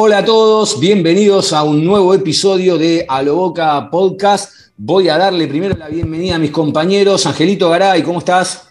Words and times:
Hola 0.00 0.18
a 0.18 0.24
todos, 0.24 0.78
bienvenidos 0.78 1.52
a 1.52 1.64
un 1.64 1.84
nuevo 1.84 2.14
episodio 2.14 2.78
de 2.78 3.04
A 3.08 3.20
lo 3.20 3.34
Boca 3.34 3.90
Podcast. 3.90 4.70
Voy 4.76 5.08
a 5.08 5.18
darle 5.18 5.48
primero 5.48 5.76
la 5.76 5.88
bienvenida 5.88 6.36
a 6.36 6.38
mis 6.38 6.52
compañeros. 6.52 7.26
Angelito 7.26 7.68
Garay, 7.68 8.04
¿cómo 8.04 8.20
estás? 8.20 8.68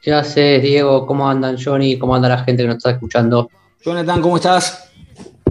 ¿Qué 0.00 0.12
haces, 0.12 0.62
Diego? 0.62 1.04
¿Cómo 1.04 1.28
andan, 1.28 1.56
Johnny? 1.60 1.98
¿Cómo 1.98 2.14
anda 2.14 2.28
la 2.28 2.44
gente 2.44 2.62
que 2.62 2.68
nos 2.68 2.76
está 2.76 2.92
escuchando? 2.92 3.50
Jonathan, 3.84 4.22
¿cómo 4.22 4.36
estás? 4.36 4.88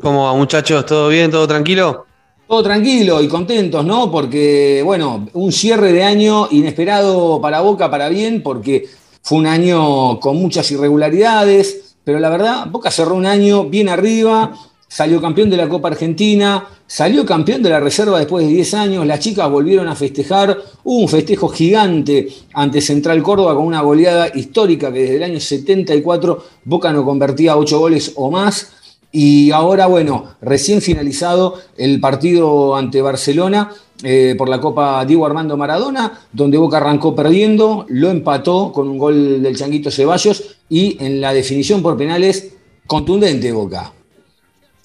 ¿Cómo 0.01 0.23
va, 0.23 0.33
muchachos? 0.33 0.85
¿Todo 0.85 1.09
bien? 1.09 1.29
¿Todo 1.29 1.45
tranquilo? 1.45 2.05
Todo 2.47 2.63
tranquilo 2.63 3.21
y 3.21 3.27
contentos, 3.27 3.83
¿no? 3.83 4.09
Porque, 4.09 4.81
bueno, 4.85 5.27
un 5.33 5.51
cierre 5.51 5.91
de 5.91 6.05
año 6.05 6.47
inesperado 6.51 7.41
para 7.41 7.59
Boca, 7.59 7.91
para 7.91 8.07
bien, 8.07 8.41
porque 8.41 8.87
fue 9.21 9.39
un 9.39 9.47
año 9.47 10.21
con 10.21 10.37
muchas 10.37 10.71
irregularidades, 10.71 11.97
pero 12.05 12.17
la 12.17 12.29
verdad, 12.29 12.67
Boca 12.69 12.89
cerró 12.91 13.15
un 13.15 13.25
año 13.25 13.65
bien 13.65 13.89
arriba, 13.89 14.53
salió 14.95 15.19
campeón 15.19 15.49
de 15.49 15.57
la 15.57 15.67
Copa 15.67 15.89
Argentina, 15.89 16.69
salió 16.87 17.25
campeón 17.25 17.61
de 17.61 17.69
la 17.69 17.81
reserva 17.81 18.17
después 18.17 18.47
de 18.47 18.53
10 18.53 18.73
años, 18.75 19.05
las 19.05 19.19
chicas 19.19 19.51
volvieron 19.51 19.89
a 19.89 19.95
festejar, 19.95 20.57
hubo 20.85 20.99
un 20.99 21.09
festejo 21.09 21.49
gigante 21.49 22.29
ante 22.53 22.79
Central 22.79 23.21
Córdoba 23.21 23.55
con 23.55 23.65
una 23.65 23.81
goleada 23.81 24.29
histórica 24.33 24.93
que 24.93 24.99
desde 24.99 25.17
el 25.17 25.23
año 25.23 25.41
74 25.41 26.41
Boca 26.63 26.93
no 26.93 27.03
convertía 27.03 27.57
8 27.57 27.77
goles 27.77 28.13
o 28.15 28.31
más. 28.31 28.71
Y 29.11 29.51
ahora, 29.51 29.87
bueno, 29.87 30.35
recién 30.41 30.81
finalizado 30.81 31.55
el 31.75 31.99
partido 31.99 32.77
ante 32.77 33.01
Barcelona 33.01 33.71
eh, 34.01 34.35
por 34.37 34.47
la 34.47 34.61
Copa 34.61 35.03
Diego 35.03 35.25
Armando 35.25 35.57
Maradona, 35.57 36.21
donde 36.31 36.57
Boca 36.57 36.77
arrancó 36.77 37.13
perdiendo, 37.13 37.85
lo 37.89 38.09
empató 38.09 38.71
con 38.71 38.87
un 38.87 38.97
gol 38.97 39.43
del 39.43 39.57
Changuito 39.57 39.91
Ceballos 39.91 40.55
y 40.69 40.95
en 41.03 41.19
la 41.19 41.33
definición 41.33 41.81
por 41.81 41.97
penales, 41.97 42.53
contundente 42.87 43.51
Boca. 43.51 43.91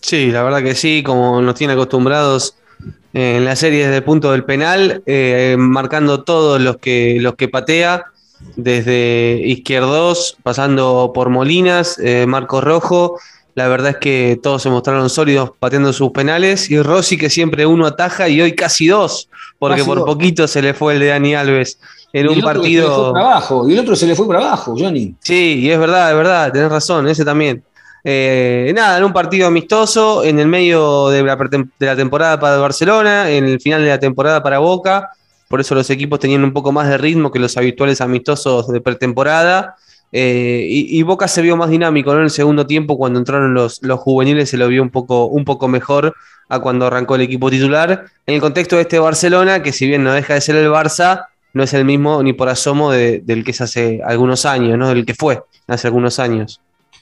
Sí, 0.00 0.30
la 0.30 0.42
verdad 0.42 0.62
que 0.62 0.74
sí, 0.74 1.02
como 1.04 1.40
nos 1.42 1.54
tiene 1.54 1.74
acostumbrados 1.74 2.54
eh, 3.12 3.36
en 3.36 3.44
la 3.44 3.54
serie 3.56 3.84
desde 3.84 3.96
el 3.98 4.04
punto 4.04 4.32
del 4.32 4.44
penal, 4.44 5.02
eh, 5.06 5.56
marcando 5.58 6.22
todos 6.22 6.60
los 6.60 6.78
que, 6.78 7.18
los 7.20 7.34
que 7.34 7.48
patea, 7.48 8.06
desde 8.56 9.40
Izquierdos, 9.44 10.36
pasando 10.42 11.12
por 11.14 11.28
Molinas, 11.28 11.98
eh, 11.98 12.24
Marcos 12.26 12.64
Rojo. 12.64 13.18
La 13.54 13.68
verdad 13.68 13.90
es 13.90 13.96
que 13.98 14.40
todos 14.42 14.62
se 14.62 14.70
mostraron 14.70 15.10
sólidos 15.10 15.50
pateando 15.58 15.92
sus 15.92 16.12
penales. 16.12 16.70
Y 16.70 16.80
Rossi, 16.80 17.18
que 17.18 17.28
siempre 17.28 17.66
uno 17.66 17.86
ataja 17.86 18.28
y 18.28 18.40
hoy 18.40 18.54
casi 18.54 18.86
dos, 18.86 19.28
porque 19.58 19.78
Casi 19.78 19.88
por 19.88 19.98
dos. 19.98 20.06
poquito 20.06 20.48
se 20.48 20.62
le 20.62 20.72
fue 20.72 20.94
el 20.94 21.00
de 21.00 21.06
Dani 21.08 21.34
Alves 21.34 21.78
en 22.12 22.26
Y 22.26 22.28
un 22.28 22.38
el 22.38 22.44
otro 22.46 22.62
se 22.62 22.70
le 22.70 22.80
fue 22.80 22.94
partido. 22.94 23.12
para 23.12 23.26
abajo, 23.26 23.68
y 23.68 23.72
el 23.74 23.78
otro 23.80 23.96
se 23.96 24.06
le 24.06 24.14
fue 24.16 24.26
para 24.26 24.38
abajo, 24.40 24.74
Johnny. 24.78 25.14
Sí, 25.20 25.58
y 25.60 25.70
es 25.70 25.78
verdad, 25.78 26.10
es 26.10 26.16
verdad, 26.16 26.52
tenés 26.52 26.70
razón, 26.70 27.06
ese 27.08 27.24
también. 27.24 27.62
Eh, 28.04 28.72
nada, 28.74 28.98
en 28.98 29.04
un 29.04 29.12
partido 29.12 29.46
amistoso, 29.46 30.24
en 30.24 30.38
el 30.38 30.46
medio 30.48 31.08
de 31.10 31.22
la, 31.22 31.96
temporada 31.96 32.40
para 32.40 32.56
Barcelona, 32.58 33.30
en 33.30 33.44
el 33.44 33.60
final 33.60 33.82
de 33.82 33.88
la 33.88 33.98
temporada 34.00 34.42
para 34.42 34.58
Boca, 34.58 35.10
por 35.48 35.60
eso 35.60 35.74
los 35.74 35.90
equipos 35.90 36.18
tenían 36.20 36.44
un 36.44 36.52
poco 36.52 36.72
más 36.72 36.88
de 36.88 36.96
ritmo 36.96 37.30
que 37.30 37.38
los 37.38 37.56
habituales 37.56 38.00
amistosos 38.00 38.68
de 38.68 38.80
pretemporada. 38.80 39.76
eh, 40.12 40.66
y, 40.68 40.98
y 40.98 41.02
Boca 41.02 41.28
se 41.28 41.42
vio 41.42 41.56
más 41.56 41.70
dinámico 41.70 42.12
¿no? 42.12 42.18
en 42.18 42.24
el 42.24 42.30
segundo 42.30 42.66
tiempo, 42.66 42.96
cuando 42.96 43.18
entraron 43.18 43.52
los, 43.54 43.82
los 43.82 44.00
juveniles 44.00 44.48
se 44.50 44.56
lo 44.56 44.66
vio 44.68 44.82
un 44.82 44.90
poco, 44.90 45.26
un 45.26 45.44
poco 45.44 45.68
mejor 45.68 46.14
a 46.48 46.58
cuando 46.58 46.86
arrancó 46.86 47.14
el 47.14 47.20
equipo 47.20 47.48
titular. 47.50 48.06
En 48.26 48.34
el 48.34 48.40
contexto 48.40 48.76
de 48.76 48.82
este 48.82 48.98
Barcelona, 48.98 49.62
que 49.62 49.72
si 49.72 49.86
bien 49.86 50.02
no 50.02 50.12
deja 50.12 50.34
de 50.34 50.40
ser 50.40 50.56
el 50.56 50.68
Barça, 50.70 51.26
no 51.52 51.62
es 51.62 51.74
el 51.74 51.84
mismo 51.84 52.22
ni 52.22 52.32
por 52.32 52.48
asomo 52.48 52.90
de- 52.90 53.20
del 53.20 53.44
que 53.44 53.50
es 53.52 53.60
hace 53.60 54.00
algunos 54.04 54.46
años, 54.46 54.76
¿no? 54.78 54.88
Del 54.88 55.04
que 55.04 55.14
fue 55.14 55.42
hace 55.68 55.86
algunos 55.88 56.18
años. 56.18 56.60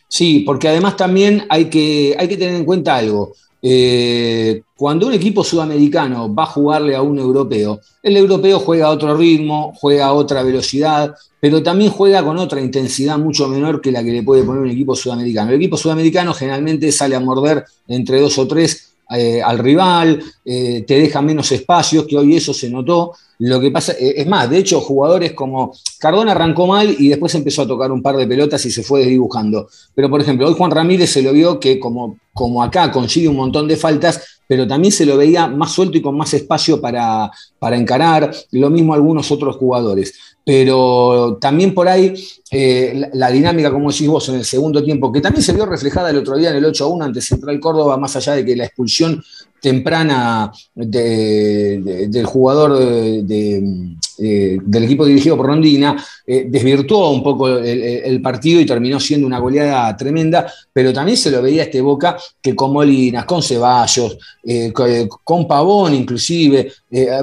Sí, 0.08 0.40
porque 0.40 0.68
además 0.68 0.96
también 0.96 1.44
hay 1.48 1.66
que, 1.66 2.16
hay 2.18 2.28
que 2.28 2.36
tener 2.36 2.54
en 2.54 2.64
cuenta 2.64 2.96
algo. 2.96 3.34
Eh, 3.60 4.62
cuando 4.76 5.08
un 5.08 5.12
equipo 5.12 5.42
sudamericano 5.42 6.32
va 6.32 6.44
a 6.44 6.46
jugarle 6.46 6.94
a 6.94 7.02
un 7.02 7.18
europeo, 7.18 7.80
el 8.02 8.16
europeo 8.16 8.60
juega 8.60 8.86
a 8.86 8.90
otro 8.90 9.16
ritmo, 9.16 9.72
juega 9.76 10.06
a 10.06 10.12
otra 10.12 10.42
velocidad, 10.42 11.14
pero 11.40 11.62
también 11.62 11.90
juega 11.90 12.24
con 12.24 12.38
otra 12.38 12.60
intensidad 12.60 13.18
mucho 13.18 13.48
menor 13.48 13.80
que 13.80 13.92
la 13.92 14.02
que 14.02 14.12
le 14.12 14.22
puede 14.22 14.44
poner 14.44 14.62
un 14.62 14.70
equipo 14.70 14.94
sudamericano. 14.94 15.50
El 15.50 15.56
equipo 15.56 15.76
sudamericano 15.76 16.32
generalmente 16.32 16.90
sale 16.92 17.16
a 17.16 17.20
morder 17.20 17.64
entre 17.88 18.20
dos 18.20 18.38
o 18.38 18.46
tres 18.46 18.87
eh, 19.10 19.40
al 19.42 19.58
rival, 19.58 20.22
eh, 20.44 20.84
te 20.86 20.98
deja 20.98 21.22
menos 21.22 21.50
espacios, 21.52 22.06
que 22.06 22.16
hoy 22.16 22.36
eso 22.36 22.52
se 22.52 22.68
notó. 22.68 23.14
Lo 23.38 23.60
que 23.60 23.70
pasa, 23.70 23.92
eh, 23.92 24.14
es 24.16 24.26
más, 24.26 24.50
de 24.50 24.58
hecho, 24.58 24.80
jugadores 24.80 25.32
como 25.32 25.72
Cardona 25.98 26.32
arrancó 26.32 26.66
mal 26.66 26.94
y 26.98 27.08
después 27.08 27.34
empezó 27.34 27.62
a 27.62 27.66
tocar 27.66 27.90
un 27.92 28.02
par 28.02 28.16
de 28.16 28.26
pelotas 28.26 28.64
y 28.66 28.70
se 28.70 28.82
fue 28.82 29.00
desdibujando. 29.00 29.68
Pero, 29.94 30.10
por 30.10 30.20
ejemplo, 30.20 30.46
hoy 30.46 30.54
Juan 30.54 30.70
Ramírez 30.70 31.10
se 31.10 31.22
lo 31.22 31.32
vio 31.32 31.58
que, 31.58 31.78
como, 31.78 32.18
como 32.34 32.62
acá, 32.62 32.90
consigue 32.90 33.28
un 33.28 33.36
montón 33.36 33.66
de 33.68 33.76
faltas, 33.76 34.40
pero 34.46 34.66
también 34.66 34.92
se 34.92 35.06
lo 35.06 35.16
veía 35.16 35.46
más 35.46 35.72
suelto 35.72 35.96
y 35.96 36.02
con 36.02 36.16
más 36.16 36.34
espacio 36.34 36.80
para, 36.80 37.30
para 37.58 37.76
encarar. 37.76 38.34
Lo 38.50 38.70
mismo 38.70 38.92
algunos 38.92 39.30
otros 39.30 39.56
jugadores. 39.56 40.14
Pero 40.48 41.36
también 41.38 41.74
por 41.74 41.86
ahí 41.88 42.14
eh, 42.50 43.10
la, 43.12 43.30
dinámica, 43.30 43.70
como 43.70 43.90
decís 43.90 44.08
vos, 44.08 44.30
en 44.30 44.36
el 44.36 44.46
segundo 44.46 44.82
tiempo, 44.82 45.12
que 45.12 45.20
también 45.20 45.42
se 45.42 45.52
vio 45.52 45.66
reflejada 45.66 46.08
el 46.08 46.16
otro 46.16 46.38
día 46.38 46.48
en 46.48 46.56
el 46.56 46.64
8-1 46.64 47.04
ante 47.04 47.20
Central 47.20 47.60
Córdoba, 47.60 47.98
más 47.98 48.16
allá 48.16 48.32
de 48.32 48.46
que 48.46 48.56
la 48.56 48.64
expulsión 48.64 49.22
temprana 49.60 50.50
de- 50.74 51.80
de- 51.84 52.08
del 52.08 52.24
jugador 52.24 52.78
eh, 52.80 54.58
del 54.64 54.84
equipo 54.84 55.04
dirigido 55.04 55.36
por 55.36 55.46
Rondina 55.46 56.02
eh, 56.26 56.46
desvirtuó 56.48 57.10
un 57.10 57.22
poco 57.22 57.48
el, 57.58 58.22
partido 58.22 58.60
y 58.60 58.66
terminó 58.66 58.98
siendo 58.98 59.26
una 59.26 59.38
goleada 59.40 59.94
tremenda, 59.96 60.50
pero 60.72 60.92
también 60.94 61.18
se 61.18 61.30
lo 61.30 61.42
veía 61.42 61.64
este 61.64 61.80
Boca 61.82 62.16
que 62.40 62.54
con 62.54 62.72
Molinas, 62.72 63.26
con 63.26 63.42
Ceballos, 63.42 64.16
eh, 64.44 64.72
co- 64.72 64.86
con 65.22 65.46
Pavón 65.46 65.94
inclusive, 65.94 66.72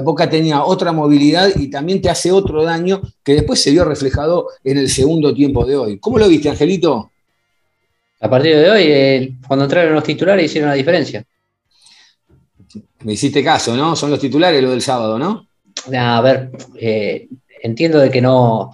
Boca 0.04 0.30
tenía 0.30 0.62
otra 0.64 0.92
movilidad 0.92 1.48
y 1.56 1.68
también 1.68 2.00
te 2.00 2.08
hace 2.08 2.30
otro 2.30 2.62
daño 2.62 3.00
que 3.26 3.34
después 3.34 3.60
se 3.60 3.72
vio 3.72 3.84
reflejado 3.84 4.50
en 4.62 4.78
el 4.78 4.88
segundo 4.88 5.34
tiempo 5.34 5.66
de 5.66 5.76
hoy. 5.76 5.98
¿Cómo 5.98 6.16
lo 6.16 6.28
viste, 6.28 6.48
Angelito? 6.48 7.10
A 8.20 8.30
partir 8.30 8.54
de 8.56 8.70
hoy, 8.70 8.82
eh, 8.84 9.32
cuando 9.48 9.64
entraron 9.64 9.94
los 9.94 10.04
titulares, 10.04 10.44
hicieron 10.44 10.70
la 10.70 10.76
diferencia. 10.76 11.24
Me 13.00 13.14
hiciste 13.14 13.42
caso, 13.42 13.76
¿no? 13.76 13.96
Son 13.96 14.12
los 14.12 14.20
titulares 14.20 14.62
lo 14.62 14.70
del 14.70 14.80
sábado, 14.80 15.18
¿no? 15.18 15.48
A 15.92 16.20
ver, 16.20 16.52
eh, 16.76 17.26
entiendo 17.64 17.98
de 17.98 18.12
que 18.12 18.22
no, 18.22 18.70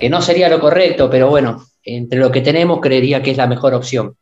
que 0.00 0.08
no 0.08 0.22
sería 0.22 0.48
lo 0.48 0.58
correcto, 0.58 1.10
pero 1.10 1.28
bueno, 1.28 1.62
entre 1.84 2.18
lo 2.18 2.32
que 2.32 2.40
tenemos, 2.40 2.80
creería 2.80 3.22
que 3.22 3.32
es 3.32 3.36
la 3.36 3.46
mejor 3.46 3.74
opción. 3.74 4.16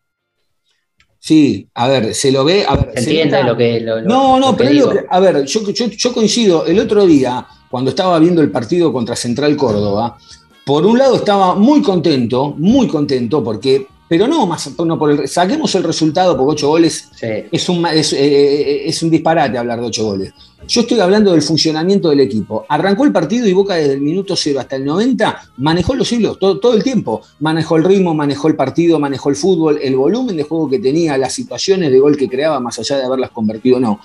Sí, 1.23 1.69
a 1.75 1.87
ver, 1.87 2.15
se 2.15 2.33
lo 2.33 2.45
ve. 2.45 2.65
A 2.67 2.77
ver, 2.77 2.93
¿Se 2.97 3.03
se 3.03 3.11
entiende 3.11 3.45
lo 3.45 3.55
que 3.57 3.79
lo- 3.81 4.01
lo- 4.01 4.09
No, 4.09 4.41
no, 4.41 4.51
lo 4.53 4.57
pero 4.57 4.73
lo 4.73 4.93
a 5.11 5.21
ver, 5.21 5.45
yo, 5.45 5.71
yo- 5.71 5.87
yo 5.87 6.13
coincido. 6.15 6.65
El 6.65 6.79
otro 6.81 7.07
día, 7.07 7.47
cuando 7.71 7.91
estaba 7.91 8.19
viendo 8.19 8.41
el 8.41 8.51
partido 8.51 8.91
contra 8.91 9.15
Central 9.15 9.55
Córdoba, 9.55 10.17
por 10.65 10.87
un 10.87 10.99
lado 10.99 11.17
estaba 11.17 11.55
muy 11.55 11.83
contento, 11.83 12.55
muy 12.57 12.89
contento, 12.89 13.45
porque, 13.45 13.87
pero 14.11 14.27
no 14.27 14.45
más, 14.45 14.69
no 14.77 14.99
por 14.99 15.13
el, 15.13 15.29
saquemos 15.29 15.73
el 15.77 15.85
resultado, 15.85 16.37
porque 16.37 16.55
ocho 16.55 16.67
goles 16.67 17.09
Sí. 17.15 17.29
es 17.53 17.69
un, 17.69 17.87
es, 17.87 18.13
eh, 18.13 18.89
es 18.89 19.01
un 19.05 19.09
disparate 19.09 19.57
hablar 19.57 19.81
de 19.81 19.87
ocho 19.87 20.05
goles. 20.05 20.33
Yo 20.67 20.81
estoy 20.81 20.99
hablando 20.99 21.31
del 21.31 21.43
funcionamiento 21.43 22.11
del 22.11 22.19
equipo. 22.19 22.67
Arrancó 22.69 23.05
el 23.05 23.13
partido 23.13 23.47
y 23.47 23.53
Boca 23.53 23.77
desde 23.77 23.93
el 23.93 24.01
minuto 24.01 24.35
cero 24.35 24.59
hasta 24.59 24.75
el 24.75 24.85
90 24.85 25.53
manejó 25.59 25.95
los 25.95 26.11
hilos 26.11 26.41
todo, 26.41 26.59
todo 26.59 26.75
el 26.75 26.83
tiempo. 26.83 27.23
Manejó 27.39 27.77
el 27.77 27.85
ritmo, 27.85 28.13
manejó 28.13 28.49
el 28.49 28.57
partido, 28.57 28.99
manejó 28.99 29.31
el 29.31 29.37
fútbol, 29.37 29.79
el 29.81 29.95
volumen 29.95 30.37
de 30.37 30.43
juego 30.43 30.69
que 30.69 30.81
tenía, 30.81 31.17
las 31.17 31.33
situaciones 31.33 31.93
de 31.93 32.01
gol 32.01 32.17
que 32.17 32.29
creaba, 32.29 32.59
más 32.59 32.81
allá 32.81 32.97
de 32.97 33.05
haberlas 33.05 33.31
convertido 33.31 33.77
o 33.77 33.81
no. 33.81 34.01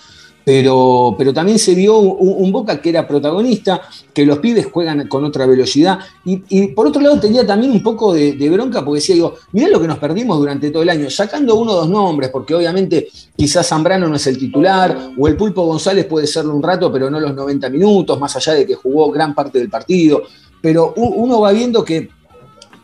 Pero, 0.45 1.15
pero 1.17 1.33
también 1.33 1.57
se 1.57 1.73
vio 1.73 1.97
un, 1.97 2.51
Boca 2.51 2.79
que 2.79 2.89
era 2.89 3.07
protagonista, 3.07 3.81
que 4.13 4.25
los 4.25 4.37
pibes 4.37 4.67
juegan 4.67 5.07
con 5.07 5.25
otra 5.25 5.47
velocidad. 5.47 5.97
Y, 6.23 6.67
por 6.67 6.87
otro 6.87 7.01
lado 7.01 7.19
tenía 7.19 7.45
también 7.45 7.71
un 7.71 7.81
poco 7.81 8.13
de, 8.13 8.33
de 8.33 8.49
bronca 8.49 8.85
porque 8.85 8.99
decía, 8.99 9.15
digo, 9.15 9.35
mirá 9.51 9.67
lo 9.69 9.81
que 9.81 9.87
nos 9.87 9.97
perdimos 9.97 10.37
durante 10.37 10.69
todo 10.69 10.83
el 10.83 10.89
año, 10.89 11.09
sacando 11.09 11.55
uno 11.55 11.71
o 11.71 11.75
dos 11.75 11.89
nombres, 11.89 12.29
porque 12.29 12.53
obviamente 12.53 13.07
quizás 13.35 13.67
Zambrano 13.67 14.07
no 14.07 14.15
es 14.15 14.27
el 14.27 14.37
titular, 14.37 15.09
o 15.17 15.27
el 15.27 15.35
Pulpo 15.35 15.65
González 15.65 16.05
puede 16.05 16.27
serlo 16.27 16.55
un 16.55 16.61
rato, 16.61 16.91
pero 16.91 17.09
no 17.09 17.19
los 17.19 17.33
90 17.33 17.67
minutos, 17.69 18.19
más 18.19 18.35
allá 18.35 18.53
de 18.53 18.67
que 18.67 18.75
jugó 18.75 19.09
gran 19.11 19.33
parte 19.33 19.57
del 19.57 19.69
partido. 19.69 20.21
Pero 20.61 20.93
uno 20.95 21.41
va 21.41 21.51
viendo 21.51 21.83
que 21.83 22.09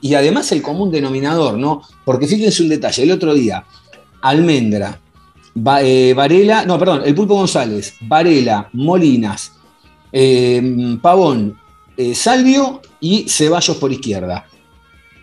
y 0.02 0.16
además 0.16 0.52
el 0.52 0.62
común 0.62 0.92
denominador, 0.92 1.58
¿no? 1.58 1.84
Porque 2.04 2.28
fíjense 2.28 2.64
un 2.64 2.70
detalle, 2.70 3.04
el 3.04 3.12
otro 3.12 3.34
día, 3.36 3.64
Almendra, 4.22 5.00
eh, 5.82 6.14
Varela, 6.16 6.66
no, 6.66 6.80
perdón, 6.80 7.02
el 7.06 7.16
Pulpo 7.16 7.36
González, 7.36 7.96
Varela, 8.02 8.70
Molinas, 8.74 9.54
eh, 10.12 10.98
Pavón, 11.02 11.58
eh, 11.98 12.16
Salvio 12.16 12.82
y 13.00 13.28
Ceballos 13.28 13.78
por 13.78 13.92
izquierda. 13.92 14.48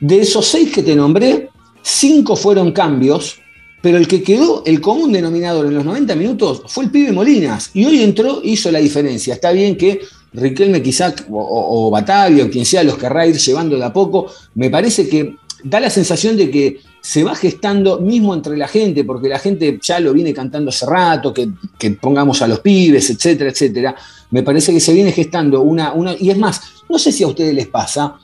De 0.01 0.21
esos 0.21 0.47
seis 0.47 0.73
que 0.73 0.83
te 0.83 0.95
nombré, 0.95 1.51
cinco 1.83 2.37
fueron 2.37 2.73
cambios, 2.73 3.41
pero 3.81 3.97
el 3.97 4.07
que 4.07 4.23
quedó 4.23 4.63
el 4.67 4.81
común 4.81 5.13
denominador 5.13 5.67
en 5.67 5.75
los 5.75 5.85
90 5.85 6.15
minutos 6.17 6.63
fue 6.67 6.85
el 6.85 6.91
pibe 6.91 7.13
Molinas. 7.13 7.71
Y 7.75 7.85
hoy 7.85 8.03
entró, 8.03 8.41
hizo 8.43 8.71
la 8.71 8.81
diferencia. 8.81 9.35
Está 9.35 9.53
bien 9.53 9.77
que 9.77 10.01
Riquelme 10.33 10.83
quizá, 10.83 11.15
o, 11.31 11.87
o 11.87 11.91
Batavio, 11.91 12.51
quien 12.51 12.67
sea, 12.67 12.85
los 12.85 12.99
querrá 12.99 13.27
ir 13.27 13.37
llevando 13.37 13.79
de 13.79 13.85
a 13.85 13.93
poco. 13.93 14.31
Me 14.55 14.69
parece 14.69 15.09
que 15.09 15.37
da 15.65 15.81
la 15.81 15.91
sensación 15.91 16.37
de 16.37 16.51
que 16.51 16.81
se 17.01 17.25
va 17.25 17.35
gestando 17.35 18.01
mismo 18.01 18.35
entre 18.35 18.57
la 18.57 18.69
gente, 18.69 19.05
porque 19.05 19.29
la 19.29 19.39
gente 19.39 19.79
ya 19.81 20.01
lo 20.01 20.13
viene 20.13 20.35
cantando 20.35 20.71
hace 20.71 20.87
rato, 20.87 21.33
que, 21.33 21.51
pongamos 21.93 22.43
a 22.43 22.49
los 22.49 22.61
pibes, 22.61 23.11
etcétera, 23.11 23.51
etcétera. 23.51 23.95
Me 24.31 24.43
parece 24.43 24.73
que 24.73 24.81
se 24.81 24.93
viene 24.93 25.13
gestando 25.13 25.63
una, 25.63 25.93
una... 25.93 26.15
Y 26.19 26.31
es 26.31 26.39
más, 26.39 26.61
no 26.89 26.99
sé 26.99 27.13
si 27.13 27.25
a 27.25 27.29
ustedes 27.29 27.55
les 27.55 27.69
pasa, 27.69 28.17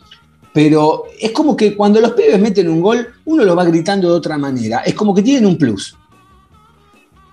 pero 0.53 1.05
es 1.19 1.33
como 1.33 1.57
que 1.57 1.75
cuando 1.75 2.01
los 2.01 2.13
pibes 2.13 2.39
meten 2.41 2.69
un 2.69 2.81
gol, 2.81 3.09
uno 3.25 3.45
lo 3.45 3.57
va 3.57 3.65
gritando 3.65 4.09
de 4.09 4.15
otra 4.15 4.39
manera. 4.39 4.79
Es 4.81 4.95
como 4.95 5.15
que 5.15 5.23
tienen 5.23 5.47
un 5.47 5.59
plus. 5.59 5.97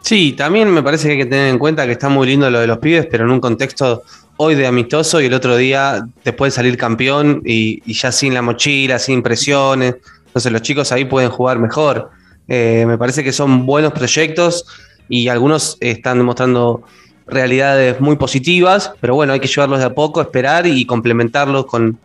Sí, 0.01 0.33
también 0.33 0.71
me 0.71 0.81
parece 0.81 1.07
que 1.07 1.11
hay 1.13 1.17
que 1.19 1.25
tener 1.27 1.49
en 1.49 1.59
cuenta 1.59 1.85
que 1.85 1.91
está 1.91 2.09
muy 2.09 2.27
lindo 2.27 2.49
lo 2.49 2.59
de 2.59 2.67
los 2.67 2.79
pibes, 2.79 3.05
pero 3.05 3.25
en 3.25 3.31
un 3.31 3.39
contexto 3.39 4.03
hoy 4.37 4.55
de 4.55 4.65
amistoso 4.65 5.21
y 5.21 5.25
el 5.25 5.33
otro 5.35 5.55
día 5.55 6.03
después 6.25 6.51
de 6.51 6.55
salir 6.55 6.75
campeón 6.75 7.43
y, 7.45 7.93
ya 7.93 8.11
sin 8.11 8.33
la 8.33 8.41
mochila, 8.41 8.97
sin 8.97 9.21
presiones. 9.21 9.97
Entonces 10.31 10.51
los 10.51 10.61
chicos 10.61 10.91
ahí 10.91 11.05
pueden 11.05 11.29
jugar 11.29 11.59
mejor. 11.59 12.09
Eh, 12.47 12.85
me 12.87 12.97
parece 12.97 13.23
que 13.23 13.31
son 13.31 13.65
buenos 13.65 13.93
proyectos 13.93 14.65
y 15.09 15.27
algunos 15.27 15.77
están 15.81 16.17
demostrando 16.17 16.83
realidades 17.27 17.99
muy 17.99 18.15
positivas, 18.15 18.93
pero 18.99 19.15
bueno, 19.15 19.33
hay 19.33 19.39
que 19.39 19.47
llevarlos 19.47 19.79
de 19.79 19.85
a 19.85 19.93
poco, 19.93 20.21
esperar 20.21 20.65
y 20.67 20.85
complementarlos 20.85 21.65
con, 21.65 21.99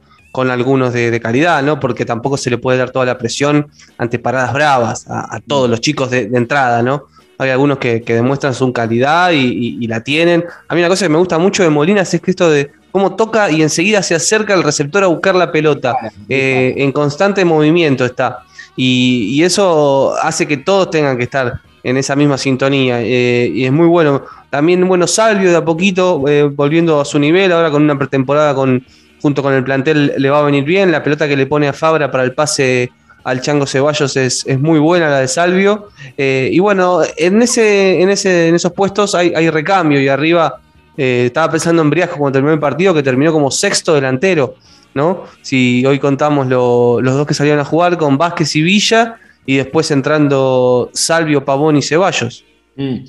algunos 0.51 0.93
de, 0.93 1.19
calidad, 1.21 1.63
¿no? 1.63 1.81
Porque 1.81 2.05
tampoco 2.05 2.37
se 2.37 2.51
le 2.51 2.59
puede 2.59 2.79
dar 2.79 2.91
toda 2.91 3.07
la 3.07 3.17
presión 3.17 3.69
ante 3.97 4.19
paradas 4.19 4.53
bravas 4.53 5.07
a, 5.09 5.41
todos 5.47 5.71
los 5.71 5.81
chicos 5.81 6.11
de, 6.11 6.27
de 6.27 6.37
entrada, 6.37 6.83
¿no? 6.83 7.05
Hay 7.39 7.51
algunos 7.51 7.79
que, 7.79 8.01
demuestran 8.01 8.55
su 8.55 8.73
calidad 8.73 9.31
y, 9.33 9.87
la 9.87 10.03
tienen. 10.03 10.45
A 10.69 10.75
mí 10.75 10.81
una 10.81 10.89
cosa 10.89 11.05
que 11.05 11.11
me 11.11 11.19
gusta 11.19 11.39
mucho 11.39 11.63
de 11.63 11.71
Molinas 11.71 12.13
es 12.13 12.21
que 12.21 12.31
esto 12.31 12.51
de 12.51 12.71
cómo 12.97 13.15
toca 13.15 13.51
y 13.51 13.61
enseguida 13.61 14.03
se 14.03 14.15
acerca 14.15 14.55
el 14.55 14.63
receptor 14.63 15.05
a 15.05 15.09
buscar 15.09 15.35
la 15.35 15.53
pelota. 15.53 15.95
Eh, 16.31 16.73
en 16.79 16.93
constante 16.93 17.45
movimiento 17.45 18.07
está. 18.07 18.39
Y, 18.75 19.43
eso 19.43 20.15
hace 20.23 20.49
que 20.49 20.57
todos 20.57 20.89
tengan 20.89 21.19
que 21.19 21.25
estar 21.25 21.61
en 21.83 21.99
esa 21.99 22.17
misma 22.17 22.39
sintonía. 22.39 23.03
Eh, 23.03 23.53
y 23.55 23.67
es 23.67 23.73
muy 23.73 23.87
bueno. 23.87 24.23
También, 24.49 24.89
bueno, 24.89 25.07
Salvio 25.07 25.51
de 25.51 25.57
a 25.57 25.63
poquito, 25.63 26.25
eh, 26.27 26.45
volviendo 26.45 26.99
a 26.99 27.05
su 27.05 27.19
nivel, 27.19 27.53
ahora 27.53 27.71
con 27.71 27.83
una 27.83 27.99
pretemporada 27.99 28.55
con, 28.55 28.83
junto 29.21 29.43
con 29.43 29.53
el 29.53 29.63
plantel 29.63 30.15
le 30.17 30.31
va 30.31 30.39
a 30.39 30.43
venir 30.43 30.65
bien. 30.65 30.91
La 30.91 31.03
pelota 31.03 31.29
que 31.29 31.37
le 31.37 31.45
pone 31.45 31.69
a 31.69 31.75
Fabra 31.75 32.11
para 32.11 32.25
el 32.25 32.33
pase 32.33 32.91
al 33.27 33.41
Chango 33.41 33.67
Ceballos 33.67 34.17
es, 34.17 34.47
muy 34.59 34.79
buena 34.79 35.11
la 35.11 35.21
de 35.21 35.29
Salvio. 35.29 35.89
Eh, 36.17 36.49
y 36.51 36.61
bueno, 36.61 37.01
en, 37.19 37.43
ese, 37.43 38.01
en, 38.01 38.09
ese, 38.09 38.49
en 38.49 38.55
esos 38.55 38.73
puestos 38.73 39.15
hay, 39.17 39.51
recambio 39.51 40.01
y 40.01 40.09
arriba 40.09 40.61
eh, 40.97 41.25
estaba 41.27 41.53
pensando 41.53 41.83
en 41.83 41.91
Briasco 41.91 42.19
cuando 42.19 42.37
terminó 42.37 42.55
el 42.55 42.61
partido, 42.61 42.95
que 42.95 43.03
terminó 43.03 43.33
como 43.33 43.51
sexto 43.51 43.95
delantero. 43.95 44.57
¿no? 44.97 45.25
Si 45.43 45.85
hoy 45.85 45.99
contamos 45.99 46.47
los 46.47 47.03
dos 47.03 47.27
que 47.27 47.35
salieron 47.35 47.61
a 47.61 47.65
jugar 47.65 47.99
con 47.99 48.17
Vázquez 48.17 48.57
y 48.57 48.63
Villa 48.63 49.19
y 49.45 49.57
después 49.57 49.91
entrando 49.91 50.91
Salvio, 50.95 51.45
Pavón 51.45 51.77
y 51.77 51.83
Ceballos. 51.83 52.45
Mm, 52.77 53.05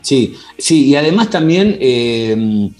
sí, 0.00 0.36
sí, 0.56 0.86
y 0.86 0.94
además 0.94 1.30
también 1.30 1.76
eh, 1.80 2.70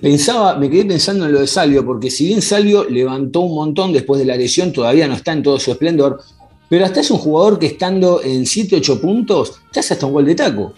pensaba, 0.00 0.58
me 0.58 0.68
quedé 0.68 0.84
pensando 0.84 1.24
en 1.24 1.32
lo 1.32 1.40
de 1.40 1.46
Salvio, 1.46 1.86
porque 1.86 2.10
si 2.10 2.26
bien 2.26 2.42
Salvio 2.42 2.84
levantó 2.84 3.40
un 3.40 3.54
montón 3.54 3.94
después 3.94 4.20
de 4.20 4.26
la 4.26 4.36
lesión, 4.36 4.72
todavía 4.72 5.08
no 5.08 5.14
está 5.14 5.32
en 5.32 5.42
todo 5.42 5.58
su 5.58 5.72
esplendor, 5.72 6.20
pero 6.68 6.84
hasta 6.84 7.00
es 7.00 7.10
un 7.10 7.18
jugador 7.18 7.58
que 7.58 7.66
estando 7.66 8.22
en 8.22 8.44
7-8 8.44 9.00
puntos, 9.00 9.60
ya 9.72 9.80
hace 9.80 9.94
hasta 9.94 10.04
un 10.04 10.12
gol 10.12 10.26
de 10.26 10.34
taco. 10.34 10.74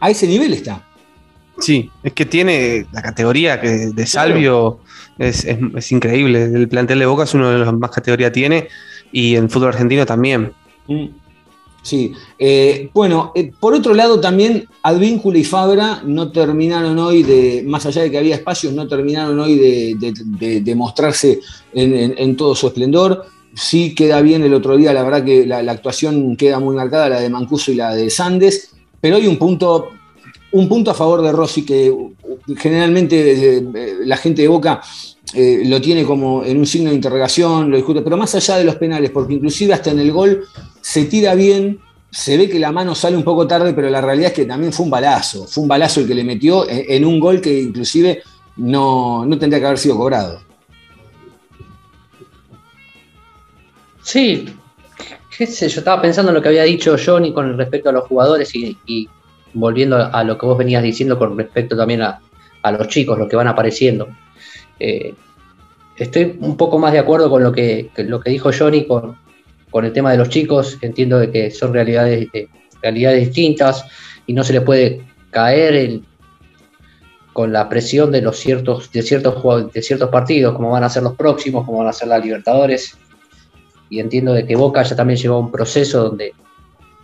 A 0.00 0.10
ese 0.10 0.26
nivel 0.26 0.52
está. 0.52 0.89
Sí, 1.60 1.90
es 2.02 2.12
que 2.12 2.26
tiene 2.26 2.86
la 2.92 3.02
categoría 3.02 3.60
que 3.60 3.68
de 3.68 4.06
Salvio 4.06 4.80
es, 5.18 5.46
increíble. 5.92 6.44
El 6.44 6.68
plantel 6.68 6.98
de 6.98 7.06
Boca 7.06 7.24
es 7.24 7.34
uno 7.34 7.50
de 7.50 7.58
los 7.58 7.72
más 7.74 7.90
categoría 7.90 8.32
tiene 8.32 8.68
y 9.12 9.36
en 9.36 9.50
fútbol 9.50 9.68
argentino 9.68 10.06
también. 10.06 10.52
Mm. 10.88 11.20
Sí, 11.82 12.12
eh, 12.38 12.90
bueno, 12.92 13.32
eh, 13.34 13.52
por 13.58 13.72
otro 13.72 13.94
lado 13.94 14.20
también 14.20 14.66
Advíncula 14.82 15.38
y 15.38 15.44
Fabra 15.44 16.02
no 16.04 16.30
terminaron 16.30 16.98
hoy 16.98 17.22
de, 17.22 17.62
más 17.66 17.86
allá 17.86 18.02
de 18.02 18.10
que 18.10 18.18
había 18.18 18.34
espacios, 18.34 18.74
no 18.74 18.86
terminaron 18.86 19.38
hoy 19.40 19.56
de, 19.56 20.74
mostrarse 20.76 21.40
en, 21.72 22.36
todo 22.36 22.54
su 22.54 22.66
esplendor. 22.66 23.24
Sí 23.54 23.94
queda 23.94 24.20
bien 24.20 24.42
el 24.42 24.52
otro 24.54 24.76
día, 24.76 24.92
la 24.92 25.02
verdad 25.02 25.24
que 25.24 25.46
la, 25.46 25.58
actuación 25.72 26.36
queda 26.36 26.60
muy 26.60 26.76
marcada, 26.76 27.08
la 27.08 27.20
de 27.20 27.30
Mancuso 27.30 27.72
y 27.72 27.76
la 27.76 27.94
de 27.94 28.10
Sandes, 28.10 28.72
pero 29.00 29.16
hay 29.16 29.26
un 29.26 29.38
punto, 29.38 29.88
un 30.52 30.68
punto 30.68 30.90
a 30.90 30.94
favor 30.94 31.22
de 31.22 31.32
Rossi 31.32 31.64
que 31.64 31.94
generalmente 32.56 33.58
eh, 33.58 33.64
la 34.04 34.16
gente 34.16 34.42
de 34.42 34.48
Boca 34.48 34.80
eh, 35.32 35.62
lo 35.64 35.80
tiene 35.80 36.04
como 36.04 36.44
en 36.44 36.58
un 36.58 36.66
signo 36.66 36.90
de 36.90 36.96
interrogación, 36.96 37.70
lo 37.70 37.76
discute, 37.76 38.02
pero 38.02 38.16
más 38.16 38.34
allá 38.34 38.56
de 38.56 38.64
los 38.64 38.76
penales, 38.76 39.10
porque 39.10 39.34
inclusive 39.34 39.72
hasta 39.72 39.90
en 39.90 40.00
el 40.00 40.10
gol 40.10 40.44
se 40.80 41.04
tira 41.04 41.34
bien, 41.34 41.78
se 42.10 42.36
ve 42.36 42.48
que 42.48 42.58
la 42.58 42.72
mano 42.72 42.96
sale 42.96 43.16
un 43.16 43.22
poco 43.22 43.46
tarde, 43.46 43.72
pero 43.72 43.88
la 43.90 44.00
realidad 44.00 44.30
es 44.30 44.34
que 44.34 44.44
también 44.44 44.72
fue 44.72 44.84
un 44.84 44.90
balazo, 44.90 45.46
fue 45.46 45.62
un 45.62 45.68
balazo 45.68 46.00
el 46.00 46.08
que 46.08 46.14
le 46.14 46.24
metió 46.24 46.68
en, 46.68 47.04
un 47.04 47.20
gol 47.20 47.40
que 47.40 47.62
inclusive 47.62 48.22
no, 48.56 49.24
tendría 49.38 49.60
que 49.60 49.66
haber 49.66 49.78
sido 49.78 49.96
cobrado. 49.96 50.42
Sí, 54.02 54.46
qué 55.36 55.46
sé, 55.46 55.68
yo 55.68 55.78
estaba 55.78 56.02
pensando 56.02 56.30
en 56.30 56.34
lo 56.34 56.42
que 56.42 56.48
había 56.48 56.64
dicho 56.64 56.96
Johnny 57.02 57.32
con 57.32 57.56
respecto 57.56 57.90
a 57.90 57.92
los 57.92 58.08
jugadores 58.08 58.52
y, 58.56 59.08
volviendo 59.52 59.96
a 59.96 60.24
lo 60.24 60.38
que 60.38 60.46
vos 60.46 60.58
venías 60.58 60.82
diciendo 60.82 61.18
con 61.18 61.36
respecto 61.36 61.76
también 61.76 62.02
a, 62.02 62.20
a 62.62 62.72
los 62.72 62.88
chicos, 62.88 63.18
los 63.18 63.28
que 63.28 63.36
van 63.36 63.48
apareciendo. 63.48 64.08
Eh, 64.78 65.14
estoy 65.96 66.36
un 66.40 66.56
poco 66.56 66.78
más 66.78 66.92
de 66.92 66.98
acuerdo 66.98 67.30
con 67.30 67.42
lo 67.42 67.52
que, 67.52 67.90
lo 67.96 68.20
que 68.20 68.30
dijo 68.30 68.50
Johnny 68.56 68.86
con, 68.86 69.16
con, 69.70 69.84
el 69.84 69.92
tema 69.92 70.10
de 70.12 70.18
los 70.18 70.28
chicos. 70.28 70.78
Entiendo 70.80 71.18
de 71.18 71.30
que 71.30 71.50
son 71.50 71.72
realidades, 71.72 72.28
realidades 72.82 73.26
distintas 73.26 73.84
y 74.26 74.32
no 74.32 74.44
se 74.44 74.52
le 74.52 74.60
puede 74.60 75.02
caer 75.30 76.00
con 77.32 77.52
la 77.52 77.68
presión 77.68 78.10
de 78.10 78.22
los 78.22 78.38
ciertos, 78.38 78.90
de 78.92 79.02
ciertos 79.02 79.72
de 79.72 79.82
ciertos 79.82 80.10
partidos, 80.10 80.54
como 80.56 80.70
van 80.70 80.84
a 80.84 80.88
ser 80.88 81.02
los 81.02 81.14
próximos, 81.14 81.64
como 81.64 81.78
van 81.78 81.88
a 81.88 81.92
ser 81.92 82.08
las 82.08 82.24
Libertadores. 82.24 82.96
Y 83.88 84.00
entiendo 84.00 84.32
de 84.32 84.46
que 84.46 84.56
Boca 84.56 84.82
ya 84.82 84.96
también 84.96 85.18
llevó 85.18 85.38
un 85.38 85.50
proceso 85.50 86.04
donde 86.04 86.32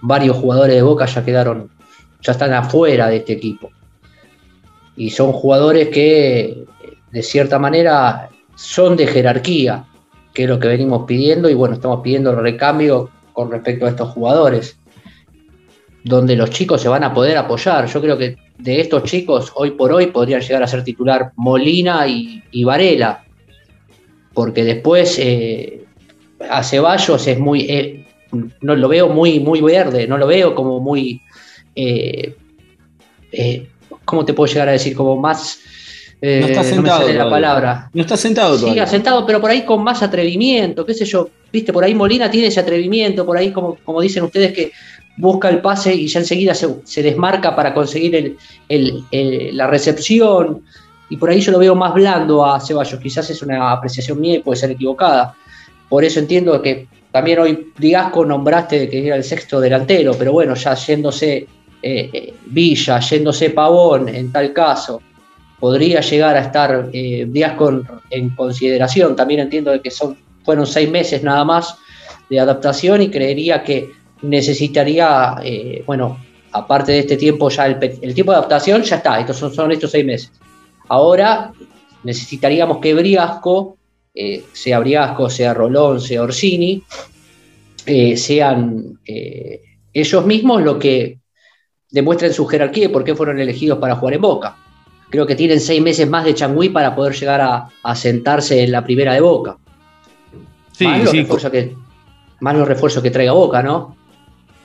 varios 0.00 0.37
jugadores 0.37 0.76
de 0.76 0.82
Boca 0.82 1.06
ya 1.06 1.25
quedaron, 1.25 1.71
ya 2.23 2.32
están 2.32 2.52
afuera 2.52 3.08
de 3.08 3.16
este 3.16 3.35
equipo. 3.35 3.70
Y 4.96 5.11
son 5.11 5.32
jugadores 5.32 5.88
que 5.88 6.64
de 7.12 7.23
cierta 7.23 7.58
manera 7.58 8.30
son 8.56 8.96
de 8.96 9.06
jerarquía, 9.06 9.85
que 10.32 10.44
es 10.44 10.49
lo 10.49 10.58
que 10.58 10.68
venimos 10.68 11.04
pidiendo, 11.06 11.49
y 11.49 11.54
bueno, 11.54 11.75
estamos 11.75 12.00
pidiendo 12.02 12.30
el 12.30 12.38
recambio 12.38 13.11
con 13.32 13.50
respecto 13.50 13.87
a 13.87 13.90
estos 13.90 14.11
jugadores, 14.11 14.78
donde 16.04 16.37
los 16.37 16.50
chicos 16.50 16.80
se 16.80 16.88
van 16.88 17.04
a 17.04 17.12
poder 17.12 17.37
apoyar. 17.37 17.87
Yo 17.87 18.00
creo 18.00 18.16
que 18.16 18.37
de 18.58 18.80
estos 18.80 19.04
chicos, 19.04 19.52
hoy 19.54 19.73
por 19.73 19.92
hoy, 19.92 20.06
podrían 20.06 20.40
llegar 20.40 20.62
a 20.62 20.66
ser 20.66 20.85
titular 20.85 21.32
Molina 21.37 22.06
y, 22.06 22.64
Varela, 22.64 23.25
porque 24.32 24.64
después 24.64 25.18
eh, 25.18 25.85
a 26.49 26.62
Ceballos 26.62 27.26
es 27.26 27.38
muy, 27.38 27.62
eh, 27.62 28.06
no 28.61 28.75
lo 28.75 28.88
veo 28.88 29.08
muy, 29.08 29.40
muy 29.40 29.61
verde, 29.61 30.06
no 30.06 30.18
lo 30.18 30.26
veo 30.26 30.54
como 30.54 30.80
muy, 30.80 31.20
eh, 31.76 32.35
¿cómo 34.04 34.25
te 34.25 34.33
puedo 34.33 34.52
llegar 34.52 34.68
a 34.68 34.73
decir? 34.73 34.97
Como 34.97 35.16
más 35.16 35.61
eh, 36.21 36.40
no 36.40 36.47
está 36.47 36.64
sentado. 36.64 37.09
la 37.09 37.30
palabra. 37.30 37.90
No 37.92 38.02
está 38.02 38.16
sentado 38.16 38.59
todavía. 38.59 38.87
Sí, 38.87 38.92
sentado, 38.92 39.26
pero 39.26 39.40
por 39.40 39.50
ahí 39.50 39.64
con 39.64 39.83
más 39.83 40.02
atrevimiento, 40.02 40.87
qué 40.87 40.95
sé 40.95 41.04
yo. 41.04 41.28
Viste, 41.52 41.73
por 41.73 41.85
ahí 41.85 41.95
Molina 41.95 42.30
tiene 42.30 42.49
ese 42.49 42.61
atrevimiento, 42.61 43.25
por 43.26 43.37
ahí, 43.37 43.52
como, 43.52 43.76
como 43.85 44.00
dicen 44.00 44.25
ustedes, 44.25 44.52
que 44.52 44.73
busca 45.18 45.49
el 45.49 45.61
pase 45.61 45.95
y 45.95 46.09
ya 46.09 46.21
enseguida 46.21 46.54
se, 46.54 47.02
desmarca 47.02 47.54
para 47.54 47.75
conseguir 47.75 48.37
la 48.68 49.66
recepción. 49.66 50.62
Y 51.09 51.16
por 51.18 51.30
ahí 51.30 51.40
yo 51.40 51.52
lo 51.52 51.59
veo 51.59 51.75
más 51.75 51.95
blando 51.95 52.45
a 52.45 52.61
Ceballos. 52.61 52.99
Quizás 53.00 53.30
es 53.30 53.42
una 53.42 53.71
apreciación 53.71 54.21
mía 54.21 54.37
y 54.37 54.38
puede 54.40 54.59
ser 54.59 54.71
equivocada. 54.71 55.35
Por 55.88 56.04
eso 56.04 56.18
entiendo 56.18 56.61
que 56.61 56.88
también 57.12 57.38
hoy 57.38 57.73
Digasco 57.78 58.25
nombraste 58.25 58.88
que 58.88 59.06
era 59.06 59.16
el 59.16 59.23
sexto 59.23 59.61
delantero, 59.61 60.14
pero 60.18 60.33
bueno, 60.33 60.54
ya 60.54 60.75
yéndose 60.75 61.47
eh, 61.88 62.11
eh, 62.12 62.35
Villa, 62.47 62.99
yéndose 62.99 63.50
Pavón 63.50 64.09
en 64.09 64.33
tal 64.33 64.52
caso, 64.52 65.00
podría 65.61 66.00
llegar 66.00 66.37
a 66.37 66.40
estar 66.40 66.90
eh, 66.93 67.26
días 67.28 67.52
con, 67.52 67.87
en 68.11 68.31
consideración. 68.31 69.14
También 69.14 69.38
entiendo 69.38 69.81
que 69.81 69.93
son 69.93 70.19
fueron 70.45 70.66
seis 70.66 70.90
meses 70.90 71.23
nada 71.23 71.45
más 71.45 71.76
de 72.28 72.40
adaptación 72.40 73.02
y 73.02 73.09
creería 73.09 73.62
que 73.62 73.93
necesitaría, 74.23 75.37
eh, 75.45 75.85
bueno, 75.87 76.19
aparte 76.50 76.90
de 76.90 76.99
este 77.00 77.16
tiempo, 77.16 77.50
ya 77.50 77.66
el, 77.66 77.78
tiempo 78.14 78.33
de 78.33 78.38
adaptación 78.38 78.83
ya 78.83 78.97
está, 78.97 79.21
estos 79.21 79.38
son, 79.38 79.71
estos 79.71 79.93
seis 79.93 80.05
meses. 80.05 80.33
Ahora 80.88 81.52
necesitaríamos 82.02 82.78
que 82.78 82.95
Briasco, 82.95 83.76
sea 84.52 84.81
Briasco, 84.81 85.31
sea 85.31 85.55
Rolón, 85.55 86.00
sea 86.00 86.23
Orsini, 86.23 86.83
sean 88.16 88.99
ellos 89.93 90.26
mismos 90.26 90.62
lo 90.62 90.78
que 90.78 91.19
demuestren 91.90 92.33
su 92.33 92.47
jerarquía 92.47 92.87
y 92.87 92.88
por 92.88 93.05
qué 93.05 93.14
fueron 93.14 93.38
elegidos 93.38 93.78
para 93.78 93.97
jugar 93.97 94.14
en 94.14 94.21
Boca. 94.23 94.57
Creo 95.09 95.26
que 95.26 95.37
tienen 95.37 95.61
seis 95.61 95.81
meses 95.81 96.09
más 96.09 96.25
de 96.25 96.35
Changui 96.35 96.69
para 96.71 96.95
poder 96.95 97.14
llegar 97.14 97.40
a, 97.40 97.69
a, 97.83 97.95
sentarse 97.95 98.62
en 98.64 98.73
la 98.73 98.83
primera 98.85 99.14
de 99.14 99.21
Boca. 99.21 99.57
Sí, 100.73 100.85
más, 100.87 101.00
los 101.00 101.11
sí. 101.11 101.19
refuerzos 101.21 101.50
que, 101.50 101.76
más 102.40 102.57
los 102.57 102.66
refuerzos 102.69 103.02
que 103.02 103.11
traiga 103.11 103.33
Boca, 103.33 103.62
¿no? 103.62 103.97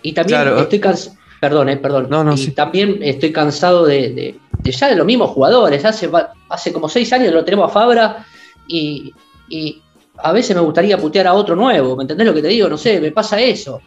Y 0.01 0.13
también 0.13 0.42
Claro. 0.42 0.60
estoy 0.60 0.80
cansado. 0.80 1.16
Perdón, 1.40 1.70
eh, 1.70 1.78
perdón. 1.78 2.08
No, 2.10 2.24
no, 2.24 2.34
y 2.34 2.38
sí. 2.38 2.51
también 2.51 3.00
estoy 3.01 3.32
cansado 3.32 3.86
de, 3.86 4.10
de- 4.13 4.40
de 4.60 4.72
ya 4.72 4.88
de 4.90 4.96
los 4.96 5.06
mismos 5.06 5.30
jugadores. 5.32 5.84
Hace, 5.86 6.10
hace 6.50 6.72
como 6.74 6.88
seis 6.90 7.12
años 7.13 7.34
lo 7.34 7.44
tenemos 7.44 7.70
a 7.70 7.74
Fabra 7.74 8.25
y, 8.68 9.12
y 9.50 9.82
a 10.18 10.32
veces 10.32 10.56
me 10.56 10.62
gustaría 10.62 10.98
putear 11.00 11.25
a 11.28 11.34
otro 11.34 11.56
nuevo. 11.56 11.96
¿Me 11.96 12.04
entendés 12.04 12.28
lo 12.28 12.34
que 12.34 12.44
te 12.44 12.48
digo? 12.50 12.68
No 12.70 12.78
sé, 12.78 13.00
me 13.00 13.12
pasa 13.12 13.40
eso. 13.42 13.82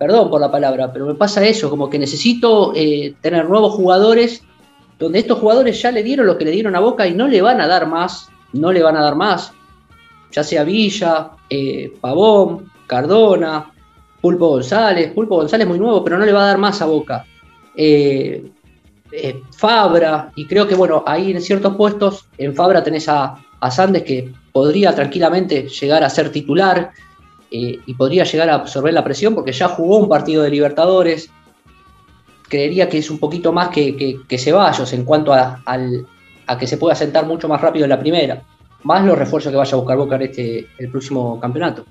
Perdón 0.00 0.30
por 0.30 0.40
la 0.40 0.50
palabra, 0.50 0.90
pero 0.90 1.04
me 1.04 1.14
pasa 1.14 1.44
eso. 1.44 1.68
Como 1.68 1.90
que 1.90 1.98
necesito 1.98 2.72
eh, 2.74 3.16
tener 3.20 3.46
nuevos 3.46 3.74
jugadores 3.74 4.42
donde 4.98 5.18
estos 5.18 5.38
jugadores 5.38 5.82
ya 5.82 5.92
le 5.92 6.02
dieron 6.02 6.26
lo 6.26 6.38
que 6.38 6.46
le 6.46 6.52
dieron 6.52 6.74
a 6.74 6.80
Boca 6.80 7.06
y 7.06 7.12
no 7.12 7.28
le 7.28 7.42
van 7.42 7.60
a 7.60 7.66
dar 7.66 7.86
más. 7.86 8.30
No 8.54 8.72
le 8.72 8.82
van 8.82 8.96
a 8.96 9.02
dar 9.02 9.14
más. 9.14 9.52
Ya 10.32 10.42
sea 10.42 10.64
Villa, 10.64 11.32
eh, 11.50 11.92
Pavón, 12.00 12.72
Cardona, 12.86 13.70
Pulpo 14.22 14.48
González. 14.48 15.12
Pulpo 15.12 15.36
González 15.36 15.68
muy 15.68 15.78
nuevo, 15.78 16.02
pero 16.02 16.16
no 16.16 16.24
le 16.24 16.32
va 16.32 16.44
a 16.44 16.46
dar 16.46 16.58
más 16.58 16.80
a 16.80 16.86
Boca. 16.86 17.26
Eh, 17.76 18.42
Fabra, 19.54 20.32
y 20.34 20.46
creo 20.46 20.66
que 20.66 20.76
bueno, 20.76 21.04
ahí 21.06 21.30
en 21.32 21.42
ciertos 21.42 21.76
puestos, 21.76 22.26
en 22.38 22.54
Fabra 22.54 22.82
tenés 22.82 23.06
a, 23.06 23.34
a 23.60 23.70
Sandes 23.70 24.04
que 24.04 24.32
podría 24.50 24.94
tranquilamente 24.94 25.68
llegar 25.68 26.02
a 26.02 26.08
ser 26.08 26.32
titular 26.32 26.90
eh, 27.50 27.80
y 27.84 27.94
podría 27.94 28.24
llegar 28.24 28.48
a 28.50 28.54
absorber 28.54 28.94
la 28.94 29.04
presión 29.04 29.34
porque 29.34 29.52
ya 29.52 29.68
jugó 29.68 29.98
un 29.98 30.08
partido 30.08 30.42
de 30.42 30.50
Libertadores. 30.50 31.30
Creería 32.48 32.88
que 32.88 32.98
es 32.98 33.10
un 33.10 33.18
poquito 33.18 33.52
más 33.52 33.68
que, 33.68 33.96
que, 33.96 34.20
que 34.28 34.38
Ceballos 34.38 34.92
en 34.92 35.04
cuanto 35.04 35.32
a, 35.32 35.62
al- 35.64 36.06
a 36.46 36.58
que 36.58 36.66
se 36.66 36.76
pueda 36.78 36.94
sentar 36.94 37.26
mucho 37.26 37.48
más 37.48 37.60
rápido 37.60 37.84
en 37.84 37.90
la 37.90 38.00
primera. 38.00 38.42
Más 38.82 39.04
los 39.04 39.16
refuerzos 39.18 39.52
que 39.52 39.56
vaya 39.58 39.72
a 39.72 39.76
buscar 39.76 39.96
Boca 39.96 40.16
en 40.16 40.22
este, 40.22 40.66
el 40.78 40.90
próximo 40.90 41.38
campeonato. 41.38 41.84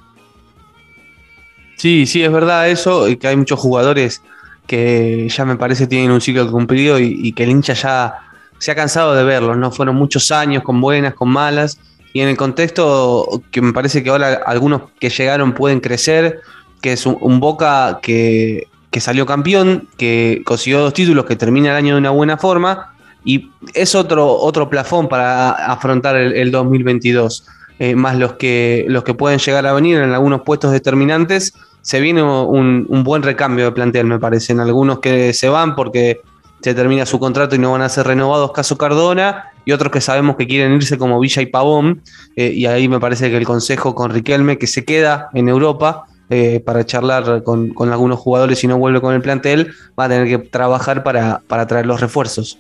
Sí, 1.77 2.05
sí, 2.05 2.23
es 2.23 2.31
verdad 2.31 2.69
eso, 2.69 3.07
y 3.07 3.15
que 3.15 3.27
hay 3.27 3.37
muchos 3.37 3.57
jugadores 3.59 4.21
que 4.67 5.29
ya 5.29 5.45
me 5.45 5.55
parece 5.55 5.87
tienen 5.87 6.11
un 6.11 6.19
ciclo 6.19 6.51
cumplido 6.51 6.99
y, 6.99 7.19
y 7.23 7.31
que 7.31 7.43
el 7.43 7.51
hincha 7.51 7.73
ya 7.73 8.15
se 8.57 8.71
ha 8.71 8.75
cansado 8.75 9.15
de 9.15 9.23
verlos, 9.23 9.55
¿no? 9.55 9.71
Fueron 9.71 9.95
muchos 9.95 10.29
años 10.31 10.61
con 10.63 10.81
buenas, 10.81 11.13
con 11.13 11.29
malas, 11.29 11.79
y 12.13 12.21
en 12.21 12.29
el 12.29 12.37
contexto 12.37 13.43
que 13.51 13.61
me 13.61 13.73
parece 13.73 14.03
que 14.03 14.09
ahora 14.09 14.41
algunos 14.45 14.83
que 14.99 15.09
llegaron 15.09 15.53
pueden 15.53 15.79
crecer, 15.79 16.41
que 16.81 16.93
es 16.93 17.05
un, 17.05 17.39
Boca 17.39 17.99
que, 18.01 18.67
que 18.91 18.99
salió 18.99 19.25
campeón, 19.25 19.87
que 19.97 20.41
consiguió 20.45 20.79
dos 20.79 20.93
títulos, 20.93 21.25
que 21.25 21.35
termina 21.35 21.71
el 21.71 21.75
año 21.75 21.93
de 21.95 21.99
una 21.99 22.09
buena 22.09 22.37
forma, 22.37 22.93
y 23.23 23.51
es 23.73 23.95
otro, 23.95 24.27
otro 24.27 24.69
plafón 24.69 25.07
para 25.07 25.51
afrontar 25.51 26.15
el, 26.15 26.33
el 26.33 26.51
2022. 26.51 27.45
Eh, 27.81 27.95
más 27.95 28.17
los 28.17 28.33
que, 28.33 28.85
los 28.89 29.05
que 29.05 29.13
pueden 29.13 29.39
llegar 29.39 29.65
a 29.65 29.71
venir 29.71 29.99
en 29.99 30.11
algunos 30.11 30.41
puestos 30.41 30.71
determinantes, 30.71 31.53
se 31.81 32.01
viene 32.01 32.21
un, 32.21 32.85
un 32.89 33.03
buen 33.05 33.23
recambio 33.23 33.65
de 33.65 33.71
plantel, 33.71 34.05
me 34.05 34.19
parece. 34.19 34.51
En 34.51 34.59
algunos 34.59 34.99
que 34.99 35.31
se 35.31 35.47
van 35.47 35.75
porque 35.75 36.21
se 36.61 36.73
termina 36.73 37.05
su 37.05 37.19
contrato 37.19 37.55
y 37.55 37.59
no 37.59 37.71
van 37.71 37.81
a 37.81 37.89
ser 37.89 38.07
renovados, 38.07 38.51
caso 38.51 38.77
Cardona, 38.77 39.51
y 39.65 39.71
otros 39.71 39.91
que 39.91 40.01
sabemos 40.01 40.35
que 40.35 40.47
quieren 40.47 40.73
irse 40.73 40.97
como 40.97 41.19
Villa 41.19 41.41
y 41.41 41.45
Pavón, 41.45 42.01
eh, 42.35 42.51
y 42.53 42.65
ahí 42.65 42.87
me 42.87 42.99
parece 42.99 43.29
que 43.29 43.37
el 43.37 43.45
consejo 43.45 43.95
con 43.95 44.11
Riquelme, 44.11 44.57
que 44.57 44.67
se 44.67 44.83
queda 44.83 45.29
en 45.33 45.47
Europa 45.47 46.05
eh, 46.29 46.59
para 46.59 46.85
charlar 46.85 47.43
con, 47.43 47.73
algunos 47.91 48.19
jugadores 48.19 48.63
y 48.63 48.67
no 48.67 48.77
vuelve 48.77 49.01
con 49.01 49.13
el 49.13 49.21
plantel, 49.21 49.71
va 49.97 50.05
a 50.05 50.09
tener 50.09 50.27
que 50.27 50.37
trabajar 50.49 51.03
para, 51.03 51.41
para 51.47 51.65
traer 51.67 51.85
los 51.85 52.01
refuerzos. 52.01 52.59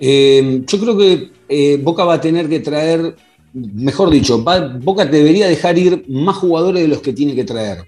Eh, 0.00 0.62
yo 0.66 0.80
creo 0.80 0.96
que 0.96 1.80
Boca 1.82 2.04
va 2.04 2.14
a 2.14 2.20
tener 2.20 2.48
que 2.48 2.60
traer, 2.60 3.14
mejor 3.52 4.10
dicho, 4.10 4.42
Boca 4.80 5.04
debería 5.04 5.46
dejar 5.48 5.78
ir 5.78 6.04
más 6.08 6.36
jugadores 6.36 6.82
de 6.82 6.88
los 6.88 7.00
que 7.02 7.12
tiene 7.12 7.34
que 7.34 7.44
traer. 7.44 7.84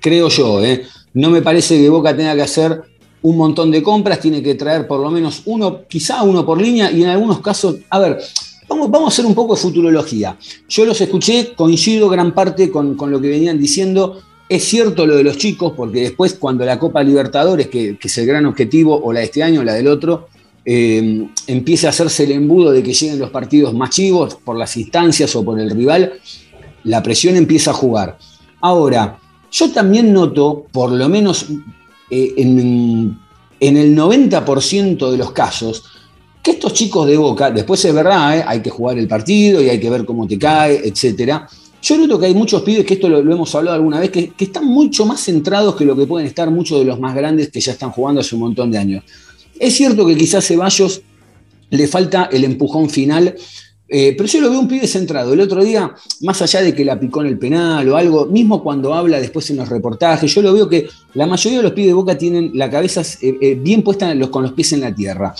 Creo 0.00 0.28
yo. 0.28 0.60
No 1.14 1.30
me 1.30 1.40
parece 1.40 1.80
que 1.80 1.88
Boca 1.88 2.14
tenga 2.14 2.34
que 2.34 2.42
hacer 2.42 2.82
un 3.24 3.38
montón 3.38 3.70
de 3.70 3.82
compras, 3.82 4.20
tiene 4.20 4.42
que 4.42 4.54
traer 4.54 4.86
por 4.86 5.00
lo 5.00 5.10
menos 5.10 5.42
uno, 5.46 5.80
quizá 5.88 6.22
uno 6.22 6.44
por 6.44 6.60
línea, 6.60 6.92
y 6.92 7.02
en 7.02 7.08
algunos 7.08 7.40
casos, 7.40 7.76
a 7.88 7.98
ver, 7.98 8.18
vamos, 8.68 8.90
vamos 8.90 9.08
a 9.08 9.12
hacer 9.14 9.24
un 9.24 9.34
poco 9.34 9.54
de 9.54 9.62
futurología. 9.62 10.36
Yo 10.68 10.84
los 10.84 11.00
escuché, 11.00 11.54
coincido 11.56 12.10
gran 12.10 12.34
parte 12.34 12.70
con, 12.70 12.96
con 12.96 13.10
lo 13.10 13.18
que 13.22 13.28
venían 13.28 13.58
diciendo. 13.58 14.20
Es 14.46 14.64
cierto 14.64 15.06
lo 15.06 15.16
de 15.16 15.24
los 15.24 15.38
chicos, 15.38 15.72
porque 15.74 16.02
después 16.02 16.34
cuando 16.34 16.66
la 16.66 16.78
Copa 16.78 17.02
Libertadores, 17.02 17.68
que, 17.68 17.96
que 17.96 18.08
es 18.08 18.18
el 18.18 18.26
gran 18.26 18.44
objetivo, 18.44 19.00
o 19.02 19.10
la 19.10 19.20
de 19.20 19.26
este 19.26 19.42
año, 19.42 19.62
o 19.62 19.64
la 19.64 19.72
del 19.72 19.88
otro, 19.88 20.28
eh, 20.66 21.26
empiece 21.46 21.86
a 21.86 21.90
hacerse 21.90 22.24
el 22.24 22.32
embudo 22.32 22.72
de 22.72 22.82
que 22.82 22.92
lleguen 22.92 23.18
los 23.18 23.30
partidos 23.30 23.72
más 23.72 23.88
chivos 23.88 24.34
por 24.34 24.58
las 24.58 24.76
instancias 24.76 25.34
o 25.34 25.42
por 25.42 25.58
el 25.58 25.70
rival, 25.70 26.12
la 26.84 27.02
presión 27.02 27.36
empieza 27.36 27.70
a 27.70 27.74
jugar. 27.74 28.18
Ahora, 28.60 29.18
yo 29.50 29.70
también 29.70 30.12
noto, 30.12 30.66
por 30.72 30.92
lo 30.92 31.08
menos 31.08 31.46
eh, 32.10 32.34
en, 32.36 33.18
en 33.60 33.76
el 33.76 33.96
90% 33.96 35.10
de 35.10 35.16
los 35.16 35.32
casos, 35.32 35.84
que 36.42 36.52
estos 36.52 36.74
chicos 36.74 37.06
de 37.06 37.16
Boca, 37.16 37.50
después 37.50 37.82
es 37.84 37.94
verdad, 37.94 38.38
eh, 38.38 38.44
hay 38.46 38.60
que 38.60 38.70
jugar 38.70 38.98
el 38.98 39.08
partido 39.08 39.62
y 39.62 39.70
hay 39.70 39.80
que 39.80 39.88
ver 39.88 40.04
cómo 40.04 40.26
te 40.26 40.38
cae, 40.38 40.86
etcétera. 40.86 41.48
Yo 41.82 41.98
noto 41.98 42.18
que 42.18 42.26
hay 42.26 42.34
muchos 42.34 42.62
pibes, 42.62 42.84
que 42.84 42.94
esto 42.94 43.08
lo, 43.08 43.18
hemos 43.18 43.54
hablado 43.54 43.76
alguna 43.76 44.00
vez, 44.00 44.10
que, 44.10 44.30
que 44.30 44.44
están 44.44 44.66
mucho 44.66 45.06
más 45.06 45.20
centrados 45.20 45.76
que 45.76 45.84
lo 45.84 45.96
que 45.96 46.06
pueden 46.06 46.26
estar 46.26 46.50
muchos 46.50 46.78
de 46.78 46.84
los 46.84 47.00
más 47.00 47.14
grandes 47.14 47.50
que 47.50 47.60
ya 47.60 47.72
están 47.72 47.90
jugando 47.90 48.20
hace 48.20 48.34
un 48.34 48.42
montón 48.42 48.70
de 48.70 48.78
años. 48.78 49.04
Es 49.58 49.74
cierto 49.74 50.06
que 50.06 50.16
quizás 50.16 50.46
Ceballos 50.46 51.02
le 51.70 51.88
falta 51.88 52.28
el 52.32 52.44
empujón 52.44 52.90
final, 52.90 53.34
eh, 53.88 54.14
pero 54.16 54.26
yo 54.26 54.40
lo 54.40 54.50
veo 54.50 54.60
un 54.60 54.68
pibe 54.68 54.86
centrado. 54.86 55.32
El 55.32 55.40
otro 55.40 55.62
día, 55.62 55.94
más 56.22 56.40
allá 56.40 56.62
de 56.62 56.74
que 56.74 56.84
la 56.84 56.98
picó 56.98 57.20
en 57.20 57.28
el 57.28 57.38
penal 57.38 57.88
o 57.88 57.96
algo, 57.96 58.26
mismo 58.26 58.62
cuando 58.62 58.94
habla 58.94 59.20
después 59.20 59.48
en 59.50 59.58
los 59.58 59.68
reportajes, 59.68 60.34
yo 60.34 60.42
lo 60.42 60.52
veo 60.54 60.68
que 60.68 60.88
la 61.14 61.26
mayoría 61.26 61.58
de 61.58 61.64
los 61.64 61.72
pibes 61.72 61.88
de 61.88 61.94
Boca 61.94 62.16
tienen 62.16 62.50
la 62.54 62.70
cabeza 62.70 63.02
eh, 63.20 63.36
eh, 63.40 63.58
bien 63.60 63.82
puesta 63.82 64.14
los- 64.14 64.30
con 64.30 64.42
los 64.42 64.52
pies 64.52 64.72
en 64.72 64.80
la 64.80 64.94
tierra. 64.94 65.34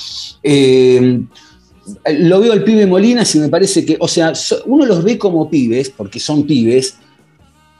Lo 2.18 2.40
veo 2.40 2.52
al 2.52 2.64
pibe 2.64 2.86
Molina, 2.86 3.24
si 3.24 3.38
me 3.38 3.48
parece 3.48 3.84
que, 3.84 3.96
o 4.00 4.08
sea, 4.08 4.32
uno 4.66 4.86
los 4.86 5.04
ve 5.04 5.18
como 5.18 5.50
pibes, 5.50 5.90
porque 5.90 6.18
son 6.18 6.46
pibes, 6.46 6.96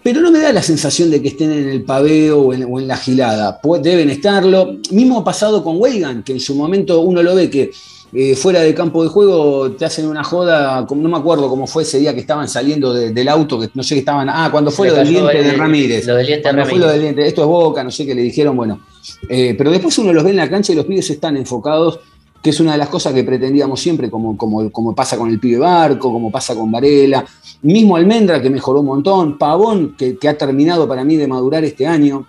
pero 0.02 0.21
no 0.21 0.30
me 0.30 0.40
da 0.40 0.52
la 0.52 0.62
sensación 0.62 1.11
de 1.11 1.23
que 1.23 1.28
estén 1.28 1.50
en 1.50 1.68
el 1.71 1.83
paveo 1.83 2.38
o 2.42 2.52
en, 2.52 2.87
la 2.87 2.97
gilada. 2.99 3.59
Deben 3.83 4.11
estarlo. 4.11 4.76
Mismo 4.90 5.25
pasado 5.25 5.64
con 5.64 5.80
Weigan, 5.80 6.23
que 6.23 6.33
en 6.33 6.40
su 6.40 6.54
momento 6.54 7.00
uno 7.00 7.23
lo 7.23 7.35
ve 7.35 7.49
que 7.49 7.71
eh, 8.14 8.37
fuera 8.37 8.61
de 8.61 8.73
campo 8.75 9.02
de 9.02 9.09
juego 9.09 9.73
te 9.73 9.85
hacen 9.85 10.06
una 10.06 10.23
joda, 10.23 10.87
no 10.88 11.09
me 11.09 11.16
acuerdo 11.16 11.49
cómo 11.49 11.66
fue 11.66 11.83
ese 11.83 11.99
día 11.99 12.14
que 12.14 12.21
estaban 12.21 12.49
saliendo 12.49 12.94
de- 12.94 13.12
del 13.12 13.28
auto, 13.28 13.59
que 13.59 13.68
no 13.75 13.83
sé 13.83 13.94
qué 13.97 13.99
estaban. 14.00 14.28
Ah, 14.30 14.49
cuando 14.52 14.71
fue 14.71 14.88
lo 14.88 14.94
del 14.94 15.09
diente 15.09 15.38
el- 15.38 15.44
de 15.44 15.52
Ramírez. 15.54 16.06
Lo 16.06 16.14
del 16.14 16.26
diente 16.26 16.42
Cuando 16.44 16.62
fue 16.62 16.71
Ramírez. 16.71 16.87
lo 16.87 16.92
del 16.92 17.02
diente, 17.02 17.26
esto 17.26 17.42
es 17.42 17.49
boca, 17.49 17.83
no 17.83 17.90
sé 17.90 18.06
qué 18.06 18.14
le 18.14 18.23
dijeron, 18.23 18.56
bueno. 18.56 18.80
Eh, 19.28 19.54
pero 19.59 19.71
después 19.71 19.99
uno 19.99 20.12
los 20.12 20.23
ve 20.25 20.30
en 20.30 20.37
la 20.37 20.49
cancha 20.49 20.73
y 20.73 20.76
los 20.76 20.85
pibes 20.87 21.11
están 21.11 21.37
enfocados, 21.37 21.99
que 22.40 22.50
es 22.50 22.61
una 22.61 22.73
de 22.73 22.78
las 22.78 22.88
cosas 22.90 23.12
que 23.14 23.25
pretendíamos 23.25 23.80
siempre, 23.80 24.11
como, 24.11 24.37
como, 24.37 24.71
como 24.71 24.94
pasa 24.94 25.16
con 25.16 25.30
el 25.30 25.40
pibe 25.40 25.59
Barco, 25.59 26.12
como 26.12 26.30
pasa 26.30 26.54
con 26.54 26.71
Varela, 26.71 27.25
mismo 27.62 27.97
Almendra 27.97 28.40
que 28.42 28.50
mejoró 28.50 28.80
un 28.80 28.87
montón, 28.87 29.38
Pavón 29.38 29.94
que, 29.97 30.16
que 30.18 30.28
ha 30.28 30.37
terminado 30.38 30.87
para 30.87 31.04
mí 31.04 31.16
de 31.16 31.26
madurar 31.26 31.64
este 31.64 31.87
año. 31.87 32.26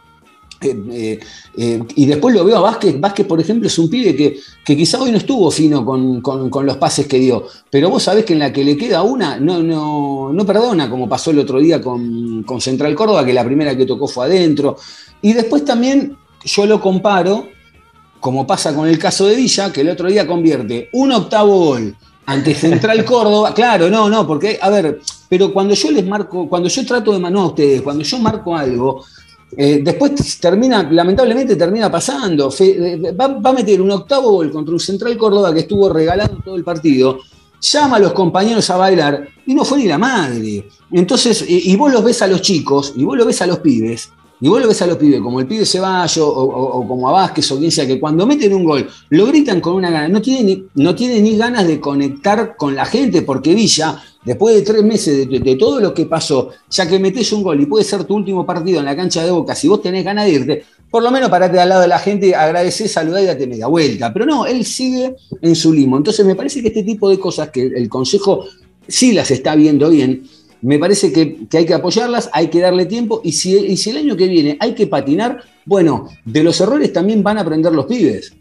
Eh, 0.62 0.76
eh, 0.92 1.20
eh, 1.58 1.84
y 1.96 2.06
después 2.06 2.34
lo 2.34 2.44
veo 2.46 2.58
a 2.58 2.62
Vázquez. 2.62 3.00
Vázquez, 3.00 3.26
por 3.28 3.40
ejemplo, 3.42 3.68
es 3.68 3.78
un 3.78 3.90
pibe 3.90 4.16
que, 4.16 4.40
que 4.64 4.76
quizá 4.78 5.00
hoy 5.02 5.12
no 5.12 5.18
estuvo 5.18 5.52
fino 5.52 5.86
con, 5.86 6.22
con- 6.22 6.50
con 6.50 6.66
los 6.66 6.78
pases 6.78 7.08
que 7.08 7.20
dio, 7.20 7.46
pero 7.70 7.90
vos 7.90 8.04
sabés 8.04 8.26
que 8.26 8.34
en 8.34 8.40
la 8.40 8.52
que 8.54 8.64
le 8.64 8.78
queda 8.78 9.02
una, 9.04 9.40
no, 9.40 9.62
no, 9.62 10.32
no 10.34 10.46
perdona, 10.46 10.90
como 10.90 11.10
pasó 11.10 11.32
el 11.32 11.40
otro 11.40 11.60
día 11.60 11.82
con, 11.82 12.44
con 12.44 12.62
Central 12.62 12.96
Córdoba, 12.96 13.26
que 13.26 13.34
la 13.34 13.44
primera 13.44 13.76
que 13.76 13.86
tocó 13.86 14.08
fue 14.08 14.26
adentro. 14.26 14.78
Y 15.22 15.34
después 15.34 15.66
también 15.66 16.16
yo 16.44 16.66
lo 16.66 16.80
comparo, 16.80 17.50
como 18.20 18.48
pasa 18.48 18.74
con 18.74 18.88
el 18.88 18.98
caso 18.98 19.28
de 19.28 19.36
Villa, 19.36 19.72
que 19.74 19.82
el 19.82 19.90
otro 19.90 20.08
día 20.08 20.26
convierte 20.26 20.90
un 20.94 21.12
octavo 21.12 21.58
gol 21.60 21.96
ante 22.26 22.56
Central 22.56 23.04
Córdoba. 23.06 23.54
Claro, 23.54 23.90
no, 23.90 24.10
no, 24.10 24.26
porque, 24.26 24.58
a 24.62 24.70
ver, 24.70 25.00
pero 25.30 25.52
cuando 25.54 25.76
yo 25.76 25.92
les 25.92 26.06
marco, 26.08 26.48
cuando 26.50 26.70
yo 26.70 26.86
trato 26.86 27.12
de, 27.12 27.20
no 27.20 27.42
a 27.42 27.48
ustedes, 27.48 27.82
cuando 27.82 28.04
yo 28.04 28.18
marco 28.20 28.56
algo, 28.56 29.04
eh, 29.58 29.82
después 29.84 30.40
termina, 30.40 30.84
lamentablemente 30.84 31.56
termina 31.56 31.92
pasando. 31.92 32.54
Eh, 32.60 33.14
va, 33.20 33.50
a 33.50 33.54
meter 33.54 33.82
un 33.82 33.92
octavo 33.92 34.32
gol 34.32 34.52
contra 34.52 34.74
un 34.74 34.80
Central 34.80 35.18
Córdoba 35.18 35.54
que 35.54 35.62
estuvo 35.62 35.90
regalando 35.90 36.40
todo 36.44 36.56
el 36.56 36.64
partido. 36.64 37.20
llama 37.62 37.98
a 37.98 38.00
los 38.00 38.14
compañeros 38.14 38.70
a 38.70 38.78
bailar 38.78 39.28
y 39.46 39.56
no 39.56 39.66
fue 39.66 39.80
ni 39.80 39.86
la 39.86 39.98
madre. 39.98 40.68
Entonces, 40.92 41.46
y, 41.48 41.72
y 41.72 41.76
vos 41.76 41.92
los 41.92 42.04
ves 42.04 42.22
a 42.22 42.28
los 42.28 42.42
chicos, 42.42 42.94
y 42.96 43.04
vos 43.04 43.18
los 43.18 43.26
ves 43.26 43.42
a 43.42 43.48
los 43.48 43.60
pibes, 43.60 44.12
y 44.42 44.48
vos 44.48 44.62
lo 44.62 44.68
ves 44.68 44.82
a 44.82 44.88
los 44.88 44.98
pibes, 44.98 45.22
como 45.22 45.40
el 45.40 45.48
pibe 45.48 45.66
Ceballos 45.66 46.18
o, 46.18 46.30
o, 46.30 46.80
o 46.80 46.88
como 46.88 47.08
a 47.10 47.12
Vázquez 47.12 47.52
o 47.52 47.58
quien 47.58 47.72
sea, 47.72 47.88
que 47.88 48.00
cuando 48.00 48.26
meten 48.26 48.54
un 48.54 48.64
gol 48.64 48.88
lo 49.10 49.26
gritan 49.28 49.62
con 49.62 49.74
una 49.76 49.90
gana, 49.90 50.08
no 50.08 50.22
tienen 50.22 50.46
ni, 50.46 50.64
no 50.84 50.94
tiene 50.94 51.22
ni 51.22 51.38
ganas 51.38 51.68
de 51.68 51.80
conectar 51.80 52.56
con 52.56 52.76
la 52.76 52.86
gente, 52.86 53.22
porque 53.22 53.56
Villa, 53.56 54.02
después 54.24 54.56
de 54.56 54.62
tres 54.64 54.84
meses 54.84 55.30
de, 55.30 55.56
todo 55.56 55.80
lo 55.80 55.94
que 55.94 56.06
pasó, 56.06 56.50
ya 56.70 56.88
que 56.88 57.00
metes 57.00 57.32
un 57.32 57.44
gol 57.44 57.62
y 57.62 57.66
puede 57.66 57.84
ser 57.84 58.04
tu 58.04 58.16
último 58.16 58.46
partido 58.46 58.80
en 58.80 58.86
la 58.86 58.96
cancha 58.96 59.24
de 59.24 59.32
Boca, 59.32 59.56
si 59.56 59.68
vos 59.68 59.82
tenés 59.82 60.04
ganas 60.04 60.26
de 60.26 60.32
irte, 60.32 60.66
por 60.90 61.04
lo 61.04 61.12
menos 61.12 61.30
parate 61.30 61.60
al 61.60 61.70
lado 61.70 61.82
de 61.82 61.88
la 61.88 62.00
gente, 62.00 62.36
agradecer, 62.36 62.88
saludar 62.88 63.24
y 63.24 63.26
date 63.26 63.48
media 63.48 63.68
vuelta. 63.68 64.14
Pero 64.14 64.26
no, 64.26 64.46
él 64.46 64.64
sigue 64.66 65.16
en 65.42 65.56
su 65.56 65.74
limo. 65.74 65.98
Entonces 65.98 66.26
me 66.26 66.36
parece 66.36 66.62
que 66.62 66.70
este 66.70 66.84
tipo 66.84 67.10
de 67.10 67.20
cosas 67.20 67.50
que 67.50 67.64
el 67.64 67.90
Consejo 67.90 68.46
sí 68.88 69.12
las 69.12 69.30
está 69.32 69.56
viendo 69.56 69.90
bien, 69.90 70.24
me 70.62 70.80
parece 70.80 71.12
que, 71.12 71.48
que, 71.48 71.58
hay 71.58 71.66
que 71.66 71.74
apoyarlas, 71.74 72.30
hay 72.34 72.48
que 72.48 72.60
darle 72.60 72.86
tiempo 72.86 73.22
y 73.24 73.32
si, 73.32 73.56
y 73.56 73.78
si, 73.78 73.90
el 73.92 73.98
año 73.98 74.16
que 74.16 74.28
viene 74.28 74.58
hay 74.60 74.74
que 74.74 74.88
patinar, 74.88 75.42
bueno, 75.66 76.10
de 76.24 76.44
los 76.44 76.60
errores 76.62 76.92
también 76.94 77.24
van 77.24 77.38
a 77.38 77.42
aprender 77.42 77.72
los 77.72 77.86
pibes. 77.86 78.34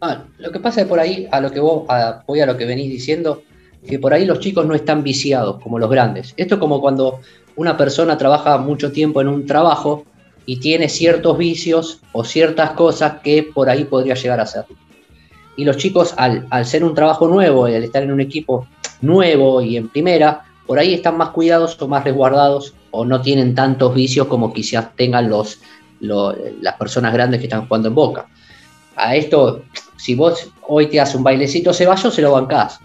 Ah, 0.00 0.24
lo 0.38 0.50
que 0.50 0.58
pasa 0.58 0.80
es 0.80 0.86
por 0.86 0.98
ahí, 0.98 1.28
a 1.30 1.40
lo 1.40 1.50
que 1.50 1.60
vos, 1.60 1.84
a, 1.88 2.24
voy 2.26 2.40
a 2.40 2.46
lo 2.46 2.56
que 2.56 2.64
venís 2.64 2.90
diciendo, 2.90 3.42
que 3.86 3.98
por 3.98 4.12
ahí 4.12 4.24
los 4.24 4.40
chicos 4.40 4.66
no 4.66 4.74
están 4.74 5.02
viciados 5.02 5.62
como 5.62 5.78
los 5.78 5.90
grandes. 5.90 6.34
Esto 6.36 6.54
es 6.56 6.60
como 6.60 6.80
cuando 6.80 7.20
una 7.56 7.76
persona 7.76 8.16
trabaja 8.18 8.58
mucho 8.58 8.92
tiempo 8.92 9.20
en 9.20 9.28
un 9.28 9.46
trabajo 9.46 10.04
y 10.46 10.58
tiene 10.58 10.88
ciertos 10.88 11.38
vicios 11.38 12.00
o 12.12 12.24
ciertas 12.24 12.70
cosas 12.70 13.20
que 13.22 13.42
por 13.42 13.68
ahí 13.68 13.84
podría 13.84 14.14
llegar 14.14 14.40
a 14.40 14.46
ser. 14.46 14.64
Y 15.56 15.64
los 15.64 15.76
chicos, 15.76 16.14
al, 16.16 16.46
al 16.50 16.66
ser 16.66 16.82
un 16.82 16.94
trabajo 16.94 17.28
nuevo 17.28 17.68
y 17.68 17.74
al 17.74 17.84
estar 17.84 18.02
en 18.02 18.12
un 18.12 18.20
equipo 18.20 18.66
nuevo 19.02 19.60
y 19.60 19.76
en 19.76 19.88
primera, 19.88 20.44
por 20.66 20.78
ahí 20.78 20.94
están 20.94 21.16
más 21.16 21.30
cuidados 21.30 21.80
o 21.80 21.88
más 21.88 22.04
resguardados 22.04 22.74
o 22.90 23.04
no 23.04 23.20
tienen 23.20 23.54
tantos 23.54 23.94
vicios 23.94 24.26
como 24.26 24.52
quizás 24.52 24.94
tengan 24.96 25.28
los, 25.28 25.60
los, 26.00 26.34
las 26.60 26.74
personas 26.76 27.12
grandes 27.12 27.40
que 27.40 27.46
están 27.46 27.66
jugando 27.66 27.88
en 27.88 27.94
Boca. 27.94 28.26
A 28.96 29.16
esto, 29.16 29.62
si 29.96 30.14
vos 30.14 30.50
hoy 30.68 30.86
te 30.86 31.00
hace 31.00 31.16
un 31.16 31.24
bailecito 31.24 31.72
Ceballos, 31.72 32.14
se 32.14 32.22
lo 32.22 32.32
bancás. 32.32 32.78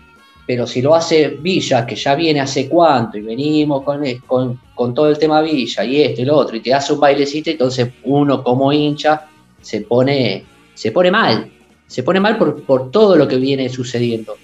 Pero 0.46 0.66
si 0.66 0.82
lo 0.82 0.96
hace 0.96 1.28
Villa, 1.28 1.86
que 1.86 1.96
ya 1.96 2.16
viene 2.16 2.40
hace 2.40 2.70
cuánto, 2.70 3.18
y 3.18 3.22
venimos 3.22 3.84
con, 3.84 4.02
con, 4.26 4.60
con 4.74 4.94
todo 4.94 5.10
el 5.10 5.18
tema 5.18 5.42
Villa 5.42 5.84
y 5.84 6.02
esto 6.02 6.22
y 6.22 6.26
lo 6.26 6.38
otro, 6.38 6.56
y 6.56 6.62
te 6.62 6.74
hace 6.74 6.94
un 6.94 7.02
bailecito, 7.02 7.50
entonces 7.50 7.90
uno 8.06 8.42
como 8.42 8.72
hincha 8.72 9.28
se 9.62 9.82
pone, 9.82 10.46
se 10.74 10.92
pone 10.92 11.12
mal. 11.12 11.52
Se 11.86 12.04
pone 12.04 12.20
mal 12.20 12.38
por, 12.38 12.64
por 12.64 12.92
todo 12.92 13.16
lo 13.16 13.28
que 13.28 13.38
viene 13.38 13.70
sucediendo. 13.70 14.36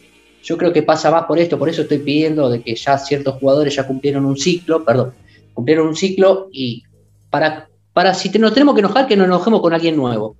Yo 0.44 0.58
creo 0.58 0.74
que 0.74 0.84
pasa 0.84 1.10
más 1.10 1.24
por 1.24 1.40
esto, 1.40 1.58
por 1.58 1.70
eso 1.70 1.84
estoy 1.84 2.00
pidiendo 2.00 2.50
de 2.50 2.62
que 2.62 2.76
ya 2.76 2.98
ciertos 2.98 3.36
jugadores 3.40 3.76
ya 3.76 3.88
cumplieron 3.88 4.26
un 4.26 4.38
ciclo, 4.38 4.84
perdón, 4.84 5.14
cumplieron 5.54 5.88
un 5.88 5.96
ciclo 5.96 6.50
y 6.52 6.84
para, 7.30 7.70
para 7.94 8.14
si 8.14 8.30
nos 8.38 8.54
tenemos 8.54 8.76
que 8.76 8.82
enojar, 8.82 9.08
que 9.08 9.16
nos 9.16 9.28
enojemos 9.28 9.62
con 9.62 9.74
alguien 9.74 9.96
nuevo. 9.96 10.36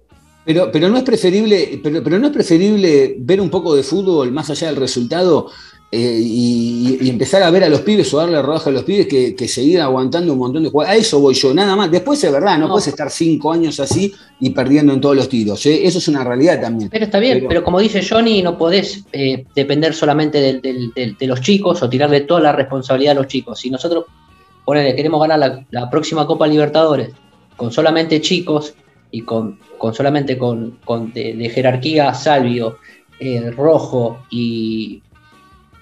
Pero, 0.46 0.70
pero, 0.74 0.90
no 0.90 0.98
es 0.98 1.04
preferible, 1.04 1.80
pero, 1.82 2.04
pero 2.04 2.20
no 2.20 2.28
es 2.28 2.34
preferible 2.34 3.16
ver 3.18 3.40
un 3.40 3.50
poco 3.50 3.76
de 3.76 3.84
fútbol 3.84 4.32
más 4.34 4.50
allá 4.50 4.68
del 4.68 4.76
resultado 4.76 5.50
eh, 5.96 6.20
y, 6.20 6.98
y, 7.02 7.08
empezar 7.08 7.44
a 7.44 7.52
ver 7.52 7.66
a 7.66 7.70
los 7.70 7.82
pibes 7.82 8.12
o 8.16 8.18
darle 8.18 8.42
rodaje 8.42 8.72
a 8.72 8.74
los 8.74 8.82
pibes 8.82 9.06
que, 9.06 9.36
que 9.36 9.48
seguir 9.48 9.80
aguantando 9.80 10.34
un 10.34 10.40
montón 10.40 10.64
de 10.64 10.72
jugadores. 10.72 10.98
A 10.98 11.00
eso 11.00 11.20
voy 11.20 11.36
yo, 11.36 11.54
nada 11.54 11.76
más. 11.76 11.92
Después 11.92 12.24
es 12.24 12.32
verdad, 12.32 12.58
no, 12.58 12.66
no. 12.66 12.70
puedes 12.72 12.88
estar 12.88 13.12
cinco 13.12 13.54
años 13.54 13.80
así 13.80 14.12
y 14.40 14.50
perdiendo 14.50 14.92
en 14.92 15.00
todos 15.00 15.16
los 15.16 15.30
tiros. 15.30 15.64
¿eh? 15.68 15.86
Eso 15.86 16.00
es 16.00 16.08
una 16.08 16.24
realidad 16.24 16.60
también. 16.60 16.90
Pero 16.90 17.06
está 17.06 17.20
bien, 17.20 17.38
pero, 17.38 17.48
pero 17.48 17.64
como 17.64 17.80
dice 17.80 18.02
Johnny, 18.04 18.42
no 18.42 18.58
podés 18.58 19.06
eh, 19.12 19.46
depender 19.54 19.94
solamente 19.94 20.60
de, 20.60 21.28
los 21.28 21.42
chicos 21.42 21.84
o 21.84 21.90
tirarle 21.90 22.22
toda 22.22 22.42
la 22.42 22.54
responsabilidad 22.54 23.12
a 23.12 23.22
los 23.22 23.28
chicos. 23.28 23.60
Si 23.60 23.70
nosotros 23.70 24.06
ponele, 24.66 24.96
queremos 24.96 25.22
ganar 25.22 25.38
la, 25.38 25.64
la 25.70 25.92
próxima 25.92 26.26
Copa 26.26 26.48
Libertadores 26.48 27.12
con 27.56 27.72
solamente 27.72 28.20
chicos 28.20 28.74
y 29.12 29.22
con, 29.22 29.60
con 29.78 29.94
solamente 29.94 30.39
con, 30.39 30.80
con 30.84 31.13
de, 31.13 31.36
de, 31.36 31.50
jerarquía 31.50 32.15
Salvio, 32.15 32.80
Rojo 33.56 34.24
y, 34.32 35.04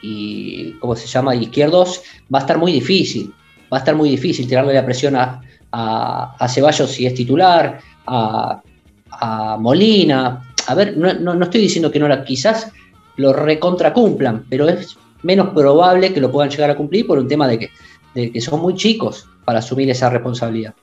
y, 0.01 0.71
¿cómo 0.79 0.95
se 0.95 1.07
llama? 1.07 1.35
Izquierdos, 1.35 2.01
va 2.33 2.39
a 2.39 2.41
estar 2.41 2.57
muy 2.57 2.71
difícil. 2.71 3.33
Va 3.71 3.77
a 3.77 3.79
estar 3.79 3.95
muy 3.95 4.09
difícil 4.09 4.47
tirarle 4.47 4.73
la 4.73 4.85
presión 4.85 5.15
a, 5.15 5.41
a, 5.71 6.47
Ceballos 6.49 6.91
si 6.91 7.05
es 7.05 7.13
titular, 7.13 7.79
a, 8.07 8.61
a 9.11 9.57
Molina. 9.57 10.53
A 10.67 10.75
ver, 10.75 10.97
no, 10.97 11.13
no, 11.13 11.33
no, 11.33 11.45
estoy 11.45 11.61
diciendo 11.61 11.91
que 11.91 11.99
no 11.99 12.07
la, 12.07 12.23
quizás 12.23 12.71
lo 13.17 13.33
recontracumplan, 13.33 14.45
pero 14.49 14.67
es 14.67 14.97
menos 15.23 15.49
probable 15.49 16.13
que 16.13 16.19
lo 16.19 16.31
puedan 16.31 16.49
llegar 16.49 16.69
a 16.69 16.75
cumplir 16.75 17.07
por 17.07 17.19
un 17.19 17.27
tema 17.27 17.47
de 17.47 17.59
que, 17.59 17.69
de 18.13 18.31
que 18.31 18.41
son 18.41 18.61
muy 18.61 18.75
chicos 18.75 19.27
para 19.45 19.59
asumir 19.59 19.89
esa 19.89 20.09
responsabilidad. 20.09 20.73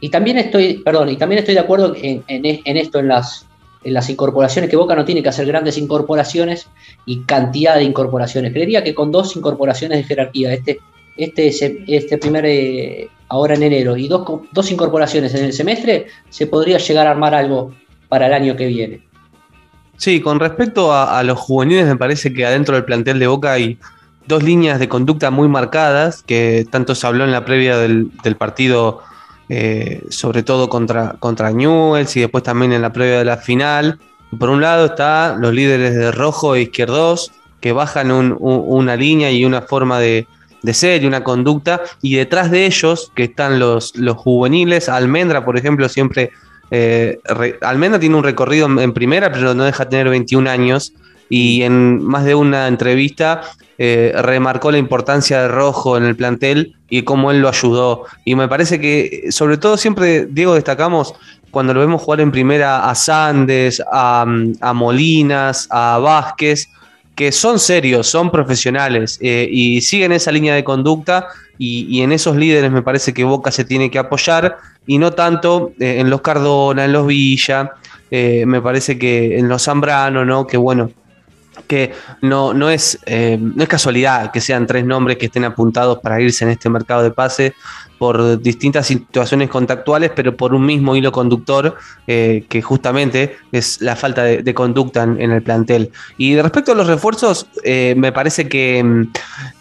Y 0.00 0.10
también 0.10 0.38
estoy, 0.38 0.74
perdón, 0.84 1.08
y 1.08 1.16
también 1.16 1.40
estoy 1.40 1.54
de 1.54 1.60
acuerdo 1.60 1.94
en, 1.96 2.22
en 2.28 2.76
esto, 2.76 3.00
en 3.00 3.08
las, 3.08 3.47
en 3.84 3.94
las 3.94 4.10
incorporaciones, 4.10 4.70
que 4.70 4.76
Boca 4.76 4.94
no 4.94 5.04
tiene 5.04 5.22
que 5.22 5.28
hacer 5.28 5.46
grandes 5.46 5.78
incorporaciones 5.78 6.68
y 7.06 7.20
cantidad 7.20 7.76
de 7.76 7.84
incorporaciones. 7.84 8.52
Creería 8.52 8.82
que 8.82 8.94
con 8.94 9.10
dos 9.12 9.36
incorporaciones 9.36 9.98
de 9.98 10.04
jerarquía, 10.04 10.52
este, 10.52 10.80
este, 11.16 11.84
este 11.86 12.18
primer, 12.18 12.44
eh, 12.46 13.08
ahora 13.28 13.54
en 13.54 13.62
enero, 13.62 13.96
y 13.96 14.08
dos, 14.08 14.26
dos 14.52 14.70
incorporaciones 14.70 15.34
en 15.34 15.44
el 15.44 15.52
semestre, 15.52 16.06
se 16.28 16.46
podría 16.46 16.78
llegar 16.78 17.06
a 17.06 17.12
armar 17.12 17.34
algo 17.34 17.72
para 18.08 18.26
el 18.26 18.32
año 18.32 18.56
que 18.56 18.66
viene. 18.66 19.02
Sí, 19.96 20.20
con 20.20 20.38
respecto 20.38 20.92
a, 20.92 21.22
los 21.24 21.38
juveniles, 21.38 21.86
me 21.86 21.96
parece 21.96 22.32
que 22.32 22.46
adentro 22.46 22.76
del 22.76 22.84
plantel 22.84 23.18
de 23.18 23.26
Boca 23.26 23.52
hay 23.52 23.78
dos 24.28 24.44
líneas 24.44 24.78
de 24.78 24.88
conducta 24.88 25.30
muy 25.30 25.48
marcadas, 25.48 26.22
que 26.22 26.64
tanto 26.70 26.94
se 26.94 27.04
habló 27.06 27.24
en 27.24 27.32
la 27.32 27.44
previa 27.44 27.76
del 27.78 28.36
partido 28.38 29.02
eh, 29.48 30.02
sobre 30.10 30.42
todo 30.42 30.68
contra, 30.68 31.16
contra 31.18 31.50
Newells 31.50 32.16
y 32.16 32.20
después 32.20 32.44
también 32.44 32.72
en 32.72 32.82
la 32.82 32.92
previa 32.92 33.18
de 33.18 33.24
la 33.24 33.38
final. 33.38 33.98
Por 34.38 34.50
un 34.50 34.60
lado 34.60 34.86
están 34.86 35.40
los 35.40 35.54
líderes 35.54 35.94
de 35.94 36.12
Rojo 36.12 36.54
e 36.54 36.62
Izquierdos, 36.62 37.32
que 37.60 37.72
bajan 37.72 38.10
un, 38.10 38.36
un, 38.38 38.62
una 38.66 38.96
línea 38.96 39.30
y 39.30 39.44
una 39.44 39.62
forma 39.62 39.98
de, 39.98 40.26
de, 40.62 40.74
ser 40.74 41.02
y 41.02 41.06
una 41.06 41.24
conducta, 41.24 41.80
y 42.02 42.16
detrás 42.16 42.50
de 42.50 42.66
ellos, 42.66 43.10
que 43.14 43.24
están 43.24 43.58
los, 43.58 43.96
los 43.96 44.16
juveniles, 44.16 44.88
Almendra, 44.88 45.44
por 45.44 45.56
ejemplo, 45.56 45.88
siempre... 45.88 46.30
Eh, 46.70 47.18
Almendra 47.62 47.98
tiene 47.98 48.16
un 48.16 48.24
recorrido 48.24 48.66
en, 48.66 48.78
en 48.78 48.92
primera, 48.92 49.32
pero 49.32 49.54
no 49.54 49.64
deja 49.64 49.88
tener 49.88 50.10
21 50.10 50.50
años, 50.50 50.92
y 51.30 51.62
en 51.62 52.04
más 52.04 52.24
de 52.24 52.34
una 52.34 52.68
entrevista 52.68 53.40
eh, 53.80 54.12
remarcó 54.22 54.72
la 54.72 54.78
importancia 54.78 55.40
de 55.40 55.46
Rojo 55.46 55.96
en 55.96 56.02
el 56.02 56.16
plantel 56.16 56.74
y 56.90 57.02
cómo 57.02 57.30
él 57.30 57.40
lo 57.40 57.48
ayudó. 57.48 58.06
Y 58.24 58.34
me 58.34 58.48
parece 58.48 58.80
que, 58.80 59.28
sobre 59.30 59.56
todo, 59.56 59.76
siempre, 59.76 60.26
Diego, 60.26 60.54
destacamos 60.54 61.14
cuando 61.52 61.72
lo 61.72 61.80
vemos 61.80 62.02
jugar 62.02 62.20
en 62.20 62.32
primera 62.32 62.90
a 62.90 62.94
Sandes, 62.96 63.80
a, 63.92 64.26
Molinas, 64.74 65.68
a 65.70 65.98
Vázquez, 65.98 66.68
que 67.14 67.30
son 67.30 67.60
serios, 67.60 68.08
son 68.08 68.32
profesionales 68.32 69.16
eh, 69.22 69.48
y 69.50 69.80
siguen 69.80 70.10
esa 70.10 70.32
línea 70.32 70.56
de 70.56 70.64
conducta 70.64 71.28
y, 71.56 72.02
en 72.02 72.12
esos 72.12 72.36
líderes 72.36 72.70
me 72.70 72.82
parece 72.82 73.14
que 73.14 73.24
Boca 73.24 73.50
se 73.50 73.64
tiene 73.64 73.90
que 73.90 73.98
apoyar 73.98 74.56
y 74.86 74.98
no 74.98 75.12
tanto 75.12 75.72
eh, 75.78 75.98
en 76.00 76.10
los 76.10 76.20
Cardona, 76.20 76.84
en 76.84 76.92
los 76.92 77.06
Villa, 77.06 77.72
me 78.10 78.60
parece 78.60 78.98
que 78.98 79.38
en 79.38 79.48
los 79.48 79.64
Zambrano, 79.64 80.24
¿no? 80.24 80.46
Que 80.46 80.56
bueno, 80.56 80.90
que 81.66 81.92
no, 82.22 82.54
no, 82.54 82.70
es, 82.70 82.98
eh, 83.06 83.38
no 83.40 83.62
es 83.62 83.68
casualidad 83.68 84.30
que 84.30 84.40
sean 84.40 84.66
tres 84.66 84.84
nombres 84.84 85.18
que 85.18 85.26
estén 85.26 85.44
apuntados 85.44 85.98
para 85.98 86.20
irse 86.20 86.44
en 86.44 86.50
este 86.50 86.68
mercado 86.68 87.02
de 87.02 87.10
pase 87.10 87.54
por 87.98 88.40
distintas 88.40 88.86
situaciones 88.86 89.50
contactuales, 89.50 90.12
pero 90.14 90.36
por 90.36 90.54
un 90.54 90.64
mismo 90.64 90.94
hilo 90.94 91.10
conductor 91.10 91.76
eh, 92.06 92.44
que 92.48 92.62
justamente 92.62 93.36
es 93.50 93.80
la 93.80 93.96
falta 93.96 94.22
de, 94.22 94.42
de 94.42 94.54
conducta 94.54 95.02
en, 95.02 95.30
el 95.30 95.42
plantel. 95.42 95.90
Y 96.16 96.40
respecto 96.40 96.72
a 96.72 96.74
los 96.76 96.86
refuerzos, 96.86 97.48
eh, 97.64 97.94
me 97.96 98.12
parece 98.12 98.48
que, 98.48 99.06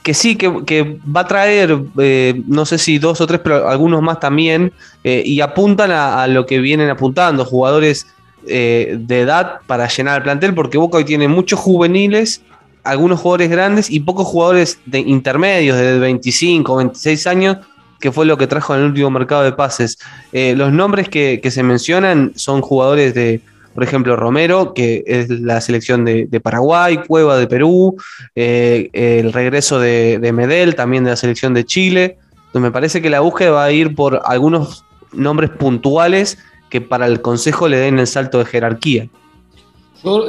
que 0.04 0.14
sí, 0.14 0.36
que, 0.36 1.00
va 1.04 1.22
a 1.22 1.28
traer, 1.28 1.80
eh, 1.98 2.42
no 2.46 2.66
sé 2.66 2.78
si 2.78 3.00
dos 3.00 3.20
o 3.22 3.28
tres, 3.28 3.42
pero 3.44 3.68
algunos 3.68 4.02
más 4.02 4.20
también, 4.20 4.72
y 5.04 5.40
apuntan 5.40 5.92
a, 5.92 6.28
lo 6.28 6.46
que 6.46 6.60
vienen 6.60 6.90
apuntando, 6.90 7.46
jugadores 7.46 8.08
eh, 8.50 8.98
de 9.00 9.22
edad 9.22 9.60
para 9.68 9.88
llenar 9.88 10.18
el 10.18 10.24
plantel, 10.24 10.54
porque 10.54 10.78
Boca 10.78 10.98
hoy 10.98 11.06
tiene 11.06 11.28
muchos 11.28 11.60
juveniles, 11.60 12.42
algunos 12.84 13.20
jugadores 13.20 13.50
grandes 13.50 13.90
y 13.90 14.00
pocos 14.00 14.28
jugadores 14.28 14.80
de 14.86 15.00
intermedios 15.00 15.78
de 15.78 16.00
25 16.00 16.74
o 16.74 16.78
26 16.78 17.28
años, 17.28 17.58
que 18.00 18.12
fue 18.12 18.26
lo 18.26 18.38
que 18.38 18.48
trajo 18.48 18.74
en 18.74 18.82
el 18.82 18.88
último 18.88 19.10
mercado 19.10 19.44
de 19.44 19.52
pases. 19.52 19.98
Eh, 20.32 20.56
los 20.56 20.72
nombres 20.72 21.10
que, 21.10 21.42
se 21.50 21.64
mencionan 21.64 22.32
son 22.36 22.62
jugadores 22.62 23.14
de, 23.14 23.42
por 23.74 23.84
ejemplo, 23.84 24.16
Romero, 24.16 24.74
que 24.74 25.04
es 25.06 25.30
la 25.30 25.60
selección 25.62 26.06
de, 26.06 26.26
de 26.26 26.40
Paraguay, 26.40 27.02
Cueva 27.08 27.38
de 27.38 27.48
Perú, 27.48 27.98
eh, 28.36 28.90
el 28.94 29.34
regreso 29.34 29.80
de, 29.80 30.20
de, 30.20 30.32
Medel, 30.32 30.76
también 30.76 31.04
de 31.04 31.12
la 31.12 31.16
selección 31.16 31.54
de 31.54 31.66
Chile. 31.66 32.18
Entonces 32.34 32.62
me 32.62 32.72
parece 32.72 33.02
que 33.02 33.10
la 33.10 33.20
búsqueda 33.20 33.52
va 33.52 33.64
a 33.66 33.72
ir 33.72 33.96
por 33.96 34.22
algunos 34.26 34.86
nombres 35.12 35.50
puntuales 35.50 36.38
que 36.70 36.82
para 36.82 37.08
el 37.08 37.22
Consejo 37.22 37.68
le 37.68 37.78
den 37.78 38.00
el 38.00 38.08
salto 38.08 38.40
de 38.40 38.46
jerarquía. 38.46 39.10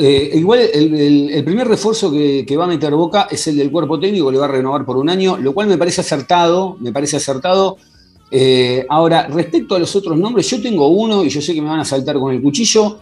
Eh, 0.00 0.30
igual 0.34 0.60
el, 0.72 1.44
primer 1.44 1.68
refuerzo 1.68 2.10
que, 2.10 2.56
va 2.56 2.64
a 2.64 2.68
meter 2.68 2.94
Boca 2.94 3.28
es 3.30 3.46
el 3.46 3.56
del 3.56 3.70
cuerpo 3.70 4.00
técnico, 4.00 4.30
le 4.32 4.38
va 4.38 4.46
a 4.46 4.48
renovar 4.48 4.84
por 4.84 4.96
un 4.96 5.08
año, 5.08 5.36
lo 5.36 5.52
cual 5.52 5.68
me 5.68 5.76
parece 5.76 6.00
acertado, 6.00 6.76
me 6.80 6.92
parece 6.92 7.16
acertado. 7.16 7.76
Eh, 8.30 8.84
ahora, 8.88 9.26
respecto 9.28 9.76
a 9.76 9.78
los 9.78 9.94
otros 9.94 10.18
nombres, 10.18 10.48
yo 10.50 10.60
tengo 10.60 10.88
uno 10.88 11.24
y 11.24 11.28
yo 11.28 11.40
sé 11.40 11.54
que 11.54 11.62
me 11.62 11.68
van 11.68 11.80
a 11.80 11.84
saltar 11.84 12.18
con 12.18 12.32
el 12.32 12.42
cuchillo 12.42 12.98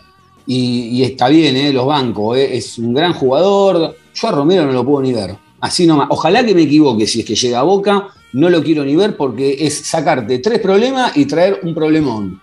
y, 0.47 1.03
está 1.03 1.29
bien, 1.29 1.57
eh, 1.57 1.73
los 1.73 1.87
bancos, 1.87 2.37
es 2.39 2.79
un 2.79 2.95
gran 2.95 3.13
jugador. 3.13 3.97
Yo 4.15 4.29
a 4.29 4.33
Romero 4.33 4.67
no 4.67 4.73
lo 4.73 4.85
puedo 4.85 5.03
ni 5.03 5.13
ver. 5.13 5.37
Así 5.61 5.87
nomás. 5.87 6.09
Ojalá 6.11 6.45
que 6.45 6.55
me 6.55 6.63
equivoque 6.63 7.07
si 7.07 7.21
es 7.21 7.27
que 7.27 7.35
llega 7.35 7.61
a 7.61 7.63
Boca, 7.63 8.09
no 8.35 8.51
lo 8.51 8.63
quiero 8.63 8.85
ni 8.85 8.95
ver 8.95 9.17
porque 9.17 9.57
es 9.61 9.75
sacarte 9.79 10.39
tres 10.39 10.61
problemas 10.61 11.17
y 11.17 11.27
traer 11.27 11.61
un 11.63 11.75
problemón. 11.75 12.41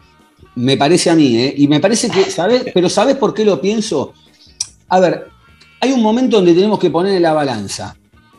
Me 0.55 0.77
parece 0.77 1.09
a 1.09 1.15
mí, 1.15 1.35
¿eh? 1.37 1.53
Y 1.57 1.67
me 1.67 1.79
parece 1.79 2.09
que, 2.09 2.29
¿sabes? 2.29 2.65
Pero 2.73 2.89
¿sabes 2.89 3.15
por 3.17 3.33
qué 3.33 3.43
lo 3.43 3.59
pienso? 3.59 4.13
A 4.89 4.99
ver, 4.99 5.27
hay 5.81 5.91
un 5.91 6.01
momento 6.01 6.37
donde 6.37 6.53
tenemos 6.53 6.79
que 6.79 6.91
poner 6.91 7.15
en 7.15 7.21
la 7.21 7.33
balanza. 7.33 7.95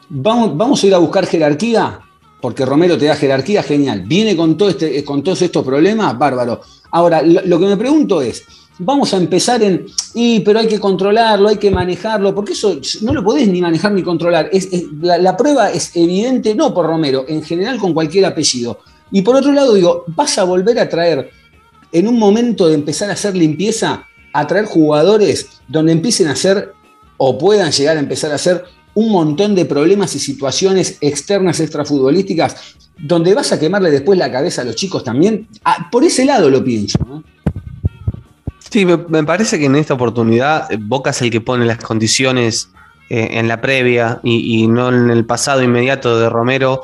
Vamos, 0.09 0.57
vamos 0.57 0.83
a 0.83 0.87
ir 0.87 0.95
a 0.95 0.99
buscar 0.99 1.27
jerarquía, 1.27 1.99
porque 2.41 2.65
Romero 2.65 2.97
te 2.97 3.07
da 3.07 3.17
jerarquía, 3.17 3.63
genial. 3.63 4.03
Viene 4.07 4.37
con, 4.37 4.57
todo 4.57 4.69
este, 4.69 5.03
con 5.05 5.23
todos 5.23 5.43
estos 5.43 5.65
problemas, 5.65 6.17
bárbaro. 6.17 6.61
Ahora, 6.93 7.23
lo, 7.23 7.59
que 7.59 7.67
me 7.67 7.77
pregunto 7.77 8.23
es, 8.23 8.45
vamos 8.79 9.13
a 9.13 9.17
empezar 9.17 9.63
en, 9.63 9.87
y, 10.15 10.41
pero 10.41 10.61
hay 10.61 10.69
que 10.69 10.79
controlarlo, 10.79 11.49
hay 11.49 11.57
que 11.57 11.71
manejarlo, 11.71 12.35
porque 12.35 12.53
eso 12.53 12.79
no 13.03 13.13
lo 13.13 13.25
podés 13.25 13.49
ni 13.49 13.61
manejar 13.61 13.93
ni 13.93 14.03
controlar. 14.03 14.49
Es, 14.53 14.69
la, 15.01 15.19
la, 15.19 15.37
prueba 15.37 15.71
es 15.71 15.97
evidente, 15.97 16.55
no 16.55 16.73
por 16.73 16.87
Romero, 16.87 17.25
en 17.27 17.43
general 17.43 17.79
con 17.79 17.93
cualquier 17.93 18.27
apellido. 18.27 18.79
Y 19.11 19.23
por 19.23 19.37
otro 19.37 19.53
lado, 19.53 19.75
digo, 19.75 20.05
vas 20.09 20.39
a 20.39 20.45
volver 20.45 20.79
a 20.79 20.89
traer 20.89 21.31
en 21.95 22.09
un 22.09 22.19
momento 22.19 22.67
de 22.67 22.75
empezar 22.75 23.09
a 23.09 23.13
hacer 23.13 23.37
limpieza, 23.37 24.07
atraer 24.33 24.65
jugadores 24.67 25.49
donde 25.69 25.93
empiecen 25.93 26.27
a 26.27 26.33
hacer 26.33 26.73
o 27.17 27.39
puedan 27.39 27.71
llegar 27.71 27.97
a 27.97 28.01
empezar 28.01 28.33
a 28.33 28.35
hacer 28.35 28.65
un 28.95 29.13
montón 29.13 29.55
de 29.55 29.65
problemas 29.65 30.15
y 30.17 30.19
situaciones 30.19 30.99
externas 31.01 31.61
extrafutbolísticas 31.61 32.77
donde 32.99 33.33
vas 33.33 33.53
a 33.53 33.61
quemarle 33.61 33.93
después 33.93 34.19
la 34.19 34.31
cabeza 34.31 34.63
a 34.63 34.65
los 34.65 34.75
chicos 34.75 35.05
también. 35.05 35.47
Ah, 35.65 35.89
por 35.91 36.03
ese 36.03 36.25
lado 36.25 36.51
lo 36.51 36.65
pienso. 36.65 36.99
Sí, 38.71 38.85
me, 38.85 38.99
parece 39.23 39.61
que 39.61 39.67
en 39.67 39.77
esta 39.77 39.95
oportunidad 39.95 40.71
eh, 40.73 40.79
Boca 40.81 41.11
es 41.11 41.23
el 41.23 41.31
que 41.31 41.41
pone 41.41 41.65
las 41.65 41.79
condiciones 41.79 42.71
eh, 43.09 43.29
en 43.33 43.47
la 43.47 43.61
previa 43.61 44.19
y, 44.25 44.67
no 44.67 44.89
en 44.89 45.11
el 45.11 45.25
pasado 45.25 45.63
inmediato 45.63 46.19
de 46.19 46.29
Romero, 46.29 46.83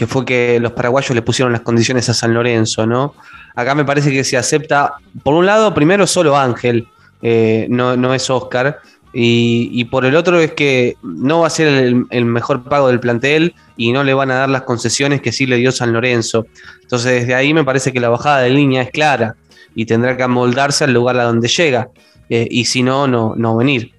que 0.00 0.06
fue 0.06 0.24
que 0.24 0.58
los 0.60 0.72
paraguayos 0.72 1.14
le 1.14 1.20
pusieron 1.20 1.52
las 1.52 1.60
condiciones 1.60 2.08
a 2.08 2.14
San 2.14 2.32
Lorenzo, 2.32 2.86
¿no? 2.86 3.14
Acá 3.54 3.74
me 3.74 3.84
parece 3.84 4.10
que 4.10 4.24
se 4.24 4.38
acepta, 4.38 4.94
por 5.22 5.34
un 5.34 5.44
lado, 5.44 5.74
primero 5.74 6.06
solo 6.06 6.38
Ángel, 6.38 6.88
eh, 7.20 7.66
no, 7.68 8.14
es 8.14 8.30
Oscar, 8.30 8.78
y, 9.12 9.84
por 9.90 10.06
el 10.06 10.16
otro 10.16 10.40
es 10.40 10.52
que 10.52 10.96
no 11.02 11.40
va 11.40 11.48
a 11.48 11.50
ser 11.50 11.68
el, 12.08 12.24
mejor 12.24 12.62
pago 12.64 12.88
del 12.88 12.98
plantel 12.98 13.54
y 13.76 13.92
no 13.92 14.02
le 14.02 14.14
van 14.14 14.30
a 14.30 14.36
dar 14.36 14.48
las 14.48 14.62
concesiones 14.62 15.20
que 15.20 15.32
sí 15.32 15.44
le 15.44 15.56
dio 15.56 15.70
San 15.70 15.92
Lorenzo. 15.92 16.46
Entonces 16.80 17.20
desde 17.20 17.34
ahí 17.34 17.52
me 17.52 17.64
parece 17.64 17.92
que 17.92 18.00
la 18.00 18.08
bajada 18.08 18.38
de 18.40 18.48
línea 18.48 18.80
es 18.80 18.90
clara 18.90 19.34
y 19.74 19.84
tendrá 19.84 20.16
que 20.16 20.22
amoldarse 20.22 20.84
al 20.84 20.94
lugar 20.94 21.18
a 21.18 21.24
donde 21.24 21.48
llega, 21.48 21.90
eh, 22.30 22.48
y 22.50 22.64
si 22.64 22.82
no, 22.82 23.06
no, 23.06 23.34
no 23.36 23.54
venir. 23.54 23.92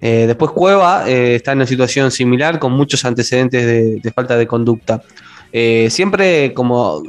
Eh, 0.00 0.26
después 0.28 0.52
Cueva 0.52 1.08
está 1.10 1.50
en 1.50 1.58
una 1.58 1.66
situación 1.66 2.12
similar 2.12 2.60
con 2.60 2.70
muchos 2.70 3.04
antecedentes 3.04 3.66
de, 3.66 3.96
de 4.00 4.12
falta 4.12 4.36
de 4.36 4.46
conducta. 4.46 5.02
Siempre 5.52 6.52
como 6.54 7.02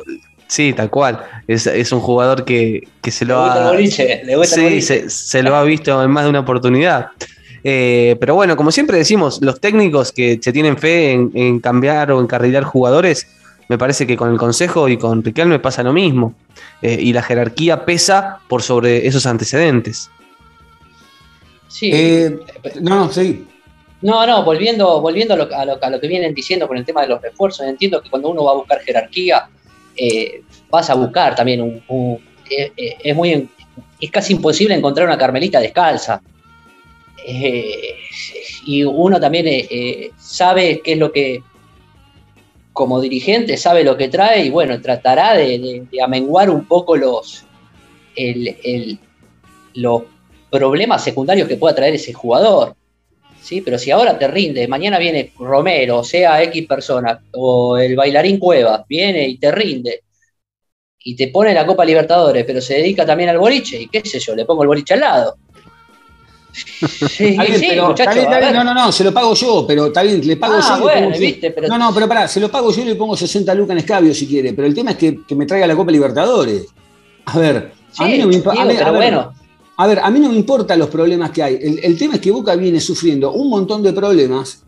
Sí, 0.49 0.73
tal 0.73 0.89
cual. 0.89 1.23
Es, 1.47 1.91
un 1.91 1.99
jugador 1.99 2.43
que, 2.43 2.88
se 3.04 3.23
lo 3.23 3.39
ha. 3.39 3.78
sí, 4.45 4.82
se, 4.82 5.43
lo 5.43 5.56
ha 5.56 5.63
visto 5.63 6.04
en 6.04 6.10
más 6.10 6.23
de 6.23 6.32
una 6.32 6.39
oportunidad. 6.39 7.12
Eh, 7.63 8.17
pero 8.19 8.34
bueno, 8.34 8.58
como 8.58 8.71
siempre 8.71 8.97
decimos, 8.97 9.43
los 9.43 9.62
técnicos 9.62 10.12
que 10.12 10.39
se 10.41 10.52
tienen 10.52 10.75
fe 10.75 11.12
en, 11.12 11.60
cambiar 11.60 12.12
o 12.12 12.19
encarrilar 12.19 12.63
jugadores, 12.63 13.28
me 13.67 13.78
parece 13.78 14.08
que 14.08 14.17
con 14.17 14.32
el 14.32 14.39
consejo 14.39 14.89
y 14.89 14.97
con 14.97 15.23
Riquelme 15.23 15.60
pasa 15.60 15.84
lo 15.84 15.93
mismo. 15.93 16.34
Eh, 16.82 16.97
y 16.99 17.13
la 17.13 17.21
jerarquía 17.21 17.86
pesa 17.86 18.39
por 18.47 18.63
sobre 18.63 19.06
esos 19.06 19.28
antecedentes. 19.28 20.10
Sí. 21.67 21.91
Eh, 21.93 22.39
no, 22.82 23.06
no, 23.06 23.12
sí. 23.12 23.45
No, 24.01 24.25
no, 24.25 24.43
volviendo, 24.43 25.01
volviendo 25.01 25.33
a 25.33 25.38
lo, 25.38 25.55
a, 25.55 25.65
lo, 25.65 25.83
a 25.83 25.89
lo 25.89 25.99
que 25.99 26.07
vienen 26.07 26.33
diciendo 26.33 26.67
con 26.67 26.77
el 26.77 26.85
tema 26.85 27.01
de 27.01 27.07
los 27.07 27.21
refuerzos, 27.21 27.65
entiendo 27.67 28.01
que 28.01 28.09
cuando 28.09 28.29
uno 28.29 28.45
va 28.45 28.51
a 28.51 28.55
buscar 28.55 28.79
jerarquía, 28.79 29.49
eh, 30.01 30.43
vas 30.69 30.89
a 30.89 30.95
buscar 30.95 31.35
también 31.35 31.62
un, 31.62 32.19
eh, 32.49 32.71
eh, 32.77 32.97
es 33.03 33.15
muy 33.15 33.49
es 33.99 34.12
casi 34.12 34.33
imposible 34.33 34.73
encontrar 34.73 35.07
una 35.07 35.17
carmelita 35.17 35.59
descalza. 35.59 36.21
Y 38.65 38.83
uno 38.83 39.19
también 39.19 40.09
sabe 40.17 40.81
qué 40.81 40.93
es 40.93 40.97
lo 40.97 41.12
que 41.12 41.43
como 42.71 43.01
dirigente 43.01 43.57
sabe 43.57 43.83
lo 43.83 43.97
que 43.97 44.07
trae 44.07 44.45
y 44.45 44.49
bueno 44.49 44.81
tratará 44.81 45.35
de, 45.35 45.85
amenguar 46.01 46.49
un 46.49 46.65
poco 46.65 46.95
los 46.95 47.43
los 49.73 50.03
problemas 50.49 51.03
secundarios 51.03 51.47
que 51.47 51.57
pueda 51.57 51.75
traer 51.75 51.95
ese 51.95 52.13
jugador 52.13 52.75
¿sí? 53.49 53.62
Pero 53.62 53.79
si 53.79 53.89
ahora 53.89 54.17
te 54.17 54.27
rinde, 54.27 54.67
mañana 54.67 54.99
viene 54.99 55.33
Romero, 55.39 56.03
sea 56.03 56.41
X 56.43 56.67
persona, 56.67 57.19
o 57.33 57.77
el 57.77 57.95
bailarín 57.95 58.38
Cueva, 58.38 58.85
viene 58.88 59.27
y 59.27 59.39
te 59.39 59.51
rinde, 59.51 60.03
y 60.99 61.15
te 61.15 61.29
pone 61.29 61.51
la 61.53 61.65
Copa 61.65 61.83
Libertadores, 61.83 62.45
pero 62.45 62.62
se 62.62 62.75
dedica 62.75 63.07
también 63.07 63.29
al 63.29 63.39
boliche, 63.39 63.81
y 63.81 63.88
qué 63.88 64.01
sé 64.05 64.19
yo, 64.19 64.35
le 64.35 64.45
pongo 64.45 64.62
el 64.62 64.67
boliche 64.67 64.93
al 64.93 64.99
lado. 64.99 65.35
Sí, 66.79 67.38
sí, 67.57 67.69
no, 67.75 68.63
no, 68.63 68.73
no, 68.73 68.91
se 68.91 69.03
lo 69.03 69.13
pago 69.13 69.33
yo, 69.33 69.65
pero 69.67 69.88
está 69.88 70.01
bien, 70.01 70.25
le 70.25 70.35
pago 70.35 70.55
ah, 70.57 70.79
yo. 70.79 71.67
No, 71.67 71.77
no, 71.77 71.93
pero 71.93 72.07
pará, 72.07 72.27
se 72.27 72.39
lo 72.39 72.49
pago 72.49 72.71
yo 72.71 72.81
y 72.81 72.85
le 72.85 72.95
pongo 72.95 73.15
60 73.15 73.53
lucas 73.53 73.73
en 73.73 73.77
escabio 73.79 74.13
si 74.13 74.27
quiere, 74.27 74.53
pero 74.53 74.67
el 74.67 74.73
tema 74.73 74.91
es 74.91 74.97
que, 74.97 75.35
me 75.35 75.45
traiga 75.45 75.67
la 75.67 75.75
Copa 75.75 75.91
Libertadores. 75.91 76.65
A 77.25 77.38
ver, 77.38 77.71
a 77.97 78.05
mí 78.05 78.17
no 78.17 78.27
me 78.27 78.35
importa. 78.35 78.91
Bueno, 78.91 79.33
a 79.79 79.87
ver, 79.87 79.99
a 79.99 80.11
mí 80.11 80.19
no 80.19 80.27
me 80.27 80.35
importan 80.35 80.77
los 80.77 80.89
problemas 80.89 81.31
que 81.31 81.41
hay. 81.41 81.57
El, 81.81 81.97
tema 81.97 82.15
es 82.15 82.19
que 82.19 82.31
Boca 82.31 82.53
viene 82.57 82.81
sufriendo 82.81 83.31
un 83.31 83.49
montón 83.49 83.81
de 83.81 83.93
problemas. 83.93 84.61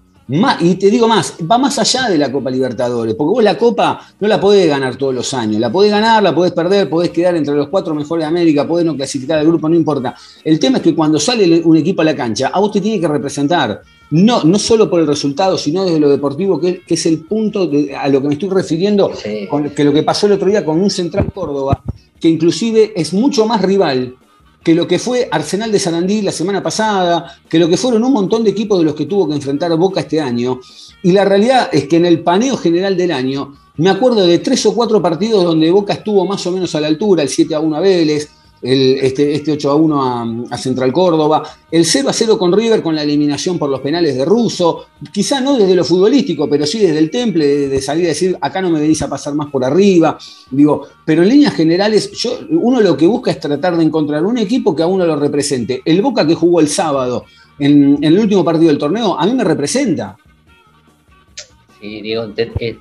y 0.62 0.76
te 0.76 0.90
digo 0.90 1.06
más, 1.06 1.36
va 1.52 1.58
más 1.58 1.78
allá 1.80 2.08
de 2.08 2.18
la 2.18 2.32
Copa 2.32 2.50
Libertadores, 2.50 3.14
porque 3.16 3.30
vos 3.30 3.44
la 3.44 3.58
Copa 3.58 4.00
no 4.22 4.28
la 4.30 4.40
podés 4.40 4.70
ganar 4.70 4.96
todos 4.96 5.14
los 5.14 5.34
años, 5.34 5.60
la 5.60 5.70
podés 5.70 5.92
ganar, 5.92 6.24
la 6.24 6.34
podés 6.34 6.54
perder, 6.54 6.90
podés 6.90 7.10
quedar 7.10 7.36
entre 7.36 7.54
los 7.54 7.68
cuatro 7.68 7.94
mejores 7.94 8.24
de 8.24 8.30
América, 8.30 8.66
podés 8.66 8.86
no 8.86 8.96
clasificar 8.96 9.38
al 9.38 9.48
grupo, 9.48 9.68
no 9.68 9.76
importa. 9.76 10.16
El 10.46 10.58
tema 10.58 10.78
es 10.78 10.84
que 10.84 10.96
cuando 10.96 11.20
sale 11.20 11.62
un 11.62 11.76
equipo 11.76 12.04
a 12.04 12.06
la 12.06 12.16
cancha, 12.16 12.48
a 12.48 12.62
vos 12.62 12.72
te 12.72 12.80
tiene 12.80 13.02
que 13.02 13.10
representar, 13.10 13.82
no, 14.12 14.46
no 14.46 14.58
solo 14.58 14.90
por 14.90 15.02
el 15.02 15.08
resultado, 15.08 15.58
sino 15.58 15.84
desde 15.84 16.00
lo 16.00 16.08
deportivo, 16.08 16.58
que, 16.58 16.84
es 16.88 17.06
el 17.06 17.26
punto 17.26 17.70
a 18.00 18.08
lo 18.08 18.22
que 18.22 18.28
me 18.30 18.36
estoy 18.36 18.48
refiriendo, 18.48 19.12
con, 19.50 19.72
que 19.72 19.84
lo 19.84 19.92
que 19.92 20.04
pasó 20.04 20.28
el 20.28 20.34
otro 20.34 20.48
día 20.48 20.64
con 20.64 20.80
un 20.80 20.90
Central 20.90 21.34
Córdoba, 21.34 21.84
que 22.18 22.30
inclusive 22.30 22.94
es 22.96 23.14
mucho 23.14 23.46
más 23.46 23.62
rival 23.62 24.16
que 24.64 24.76
lo 24.76 24.88
que 24.88 25.00
fue 25.00 25.28
Arsenal 25.32 25.72
de 25.72 25.80
Sarandí 25.80 26.22
la 26.22 26.32
semana 26.32 26.62
pasada, 26.62 27.40
que 27.50 27.58
lo 27.58 27.68
que 27.68 27.78
fueron 27.78 28.04
un 28.04 28.14
montón 28.14 28.44
de 28.44 28.52
equipos 28.52 28.78
de 28.80 28.86
los 28.86 28.96
que 28.96 29.06
tuvo 29.06 29.28
que 29.28 29.36
enfrentar 29.36 29.76
Boca 29.76 30.02
este 30.02 30.22
año. 30.22 30.60
Y 31.04 31.12
la 31.12 31.26
realidad 31.26 31.70
es 31.72 31.88
que 31.88 31.98
en 31.98 32.06
el 32.06 32.22
paneo 32.22 32.58
general 32.58 32.96
del 32.96 33.12
año, 33.12 33.56
me 33.78 33.90
acuerdo 33.90 34.26
de 34.26 34.40
tres 34.40 34.66
o 34.66 34.76
cuatro 34.76 35.02
partidos 35.02 35.44
donde 35.44 35.72
Boca 35.72 35.94
estuvo 35.94 36.26
más 36.26 36.46
o 36.46 36.52
menos 36.52 36.76
a 36.76 36.82
la 36.82 36.88
altura, 36.88 37.24
el 37.24 37.30
7 37.30 37.56
a 37.56 37.60
1 37.60 37.76
a 37.76 37.80
Vélez, 37.80 38.30
el, 38.62 38.98
este, 38.98 39.34
este 39.34 39.52
8 39.54 39.72
a 39.72 39.76
1 39.76 40.48
a, 40.52 40.58
Central 40.58 40.94
Córdoba, 40.94 41.44
el 41.72 41.86
0 41.86 42.10
a 42.10 42.14
0 42.14 42.38
con 42.38 42.54
River 42.54 42.82
con 42.82 42.96
la 42.96 43.04
eliminación 43.04 43.58
por 43.58 43.70
los 43.70 43.82
penales 43.82 44.16
de 44.16 44.26
Russo, 44.26 44.86
quizá 45.12 45.42
no 45.42 45.58
desde 45.58 45.76
lo 45.76 45.84
futbolístico, 45.84 46.48
pero 46.50 46.66
sí 46.66 46.80
desde 46.80 47.00
el 47.00 47.10
temple, 47.10 47.70
de, 47.70 47.82
salir 47.82 48.06
a 48.06 48.10
decir, 48.10 48.38
acá 48.40 48.62
no 48.62 48.70
me 48.70 48.80
venís 48.80 49.02
a 49.02 49.10
pasar 49.10 49.34
más 49.34 49.50
por 49.50 49.66
arriba, 49.66 50.18
digo, 50.52 50.88
pero 51.06 51.24
en 51.24 51.30
líneas 51.30 51.56
generales, 51.56 52.12
yo, 52.12 52.40
uno 52.52 52.82
lo 52.82 52.96
que 52.96 53.08
busca 53.08 53.32
es 53.32 53.40
tratar 53.40 53.76
de 53.78 53.84
encontrar 53.84 54.26
un 54.26 54.38
equipo 54.38 54.76
que 54.76 54.84
a 54.84 54.88
uno 54.88 55.06
lo 55.06 55.16
represente. 55.16 55.82
El 55.86 56.02
Boca 56.02 56.28
que 56.28 56.36
jugó 56.36 56.60
el 56.60 56.68
sábado 56.68 57.26
en, 57.58 57.98
el 58.02 58.18
último 58.18 58.44
partido 58.44 58.70
del 58.70 58.78
torneo, 58.78 59.20
a 59.20 59.26
mí 59.26 59.34
me 59.34 59.44
representa. 59.44 60.18
Sí, 61.80 62.02
digo, 62.02 62.32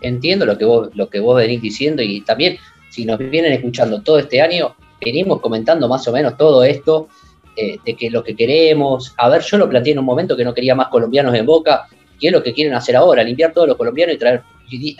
entiendo 0.02 0.44
lo 0.44 0.58
que, 0.58 0.66
lo 0.94 1.08
que 1.08 1.20
vos 1.20 1.36
venís 1.36 1.62
diciendo 1.62 2.02
y 2.02 2.20
también 2.20 2.58
si 2.90 3.06
nos 3.06 3.18
vienen 3.18 3.52
escuchando 3.52 4.02
todo 4.02 4.18
este 4.18 4.42
año, 4.42 4.74
venimos 5.04 5.40
comentando 5.40 5.88
más 5.88 6.06
o 6.08 6.12
menos 6.12 6.36
todo 6.36 6.62
esto, 6.64 7.08
eh, 7.56 7.78
de 7.84 7.94
que 7.94 8.10
lo 8.10 8.22
que 8.22 8.36
queremos, 8.36 9.14
a 9.16 9.28
ver, 9.28 9.42
yo 9.42 9.58
lo 9.58 9.68
planteé 9.68 9.92
en 9.92 9.98
un 9.98 10.04
momento 10.04 10.36
que 10.36 10.44
no 10.44 10.54
quería 10.54 10.74
más 10.74 10.88
colombianos 10.88 11.34
en 11.34 11.44
Boca, 11.44 11.86
y 12.18 12.26
es 12.26 12.32
lo 12.32 12.42
que 12.42 12.52
quieren 12.52 12.74
hacer 12.74 12.94
ahora, 12.96 13.24
limpiar 13.24 13.52
todos 13.52 13.66
los 13.66 13.76
colombianos 13.76 14.14
y 14.14 14.18
traer, 14.18 14.42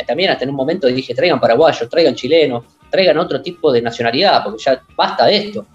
también 0.07 0.31
hasta 0.31 0.45
en 0.45 0.51
un 0.51 0.57
momento 0.57 0.87
dije, 0.89 1.15
traigan 1.15 1.39
paraguayos, 1.39 1.89
traigan 1.89 2.15
chilenos, 2.15 2.65
traigan 2.91 3.19
otro 3.19 3.41
tipo 3.41 3.71
de 3.71 3.83
nacionalidad, 3.83 4.43
porque 4.43 4.63
ya 4.63 4.83
basta 4.97 5.27
de 5.27 5.37
esto. 5.37 5.67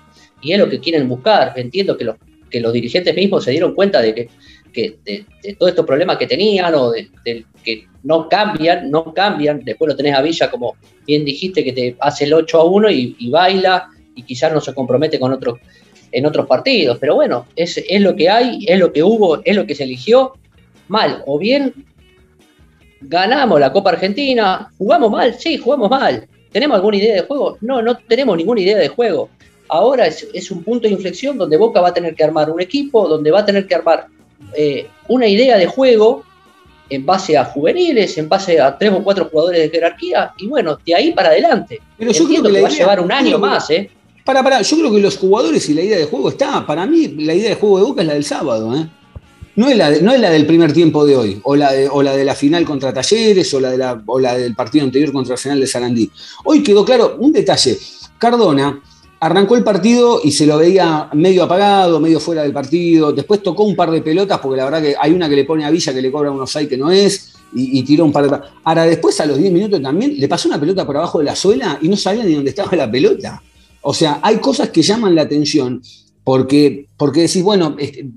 Y 0.41 0.51
es 0.51 0.59
lo 0.59 0.69
que 0.69 0.79
quieren 0.79 1.07
buscar. 1.07 1.53
Entiendo 1.55 1.97
que 1.97 2.03
los, 2.03 2.17
que 2.49 2.59
los 2.59 2.73
dirigentes 2.73 3.15
mismos 3.15 3.43
se 3.43 3.51
dieron 3.51 3.73
cuenta 3.73 4.01
de 4.01 4.13
que, 4.13 4.29
de, 5.05 5.25
todos 5.57 5.69
estos 5.69 5.85
problemas 5.85 6.17
que 6.17 6.27
tenían 6.27 6.75
o 6.75 6.91
de, 6.91 7.09
que 7.63 7.87
no 8.03 8.27
cambian, 8.27 8.91
no 8.91 9.13
cambian. 9.13 9.61
Después 9.63 9.89
lo 9.89 9.95
tenés 9.95 10.13
a 10.15 10.21
Villa, 10.21 10.51
como 10.51 10.75
bien 11.07 11.23
dijiste, 11.23 11.63
que 11.63 11.71
te 11.71 11.95
hace 11.99 12.25
el 12.25 12.33
8 12.33 12.59
a 12.59 12.63
1 12.65 12.89
y, 12.91 13.15
y 13.17 13.29
baila 13.29 13.89
y 14.15 14.23
quizás 14.23 14.51
no 14.53 14.61
se 14.61 14.73
compromete 14.73 15.19
con 15.19 15.31
otro, 15.33 15.59
en 16.11 16.25
otros 16.25 16.47
partidos. 16.47 16.97
Pero 16.99 17.15
bueno, 17.15 17.45
es, 17.55 17.77
es 17.77 18.01
lo 18.01 18.15
que 18.15 18.29
hay, 18.29 18.65
es 18.67 18.79
lo 18.79 18.91
que 18.93 19.03
hubo, 19.03 19.41
es 19.43 19.55
lo 19.55 19.65
que 19.65 19.75
se 19.75 19.83
eligió. 19.83 20.33
Mal 20.87 21.23
o 21.25 21.37
bien, 21.39 21.73
ganamos 23.01 23.59
la 23.59 23.71
Copa 23.71 23.91
Argentina, 23.91 24.71
jugamos 24.77 25.11
mal, 25.11 25.33
sí, 25.37 25.57
jugamos 25.57 25.89
mal. 25.89 26.27
¿Tenemos 26.51 26.75
alguna 26.75 26.97
idea 26.97 27.15
de 27.15 27.21
juego? 27.21 27.57
No, 27.61 27.81
no 27.81 27.97
tenemos 27.97 28.37
ninguna 28.37 28.61
idea 28.61 28.77
de 28.77 28.87
juego. 28.87 29.29
Ahora 29.67 30.07
es, 30.07 30.27
es 30.33 30.51
un 30.51 30.63
punto 30.63 30.87
de 30.87 30.93
inflexión 30.93 31.37
donde 31.37 31.57
Boca 31.57 31.81
va 31.81 31.89
a 31.89 31.93
tener 31.93 32.15
que 32.15 32.23
armar 32.23 32.49
un 32.49 32.61
equipo, 32.61 33.07
donde 33.07 33.31
va 33.31 33.39
a 33.39 33.45
tener 33.45 33.67
que 33.67 33.75
armar 33.75 34.07
eh, 34.55 34.87
una 35.07 35.27
idea 35.27 35.57
de 35.57 35.65
juego 35.65 36.23
en 36.89 37.03
base 37.05 37.35
a 37.35 37.45
juveniles, 37.45 38.15
en 38.19 38.29
base 38.29 38.61
a 38.61 38.77
tres 38.77 38.91
o 38.91 39.03
cuatro 39.03 39.25
jugadores 39.25 39.59
de 39.59 39.69
jerarquía, 39.69 40.33
y 40.37 40.45
bueno, 40.47 40.77
de 40.85 40.93
ahí 40.93 41.11
para 41.13 41.29
adelante. 41.29 41.81
Pero 41.97 42.11
yo 42.11 42.21
Entiendo 42.23 42.49
creo 42.49 42.55
que 42.55 42.61
la 42.61 42.67
va 42.69 42.73
a 42.73 42.77
llevar 42.77 42.99
un 43.01 43.09
yo 43.09 43.15
año 43.15 43.31
que- 43.31 43.41
más, 43.41 43.69
¿eh? 43.71 43.89
Para, 44.25 44.43
para, 44.43 44.63
yo 44.63 44.77
creo 44.77 44.91
que 44.91 44.99
los 44.99 45.17
jugadores 45.17 45.69
y 45.69 45.75
la 45.75 45.83
idea 45.83 45.99
de 45.99 46.05
juego 46.05 46.29
está. 46.29 46.65
Para 46.65 46.87
mí, 46.87 47.07
la 47.19 47.35
idea 47.35 47.49
de 47.49 47.55
juego 47.55 47.77
de 47.77 47.83
Boca 47.83 48.01
es 48.01 48.07
la 48.07 48.13
del 48.15 48.25
sábado, 48.25 48.75
¿eh? 48.75 48.89
No 49.55 49.69
es 49.69 49.77
la, 49.77 49.89
no 50.01 50.11
es 50.11 50.19
la 50.19 50.31
del 50.31 50.47
primer 50.47 50.73
tiempo 50.73 51.05
de 51.05 51.15
hoy, 51.15 51.39
o 51.43 51.55
la 51.55 51.71
de, 51.71 51.87
o 51.87 52.01
la 52.01 52.13
de 52.15 52.25
la 52.25 52.35
final 52.35 52.65
contra 52.65 52.91
Talleres, 52.91 53.53
o 53.53 53.59
la, 53.59 54.01
o 54.05 54.19
la 54.19 54.35
del 54.35 54.55
partido 54.55 54.83
anterior 54.83 55.13
contra 55.13 55.35
Arsenal 55.35 55.59
de 55.59 55.67
Sarandí. 55.67 56.11
Hoy 56.43 56.61
quedó 56.61 56.83
claro 56.83 57.15
un 57.19 57.31
detalle. 57.31 57.77
Cardona 58.17 58.81
arrancó 59.19 59.55
el 59.55 59.63
partido 59.63 60.19
y 60.23 60.31
se 60.31 60.45
lo 60.45 60.57
veía 60.57 61.07
medio 61.13 61.43
apagado, 61.43 61.99
medio 61.99 62.19
fuera 62.19 62.41
del 62.41 62.51
partido. 62.51 63.13
Después 63.13 63.41
tocó 63.43 63.63
un 63.63 63.75
par 63.75 63.91
de 63.91 64.01
pelotas, 64.01 64.39
porque 64.39 64.57
la 64.57 64.65
verdad 64.65 64.81
que 64.81 64.95
hay 64.99 65.13
una 65.13 65.29
que 65.29 65.35
le 65.35 65.45
pone 65.45 65.63
a 65.63 65.69
Villa 65.69 65.93
que 65.93 66.01
le 66.01 66.11
cobra 66.11 66.31
unos 66.31 66.53
hay 66.55 66.67
que 66.67 66.77
no 66.77 66.91
es, 66.91 67.35
y, 67.53 67.79
y 67.79 67.83
tiró 67.83 68.03
un 68.05 68.11
par 68.11 68.29
de. 68.29 68.39
Ahora, 68.63 68.85
después 68.85 69.17
a 69.21 69.25
los 69.27 69.37
10 69.37 69.53
minutos 69.53 69.81
también 69.81 70.19
le 70.19 70.27
pasó 70.27 70.49
una 70.49 70.59
pelota 70.59 70.85
por 70.85 70.97
abajo 70.97 71.19
de 71.19 71.25
la 71.25 71.35
suela 71.35 71.77
y 71.79 71.87
no 71.87 71.95
sabía 71.95 72.25
ni 72.25 72.33
dónde 72.33 72.49
estaba 72.49 72.75
la 72.75 72.89
pelota. 72.89 73.41
O 73.87 73.93
sea, 73.93 74.19
hay 74.23 74.37
cosas 74.39 74.71
que 74.71 74.81
llaman 74.81 75.13
la 75.13 75.21
atención 75.21 75.79
porque, 76.23 76.89
porque 76.97 77.21
decís, 77.21 77.43
bueno, 77.43 77.75
este, 77.77 78.09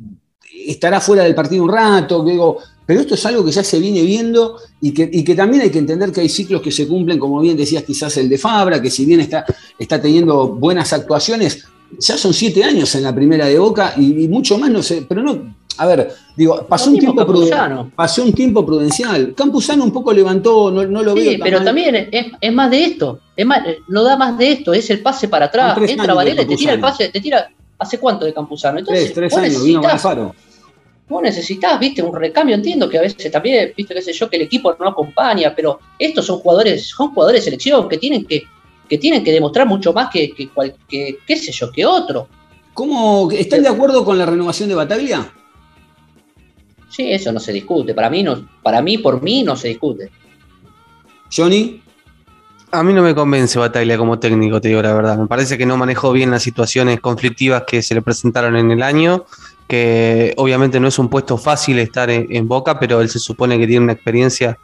estará 0.66 0.98
fuera 0.98 1.24
del 1.24 1.34
partido 1.34 1.62
un 1.62 1.70
rato, 1.70 2.24
digo, 2.24 2.56
pero 2.86 3.00
esto 3.00 3.14
es 3.14 3.26
algo 3.26 3.44
que 3.44 3.50
ya 3.50 3.62
se 3.62 3.78
viene 3.78 4.00
viendo 4.00 4.56
y 4.80 4.92
que, 4.92 5.10
y 5.12 5.22
que 5.22 5.34
también 5.34 5.64
hay 5.64 5.70
que 5.70 5.78
entender 5.78 6.10
que 6.10 6.22
hay 6.22 6.30
ciclos 6.30 6.62
que 6.62 6.72
se 6.72 6.88
cumplen, 6.88 7.18
como 7.18 7.38
bien 7.40 7.54
decías, 7.54 7.84
quizás 7.84 8.16
el 8.16 8.30
de 8.30 8.38
Fabra, 8.38 8.80
que 8.80 8.88
si 8.88 9.04
bien 9.04 9.20
está, 9.20 9.44
está 9.78 10.00
teniendo 10.00 10.48
buenas 10.48 10.94
actuaciones, 10.94 11.64
ya 11.98 12.16
son 12.16 12.32
siete 12.32 12.64
años 12.64 12.94
en 12.94 13.02
la 13.02 13.14
primera 13.14 13.44
de 13.44 13.58
Boca 13.58 13.92
y, 13.94 14.24
y 14.24 14.28
mucho 14.28 14.56
más, 14.56 14.70
no 14.70 14.82
sé, 14.82 15.04
pero 15.06 15.22
no, 15.22 15.54
a 15.78 15.86
ver, 15.86 16.12
digo, 16.36 16.66
pasó, 16.68 16.90
un 16.90 16.98
tiempo, 16.98 17.24
Campuzano. 17.24 17.90
pasó 17.94 18.22
un 18.24 18.32
tiempo 18.32 18.66
prudencial. 18.66 19.34
Campuzano 19.34 19.84
un 19.84 19.92
poco 19.92 20.12
levantó, 20.12 20.70
no, 20.70 20.84
no 20.86 21.02
lo 21.02 21.14
veo. 21.14 21.30
Sí, 21.32 21.38
pero 21.42 21.58
mal. 21.58 21.64
también 21.66 22.08
es, 22.10 22.26
es 22.40 22.52
más 22.52 22.70
de 22.70 22.84
esto. 22.84 23.20
Es 23.36 23.46
más, 23.46 23.62
no 23.88 24.02
da 24.02 24.16
más 24.16 24.36
de 24.36 24.52
esto, 24.52 24.72
es 24.74 24.90
el 24.90 25.00
pase 25.00 25.28
para 25.28 25.46
atrás. 25.46 25.78
Entra 25.88 26.12
Varela 26.14 26.42
y 26.42 26.46
te 26.46 26.56
tira 26.56 26.72
el 26.74 26.80
pase, 26.80 27.08
te 27.08 27.20
tira. 27.20 27.48
¿Hace 27.78 27.98
cuánto 27.98 28.24
de 28.24 28.34
Campuzano? 28.34 28.80
Entonces, 28.80 29.12
Tres, 29.14 29.30
tres 29.30 29.36
años, 29.36 29.62
vino 29.64 29.86
Alfaro. 29.88 30.34
vos 31.08 31.22
necesitas, 31.22 31.78
viste, 31.78 32.02
un 32.02 32.14
recambio. 32.14 32.56
Entiendo 32.56 32.88
que 32.88 32.98
a 32.98 33.02
veces 33.02 33.30
también, 33.30 33.72
viste, 33.76 33.94
qué 33.94 34.02
sé 34.02 34.12
yo, 34.12 34.28
que 34.28 34.34
el 34.36 34.42
equipo 34.42 34.74
no 34.80 34.88
acompaña, 34.88 35.54
pero 35.54 35.78
estos 35.96 36.26
son 36.26 36.40
jugadores, 36.40 36.88
son 36.88 37.14
jugadores 37.14 37.40
de 37.42 37.44
selección 37.44 37.88
que 37.88 37.98
tienen 37.98 38.24
que, 38.24 38.42
que 38.88 38.98
tienen 38.98 39.22
que 39.22 39.30
demostrar 39.30 39.68
mucho 39.68 39.92
más 39.92 40.10
que, 40.10 40.32
que, 40.32 40.48
cual- 40.48 40.74
que, 40.88 41.18
qué 41.24 41.36
sé 41.36 41.52
yo, 41.52 41.70
que 41.70 41.86
otro. 41.86 42.26
¿Cómo, 42.74 43.30
¿Están 43.30 43.62
de 43.62 43.68
acuerdo 43.68 44.04
con 44.04 44.18
la 44.18 44.26
renovación 44.26 44.68
de 44.68 44.74
Bataglia? 44.74 45.32
Sí, 46.88 47.12
eso 47.12 47.32
no 47.32 47.40
se 47.40 47.52
discute. 47.52 47.94
Para 47.94 48.10
mí, 48.10 48.22
no, 48.22 48.48
para 48.62 48.80
mí, 48.82 48.98
por 48.98 49.22
mí, 49.22 49.42
no 49.42 49.56
se 49.56 49.68
discute. 49.68 50.10
Johnny. 51.34 51.82
A 52.70 52.82
mí 52.82 52.92
no 52.92 53.00
me 53.00 53.14
convence 53.14 53.58
Bataglia 53.58 53.96
como 53.96 54.18
técnico, 54.18 54.60
te 54.60 54.68
digo 54.68 54.82
la 54.82 54.92
verdad. 54.92 55.16
Me 55.16 55.26
parece 55.26 55.56
que 55.56 55.64
no 55.64 55.78
manejó 55.78 56.12
bien 56.12 56.30
las 56.30 56.42
situaciones 56.42 57.00
conflictivas 57.00 57.62
que 57.66 57.80
se 57.80 57.94
le 57.94 58.02
presentaron 58.02 58.56
en 58.56 58.70
el 58.70 58.82
año, 58.82 59.24
que 59.66 60.34
obviamente 60.36 60.78
no 60.78 60.88
es 60.88 60.98
un 60.98 61.08
puesto 61.08 61.38
fácil 61.38 61.78
estar 61.78 62.10
en, 62.10 62.26
en 62.28 62.46
Boca, 62.46 62.78
pero 62.78 63.00
él 63.00 63.08
se 63.08 63.20
supone 63.20 63.58
que 63.58 63.66
tiene 63.66 63.84
una 63.84 63.94
experiencia 63.94 64.58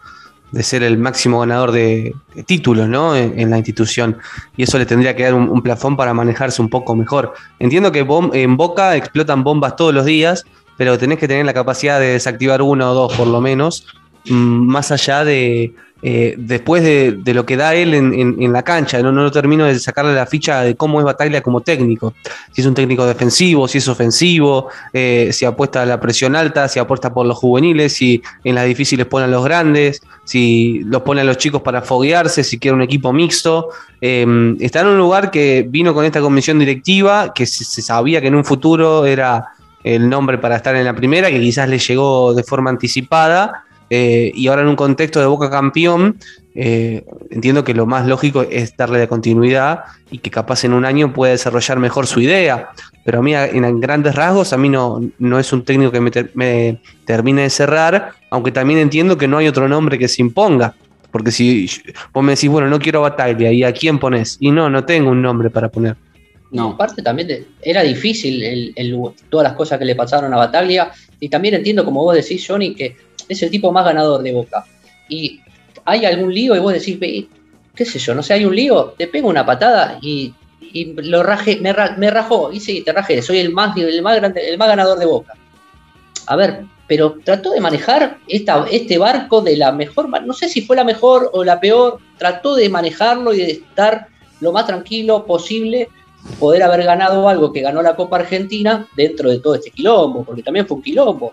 de 0.53 0.63
ser 0.63 0.83
el 0.83 0.99
máximo 0.99 1.41
ganador 1.41 1.73
de, 1.73 2.15
de 2.35 2.43
títulos 2.43 2.89
¿no? 2.91 3.17
en, 3.17 3.41
en 3.41 3.49
la 3.49 3.57
institución. 3.57 4.19
Y 4.55 4.65
eso 4.65 4.79
le 4.79 4.85
tendría 4.85 5.17
que 5.17 5.23
dar 5.23 5.33
un, 5.33 5.49
un 5.49 5.63
plafón 5.63 5.97
para 5.97 6.13
manejarse 6.13 6.61
un 6.61 6.69
poco 6.69 6.95
mejor. 6.95 7.33
Entiendo 7.59 7.91
que 7.91 8.05
bom- 8.07 8.31
en 8.35 8.59
Boca 8.59 8.97
explotan 8.97 9.43
bombas 9.43 9.77
todos 9.77 9.95
los 9.95 10.05
días, 10.05 10.45
pero 10.77 10.99
tenés 10.99 11.19
que 11.19 11.29
tener 11.29 11.47
la 11.47 11.55
capacidad 11.55 12.01
de 12.01 12.13
desactivar 12.13 12.63
una 12.63 12.91
o 12.91 12.95
dos 12.95 13.15
por 13.15 13.27
lo 13.27 13.41
menos, 13.41 13.87
mm, 14.27 14.33
más 14.35 14.91
allá 14.91 15.25
de, 15.25 15.75
eh, 16.07 16.35
después 16.37 16.83
de, 16.83 17.33
lo 17.33 17.47
que 17.47 17.57
da 17.57 17.75
él 17.75 17.95
en, 17.95 18.53
la 18.53 18.63
cancha. 18.63 19.01
No, 19.01 19.11
no 19.11 19.31
termino 19.31 19.65
de 19.65 19.79
sacarle 19.79 20.13
la 20.13 20.27
ficha 20.27 20.61
de 20.61 20.77
cómo 20.77 21.01
es 21.01 21.05
Bataglia 21.07 21.41
como 21.41 21.63
técnico. 21.63 22.13
Si 22.53 22.61
es 22.61 22.67
un 22.67 22.75
técnico 22.75 23.07
defensivo, 23.07 23.67
si 23.67 23.79
es 23.79 23.89
ofensivo, 23.89 24.69
eh, 24.93 25.31
si 25.33 25.47
apuesta 25.47 25.81
a 25.81 25.87
la 25.87 25.99
presión 25.99 26.37
alta, 26.37 26.69
si 26.69 26.79
apuesta 26.79 27.15
por 27.15 27.25
los 27.25 27.39
juveniles, 27.39 27.95
si 27.95 28.23
en 28.45 28.55
las 28.55 28.67
difíciles 28.67 29.07
pone 29.07 29.25
a 29.25 29.29
los 29.29 29.43
grandes, 29.43 30.03
si 30.25 30.81
los 30.85 31.01
pone 31.01 31.23
a 31.23 31.25
los 31.25 31.39
chicos 31.39 31.63
para 31.63 31.81
foguearse, 31.81 32.45
si 32.45 32.59
quiere 32.59 32.75
un 32.75 32.83
equipo 32.83 33.11
mixto. 33.11 33.71
Eh, 34.03 34.57
está 34.61 34.83
en 34.83 34.89
un 34.89 34.99
lugar 34.99 35.31
que 35.31 35.65
vino 35.67 35.95
con 35.95 36.05
esta 36.05 36.21
comisión 36.21 36.59
directiva, 36.59 37.33
que 37.35 37.47
se 37.47 37.81
sabía 37.81 38.21
que 38.21 38.27
en 38.27 38.35
un 38.35 38.45
futuro 38.45 39.07
era 39.07 39.54
el 39.85 40.09
nombre 40.09 40.39
para 40.39 40.57
estar 40.57 40.75
en 40.75 40.85
la 40.85 40.95
primera, 40.95 41.31
que 41.31 41.39
quizás 41.39 41.69
le 41.69 41.79
llegó 41.79 42.35
de 42.35 42.43
forma 42.43 42.71
anticipada, 42.71 43.65
eh, 43.91 44.33
y 44.35 44.49
ahora 44.49 44.63
en 44.63 44.69
un 44.69 44.77
contexto 44.77 45.21
de 45.21 45.27
Boca 45.27 45.51
campeón, 45.51 46.19
eh, 46.55 47.05
entiendo 47.31 47.65
que 47.65 47.75
lo 47.75 47.87
más 47.87 48.07
lógico 48.07 48.43
es 48.43 48.77
darle 48.77 48.99
la 48.99 49.07
continuidad 49.07 49.85
y 50.11 50.19
que 50.19 50.31
capaz 50.31 50.65
en 50.65 50.73
un 50.73 50.85
año 50.85 51.13
pueda 51.13 51.33
desarrollar 51.33 51.79
mejor 51.79 52.07
su 52.07 52.21
idea. 52.21 52.71
Pero 53.05 53.19
a 53.19 53.23
mí, 53.23 53.35
en 53.35 53.81
grandes 53.81 54.15
rasgos, 54.15 54.53
a 54.53 54.57
mí 54.57 54.69
no, 54.69 55.01
no 55.19 55.39
es 55.39 55.53
un 55.53 55.65
técnico 55.65 55.93
que 55.93 56.01
me, 56.01 56.11
me 56.35 56.81
termine 57.05 57.43
de 57.43 57.51
cerrar, 57.51 58.13
aunque 58.31 58.53
también 58.53 58.79
entiendo 58.79 59.19
que 59.19 59.29
no 59.29 59.39
hay 59.39 59.49
otro 59.49 59.69
nombre 59.69 59.99
que 59.99 60.09
se 60.09 60.23
imponga. 60.23 60.75
Porque 61.11 61.31
si 61.31 61.71
vos 62.13 62.25
me 62.25 62.33
decís, 62.33 62.51
bueno, 62.51 62.69
no 62.69 62.79
quiero 62.79 63.03
Bataglia, 63.03 63.53
¿y 63.53 63.63
a 63.63 63.73
quién 63.73 63.99
pones? 63.99 64.37
Y 64.41 64.51
no, 64.51 64.71
no 64.71 64.85
tengo 64.85 65.11
un 65.11 65.23
nombre 65.23 65.51
para 65.51 65.69
poner. 65.69 65.97
No. 66.55 66.71
Aparte 66.71 67.03
también 67.03 67.29
de- 67.29 67.47
era 67.63 67.83
difícil 67.83 68.43
el- 68.43 68.73
el- 68.77 68.99
todas 69.29 69.45
las 69.45 69.55
cosas 69.55 69.79
que 69.79 69.85
le 69.85 69.95
pasaron 69.97 70.33
a 70.33 70.37
Bataglia. 70.37 70.91
Y 71.21 71.29
también 71.29 71.55
entiendo 71.55 71.85
como 71.85 72.03
vos 72.03 72.15
decís 72.15 72.45
Johnny 72.47 72.75
que 72.75 72.97
es 73.29 73.43
el 73.43 73.51
tipo 73.51 73.73
más 73.73 73.85
ganador 73.85 74.23
de 74.23 74.33
Boca. 74.33 74.65
Y 75.09 75.41
hay 75.85 76.05
algún 76.07 76.33
lío 76.33 76.55
y 76.55 76.61
vos 76.61 76.73
decís 76.73 76.99
"Ve, 76.99 77.27
qué 77.75 77.85
sé 77.85 77.99
yo 77.99 78.15
no 78.15 78.23
sé 78.23 78.35
hay 78.35 78.45
un 78.45 78.55
lío 78.55 78.95
te 78.97 79.09
pego 79.09 79.29
una 79.29 79.45
patada 79.45 79.99
y, 80.01 80.33
y 80.61 80.93
lo 81.03 81.23
raje 81.25 81.59
me, 81.61 81.73
ra- 81.73 81.97
me 81.99 82.09
rajó 82.11 82.53
y 82.53 82.61
sí 82.61 82.83
te 82.83 82.93
rajé 82.93 83.21
soy 83.21 83.39
el 83.39 83.51
más 83.53 83.77
el 83.77 84.01
más 84.01 84.15
grande 84.17 84.49
el 84.49 84.57
más 84.57 84.69
ganador 84.69 84.97
de 84.99 85.07
Boca 85.07 85.35
a 86.27 86.37
ver 86.37 86.65
pero 86.87 87.17
trató 87.25 87.51
de 87.51 87.61
manejar 87.61 88.19
esta, 88.29 88.65
este 88.71 88.97
barco 88.97 89.41
de 89.43 89.57
la 89.57 89.73
mejor 89.73 90.09
no 90.25 90.33
sé 90.33 90.49
si 90.49 90.63
fue 90.63 90.77
la 90.77 90.85
mejor 90.85 91.31
o 91.35 91.43
la 91.43 91.59
peor 91.59 91.99
trató 92.17 92.55
de 92.55 92.69
manejarlo 92.69 93.35
y 93.35 93.39
de 93.39 93.51
estar 93.51 94.07
lo 94.41 94.53
más 94.53 94.67
tranquilo 94.67 95.27
posible 95.27 95.89
poder 96.39 96.63
haber 96.63 96.85
ganado 96.85 97.29
algo 97.29 97.53
que 97.53 97.61
ganó 97.63 97.83
la 97.83 97.97
Copa 97.97 98.17
Argentina 98.17 98.87
dentro 98.97 99.31
de 99.31 99.39
todo 99.41 99.55
este 99.55 99.71
quilombo, 99.71 100.25
porque 100.25 100.43
también 100.43 100.67
fue 100.67 100.77
un 100.79 100.83
quilombo. 100.83 101.33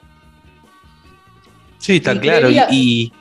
Sí, 1.77 1.97
está 1.97 2.13
Y 2.13 2.19
claro. 2.19 2.49
Y, 2.49 2.53
creería- 2.53 2.67
y- 2.71 3.13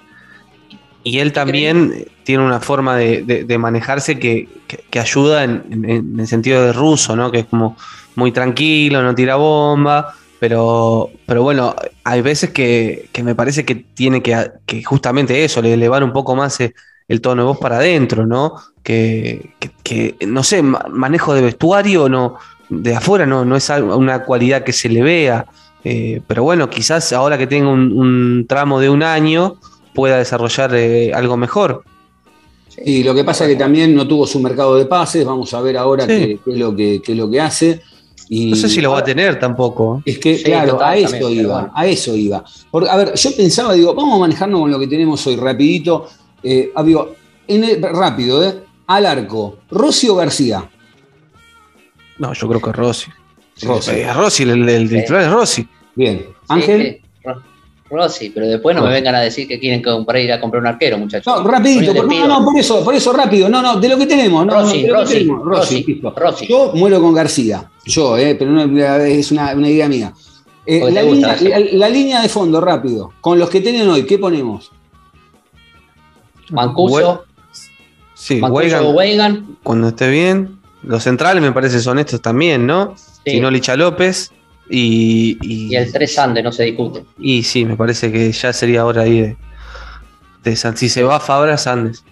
y 1.02 1.18
él 1.18 1.33
también 1.33 2.06
tiene 2.24 2.44
una 2.44 2.61
forma 2.61 2.96
de, 2.96 3.22
de- 3.22 3.44
de 3.44 3.59
manejarse 3.59 4.18
que, 4.18 4.48
que- 4.66 4.85
que 4.90 5.00
ayuda 5.00 5.44
en, 5.44 5.64
en- 5.70 5.88
en 5.90 6.20
el 6.20 6.26
sentido 6.26 6.62
de 6.64 6.72
ruso, 6.72 7.16
¿no? 7.16 7.30
Que 7.30 7.40
es 7.40 7.46
como 7.46 7.76
muy 8.16 8.33
tranquilo, 8.33 9.02
no 9.02 9.14
tira 9.14 9.37
bomba. 9.37 10.14
Pero, 10.38 11.11
pero 11.26 11.42
bueno, 11.42 11.74
hay 12.04 12.22
veces 12.22 12.50
que, 12.50 13.09
que 13.12 13.22
me 13.22 13.35
parece 13.35 13.64
que 13.64 13.74
tiene 13.74 14.22
que, 14.22 14.50
que 14.66 14.83
justamente 14.83 15.44
eso, 15.44 15.61
le 15.61 15.74
elevar 15.74 16.02
un 16.02 16.12
poco 16.14 16.35
más 16.35 16.59
eh, 16.61 16.74
el 17.11 17.20
tono 17.20 17.42
de 17.42 17.49
voz 17.49 17.59
para 17.59 17.77
adentro, 17.77 18.25
¿no? 18.27 18.55
Que, 18.83 19.51
que- 19.59 19.70
que, 19.83 20.27
no 20.27 20.42
sé, 20.42 20.62
ma- 20.62 20.87
manejo 20.90 21.35
de 21.35 21.42
vestuario, 21.42 22.09
no, 22.09 22.37
de 22.68 22.94
afuera 22.94 23.27
no, 23.27 23.44
no 23.44 23.57
es 23.57 23.68
algo- 23.68 23.96
una 23.96 24.25
cualidad 24.25 24.62
que 24.64 24.73
se 24.73 24.88
le 24.88 25.03
vea. 25.03 25.44
Eh, 25.85 26.20
pero 26.27 26.42
bueno, 26.44 26.70
quizás 26.70 27.12
ahora 27.12 27.37
que 27.37 27.46
tenga 27.46 27.68
un, 27.70 27.92
un 27.99 28.46
tramo 28.49 28.79
de 28.81 28.88
un 28.90 29.03
año 29.03 29.57
pueda 29.94 30.18
desarrollar 30.18 30.70
eh, 30.75 31.12
algo 31.12 31.37
mejor. 31.37 31.83
Y 32.85 33.03
lo 33.03 33.14
que 33.14 33.25
pasa 33.25 33.44
es 33.44 33.51
que 33.51 33.57
también 33.57 33.94
no 33.94 34.07
tuvo 34.07 34.27
su 34.27 34.38
mercado 34.40 34.77
de 34.77 34.87
pases, 34.87 35.25
vamos 35.25 35.53
a 35.53 35.61
ver 35.61 35.77
ahora 35.77 36.05
Sí. 36.05 36.09
qué, 36.09 36.38
qué 36.44 36.51
es 36.53 36.57
lo 36.59 36.75
que, 36.77 37.03
qué 37.05 37.12
es 37.12 37.18
lo 37.18 37.29
que 37.31 37.40
hace. 37.40 37.83
Y 38.29 38.51
No 38.51 38.57
sé 38.57 38.68
si 38.68 38.81
lo 38.81 38.92
va 38.92 39.01
a 39.01 39.05
tener 39.05 39.40
tampoco. 39.40 40.03
Es 40.07 40.18
que, 40.20 40.37
Sí, 40.38 40.44
claro, 40.44 40.73
total, 40.75 40.88
a 40.90 40.96
eso 40.96 41.11
también, 41.11 41.33
iba, 41.44 41.53
bueno. 41.55 41.73
a 41.75 41.87
eso 41.87 42.14
iba. 42.14 42.44
Porque, 42.70 42.88
a 42.88 42.96
ver, 42.96 43.14
yo 43.14 43.37
pensaba, 43.37 43.73
digo, 43.75 43.92
vamos 43.92 44.14
a 44.14 44.18
manejarnos 44.20 44.61
con 44.61 44.70
lo 44.70 44.79
que 44.79 44.87
tenemos 44.87 45.27
hoy, 45.27 45.35
rapidito. 45.35 46.07
Eh, 46.42 46.70
ah, 46.74 46.83
digo, 46.83 47.14
en 47.46 47.64
el- 47.64 47.83
rápido, 47.83 48.42
¿eh? 48.46 48.61
Al 48.87 49.07
arco, 49.07 49.59
Rossi 49.70 50.09
o 50.09 50.16
García. 50.16 50.68
No, 52.18 52.33
yo 52.33 52.48
creo 52.48 52.61
que 52.61 52.72
Rossi. 52.72 53.11
Rossi. 53.62 53.90
Es 53.92 54.16
Rossi, 54.16 54.42
el, 54.44 54.68
el 54.68 54.88
Sí. 54.88 54.96
titular 55.00 55.22
es 55.22 55.31
Rossi. 55.31 55.68
Bien. 55.94 56.26
Ángel, 56.48 57.00
sí. 57.03 57.31
Rossi, 57.90 58.31
pero 58.31 58.46
después 58.46 58.76
no 58.76 58.83
me 58.85 58.90
vengan 58.90 59.16
a 59.16 59.20
decir 59.20 59.48
que 59.48 59.59
quieren 59.59 59.83
comprar, 59.83 60.22
ir 60.22 60.33
a 60.33 60.40
comprar 60.40 60.61
un 60.62 60.68
arquero, 60.68 60.96
muchachos. 60.96 61.26
No, 61.26 61.42
rapidito, 61.50 61.92
por, 61.92 62.07
no, 62.07 62.29
no, 62.29 62.44
por 62.44 62.57
eso, 62.59 62.85
por 62.85 62.94
eso 62.94 63.12
rápido, 63.12 63.48
no, 63.48 63.61
no, 63.61 63.81
de 63.81 63.88
lo 63.88 63.98
que 63.98 64.07
tenemos, 64.07 64.46
no, 64.46 64.53
Rossi, 64.53 64.85
no, 64.85 64.94
Rossi, 64.94 65.14
tenemos. 65.14 65.44
Rossi, 65.44 65.83
listo. 65.85 66.14
Rossi. 66.16 66.46
Yo 66.46 66.70
muero 66.74 67.00
con 67.00 67.12
García, 67.12 67.68
yo, 67.85 68.16
eh, 68.16 68.37
pero 68.37 68.53
no, 68.53 68.62
es 69.03 69.33
una, 69.33 69.55
una 69.55 69.68
idea 69.68 69.88
mía. 69.88 70.12
Eh, 70.64 70.88
la, 70.92 71.03
gusta, 71.03 71.35
línea, 71.37 71.59
la 71.72 71.88
línea 71.88 72.22
de 72.22 72.29
fondo, 72.29 72.61
rápido, 72.61 73.12
con 73.20 73.40
los 73.40 73.50
que 73.50 73.61
tienen 73.61 73.88
hoy, 73.88 74.05
¿qué 74.05 74.18
ponemos? 74.18 74.70
Mancuso, 76.51 77.25
Sí, 78.15 78.37
Mancuso 78.37 78.91
Weigan, 78.91 79.57
cuando 79.63 79.89
esté 79.89 80.11
bien. 80.11 80.59
Los 80.83 81.03
centrales 81.05 81.43
me 81.43 81.53
parece 81.53 81.81
son 81.81 81.99
estos 81.99 82.21
también, 82.23 82.67
¿no? 82.67 82.95
Sí. 83.25 83.33
Si 83.33 83.41
no, 83.41 83.51
Licha 83.51 83.77
López. 83.77 84.31
Y, 84.69 85.37
y, 85.43 85.73
Y 85.73 85.77
el 85.77 85.91
3 85.93 86.15
Sande, 86.15 86.43
no 86.43 86.53
se 86.53 86.63
discute. 86.65 87.05
y 87.19 87.43
sí, 87.43 87.65
me 87.65 87.77
parece 87.77 88.13
que 88.13 88.31
ya 88.31 88.53
sería 88.53 88.87
hora 88.87 89.03
ahí 89.03 89.21
de, 89.21 89.37
de 90.45 90.57
San- 90.57 90.77
Si 90.77 90.89
se 90.89 91.03
va 91.03 91.19
Fabra, 91.19 91.59
Sandes. 91.59 92.05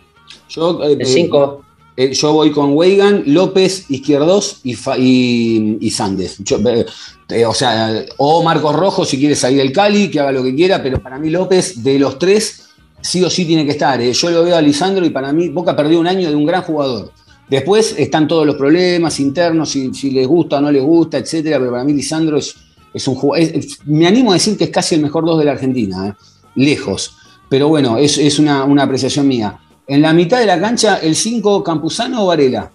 Yo, 0.48 0.83
eh, 0.83 0.96
El 0.98 1.07
5, 1.07 1.64
eh, 1.96 2.12
yo 2.14 2.33
voy 2.33 2.51
con 2.51 2.72
Weigan, 2.72 3.22
López, 3.27 3.88
Izquierdos 3.90 4.61
y, 4.64 4.77
y, 4.98 5.79
y 5.81 5.90
Sandes. 5.90 6.37
Yo, 6.40 6.59
eh, 6.66 6.85
eh, 7.29 7.46
o 7.46 7.55
sea, 7.55 8.05
o 8.16 8.42
Marcos 8.42 8.74
Rojo 8.74 9.05
si 9.05 9.18
quiere 9.18 9.37
salir 9.37 9.59
del 9.59 9.72
Cali, 9.72 10.11
que 10.11 10.18
haga 10.20 10.33
lo 10.33 10.42
que 10.42 10.55
quiera, 10.55 10.83
pero 10.83 11.01
para 11.01 11.18
mí 11.18 11.31
López, 11.31 11.83
de 11.85 11.98
los 11.98 12.18
tres, 12.18 12.67
sí 13.00 13.22
o 13.22 13.30
sí 13.30 13.44
tiene 13.44 13.64
que 13.64 13.72
estar. 13.72 14.00
eh. 14.00 14.12
Yo 14.12 14.30
lo 14.30 14.44
veo 14.44 14.56
a 14.56 14.61
Lisandro 14.61 15.04
y 15.04 15.11
para 15.11 15.32
mí 15.32 15.48
Boca 15.48 15.74
perdió 15.74 16.00
un 16.00 16.06
año 16.06 16.28
de 16.28 16.34
un 16.34 16.46
gran 16.46 16.62
jugador. 16.62 17.12
Después 17.48 17.94
están 17.98 18.28
todos 18.28 18.46
los 18.46 18.56
problemas 18.56 19.18
internos, 19.20 19.70
si, 19.70 19.94
si 19.94 20.11
les 20.11 20.26
gusta 20.26 20.58
o 20.58 20.61
no 20.61 20.70
les 20.70 20.82
gusta, 20.82 21.16
etcétera, 21.18 21.58
pero 21.58 21.70
para 21.70 21.84
mí 21.84 21.94
Lisandro 21.94 22.37
es, 22.37 22.54
es 22.92 23.08
un 23.08 23.14
jugador. 23.14 23.48
me 23.87 24.06
animo 24.06 24.32
a 24.32 24.34
decir 24.34 24.56
que 24.58 24.64
es 24.64 24.70
casi 24.70 24.94
el 24.96 25.00
mejor 25.00 25.24
dos 25.24 25.38
de 25.38 25.46
la 25.46 25.52
Argentina, 25.52 26.08
eh, 26.08 26.12
lejos. 26.56 27.14
Pero 27.48 27.68
bueno, 27.68 27.96
es, 27.96 28.18
es 28.18 28.38
una, 28.38 28.64
una 28.64 28.82
apreciación 28.82 29.26
mía. 29.26 29.58
En 29.87 30.02
la 30.02 30.12
mitad 30.12 30.38
de 30.38 30.44
la 30.44 30.61
cancha, 30.61 30.98
el 30.98 31.14
5, 31.16 31.64
Campuzano 31.64 32.24
o 32.24 32.26
Varela. 32.26 32.70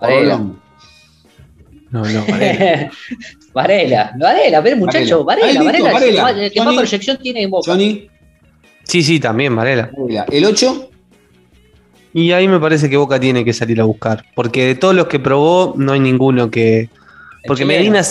Varela. 0.00 0.38
No, 0.38 2.04
no, 2.04 2.24
Varela. 2.26 2.90
Varela, 3.54 4.12
Varela, 4.18 4.62
pero 4.62 4.76
muchacho, 4.76 5.24
Varela. 5.24 5.62
Varela, 5.62 5.92
Varela, 5.92 6.22
Varela. 6.24 6.50
Johnny. 6.56 6.76
proyección 6.76 7.18
tiene 7.18 7.42
en 7.42 7.50
Boca. 7.50 7.70
Johnny, 7.70 8.08
Sí, 8.90 9.04
sí, 9.04 9.20
también, 9.20 9.54
Varela. 9.54 9.88
El 10.32 10.44
8, 10.44 10.90
Y 12.12 12.32
ahí 12.32 12.48
me 12.48 12.58
parece 12.58 12.90
que 12.90 12.96
Boca 12.96 13.20
tiene 13.20 13.44
que 13.44 13.52
salir 13.52 13.80
a 13.80 13.84
buscar. 13.84 14.24
Porque 14.34 14.66
de 14.66 14.74
todos 14.74 14.96
los 14.96 15.06
que 15.06 15.20
probó, 15.20 15.74
no 15.76 15.92
hay 15.92 16.00
ninguno 16.00 16.50
que. 16.50 16.88
Porque 17.46 17.64
Medina. 17.64 18.02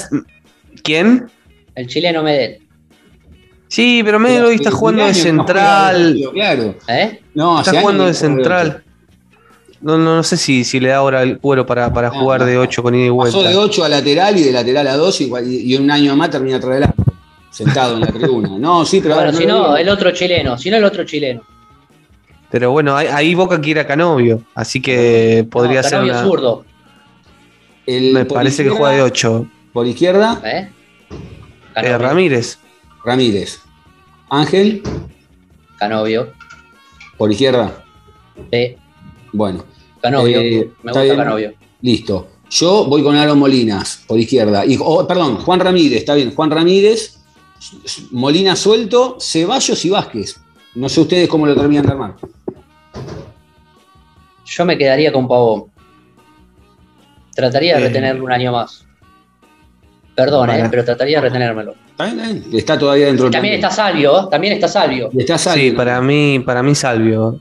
¿Quién? 0.81 1.29
El 1.75 1.87
chileno 1.87 2.23
Medel. 2.23 2.61
Sí, 3.67 4.01
pero 4.05 4.19
Medina 4.19 4.45
hoy 4.45 4.55
está 4.55 4.71
jugando 4.71 5.03
de 5.05 5.13
central. 5.13 6.17
claro. 6.33 6.75
¿Eh? 6.87 7.19
No, 7.33 7.59
Está 7.59 7.81
jugando 7.81 8.05
de 8.05 8.13
central. 8.13 8.81
No, 9.81 9.97
no, 9.97 10.15
no 10.15 10.23
sé 10.23 10.37
si, 10.37 10.63
si 10.63 10.79
le 10.79 10.89
da 10.89 10.97
ahora 10.97 11.23
el 11.23 11.39
cuero 11.39 11.65
para, 11.65 11.91
para 11.93 12.07
No, 12.07 12.21
jugar 12.21 12.39
no. 12.39 12.45
de 12.45 12.57
8 12.57 12.81
con 12.81 12.95
ida 12.95 13.07
y 13.07 13.09
vuelta. 13.09 13.37
Pasó 13.37 13.49
de 13.49 13.55
8 13.55 13.83
a 13.83 13.89
lateral 13.89 14.37
y 14.37 14.43
de 14.43 14.51
lateral 14.53 14.87
a 14.87 14.95
2 14.95 15.21
y, 15.21 15.75
un 15.75 15.91
año 15.91 16.15
más 16.15 16.29
termina 16.29 16.55
atrás 16.55 16.89
sentado 17.51 17.95
en 17.95 18.01
la 18.01 18.07
tribuna. 18.07 18.49
No, 18.57 18.85
sí, 18.85 18.99
pero 19.01 19.15
Bueno, 19.15 19.33
si 19.33 19.45
no, 19.45 19.75
el 19.77 19.89
otro 19.89 20.11
chileno, 20.11 20.57
si 20.57 20.69
no 20.69 20.77
el 20.77 20.83
otro 20.83 21.03
chileno. 21.03 21.41
Pero 22.51 22.71
bueno, 22.71 22.95
ahí, 22.95 23.07
ahí 23.07 23.35
Boca 23.35 23.59
quiere 23.61 23.79
a 23.81 23.87
Canovio. 23.87 24.41
Así 24.55 24.81
que 24.81 25.45
podría 25.51 25.81
No, 25.81 25.83
ser. 25.83 25.91
Canovio 25.91 26.13
una- 26.13 26.23
zurdo. 26.23 26.65
El- 27.85 28.13
me 28.13 28.25
parece 28.25 28.63
que 28.63 28.69
juega 28.69 28.95
de 28.95 29.01
8. 29.03 29.47
Por 29.73 29.85
izquierda, 29.87 30.41
¿Eh? 30.43 30.69
Eh. 31.75 31.97
Ramírez. 31.97 32.57
Ramírez. 33.05 33.59
Ángel, 34.29 34.81
Canovio. 35.77 36.33
por 37.17 37.31
izquierda. 37.31 37.83
Sí, 38.51 38.75
Bueno, 39.31 39.65
Canovio. 40.01 40.39
Eh, 40.39 40.71
Me 40.83 40.91
gusta 40.91 41.03
bien. 41.03 41.15
Canovio. 41.17 41.53
listo. 41.81 42.27
Yo 42.49 42.85
voy 42.85 43.03
con 43.03 43.15
Aaron 43.15 43.37
Molinas, 43.37 44.03
por 44.07 44.17
izquierda. 44.19 44.65
Y, 44.65 44.75
oh, 44.81 45.05
perdón, 45.07 45.37
Juan 45.37 45.59
Ramírez, 45.59 45.99
está 45.99 46.15
bien. 46.15 46.33
Juan 46.33 46.49
Ramírez, 46.49 47.18
Molina 48.11 48.55
suelto, 48.55 49.17
Ceballos 49.19 49.83
y 49.85 49.89
Vázquez. 49.89 50.39
No 50.75 50.87
sé 50.89 51.01
ustedes 51.01 51.27
cómo 51.27 51.45
lo 51.45 51.55
terminan 51.55 51.85
de 51.85 51.91
armar. 51.91 52.15
Yo 54.45 54.65
me 54.65 54.77
quedaría 54.77 55.11
con 55.11 55.27
Pavón. 55.27 55.65
Trataría 57.35 57.75
de 57.77 57.81
Eh. 57.83 57.87
retenerlo 57.87 58.23
un 58.25 58.31
año 58.31 58.51
más. 58.51 58.85
Perdón, 60.15 60.47
Para. 60.47 60.65
eh, 60.65 60.67
pero 60.69 60.83
trataría 60.83 61.17
de 61.21 61.27
retenérmelo. 61.27 61.75
¿Está 62.53 62.77
todavía 62.79 63.07
dentro 63.07 63.25
del 63.25 63.33
También 63.33 63.55
está 63.55 63.69
Salvio, 63.71 64.21
¿eh? 64.21 64.27
también 64.31 64.53
está 64.53 64.67
Salvio. 64.67 65.09
Está 65.17 65.37
Sí, 65.37 65.43
Salvio. 65.43 65.75
para 65.75 66.01
mí, 66.01 66.39
para 66.45 66.63
mí 66.63 66.73
Salvio. 66.75 67.39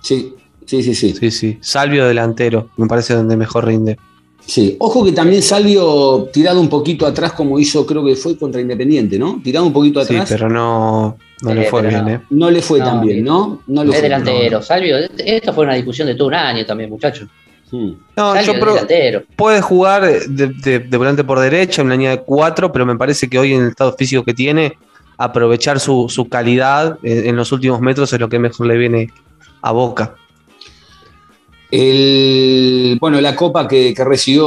Sí, 0.00 0.34
sí, 0.66 0.82
sí, 0.82 0.94
sí. 0.94 1.14
Sí, 1.14 1.30
sí. 1.30 1.58
Salvio 1.60 2.06
delantero. 2.06 2.70
Me 2.76 2.86
parece 2.86 3.14
donde 3.14 3.36
mejor 3.36 3.66
rinde. 3.66 3.98
Sí, 4.46 4.76
ojo 4.78 5.04
que 5.04 5.12
también 5.12 5.42
Salvio 5.42 6.28
tirado 6.32 6.60
un 6.60 6.68
poquito 6.68 7.06
atrás 7.06 7.32
como 7.32 7.58
hizo, 7.58 7.86
creo 7.86 8.04
que 8.04 8.14
fue 8.14 8.36
contra 8.36 8.60
Independiente, 8.60 9.18
¿no? 9.18 9.40
Tirado 9.42 9.64
un 9.66 9.72
poquito 9.72 10.04
Sí, 10.04 10.14
atrás. 10.14 10.28
pero 10.30 10.50
no, 10.50 11.16
no 11.42 11.54
le 11.54 11.62
Eh, 11.62 11.70
fue 11.70 11.82
bien, 11.82 12.04
no. 12.04 12.10
¿eh? 12.10 12.20
No 12.30 12.50
le 12.50 12.60
fue 12.62 12.78
No, 12.78 12.84
tan 12.84 13.00
bien. 13.00 13.24
¿no? 13.24 13.62
No 13.66 13.82
le 13.84 13.90
Es 13.90 13.96
fue 13.96 14.02
delantero. 14.02 14.60
Salvio, 14.62 14.96
esto 15.16 15.52
fue 15.54 15.64
una 15.64 15.74
discusión 15.74 16.06
de 16.08 16.14
todo 16.14 16.28
un 16.28 16.34
año 16.34 16.66
también, 16.66 16.90
muchachos. 16.90 17.26
Hmm. 17.70 17.92
No, 18.16 18.34
Salvio 18.34 18.52
yo 18.52 18.60
pro- 18.60 18.72
delantero. 18.74 19.22
puede 19.34 19.62
jugar 19.62 20.02
de, 20.04 20.48
de- 20.48 20.78
de 20.80 20.96
volante 20.98 21.24
por 21.24 21.40
derecha, 21.40 21.80
en 21.80 21.86
una 21.86 21.94
línea 21.96 22.10
de 22.10 22.20
cuatro, 22.20 22.70
pero 22.70 22.84
me 22.84 22.96
parece 22.96 23.28
que 23.30 23.38
hoy 23.38 23.54
en 23.54 23.62
el 23.62 23.68
estado 23.70 23.94
físico 23.94 24.24
que 24.24 24.34
tiene, 24.34 24.76
aprovechar 25.16 25.80
su, 25.80 26.08
su 26.10 26.28
calidad 26.28 26.98
en, 27.02 27.28
en 27.28 27.36
los 27.36 27.50
últimos 27.50 27.80
metros 27.80 28.12
es 28.12 28.20
lo 28.20 28.28
que 28.28 28.38
mejor 28.38 28.66
le 28.66 28.76
viene 28.76 29.08
a 29.62 29.72
Boca. 29.72 30.16
El, 31.76 32.98
bueno, 33.00 33.20
la 33.20 33.34
copa 33.34 33.66
que, 33.66 33.92
que 33.94 34.04
recibió 34.04 34.46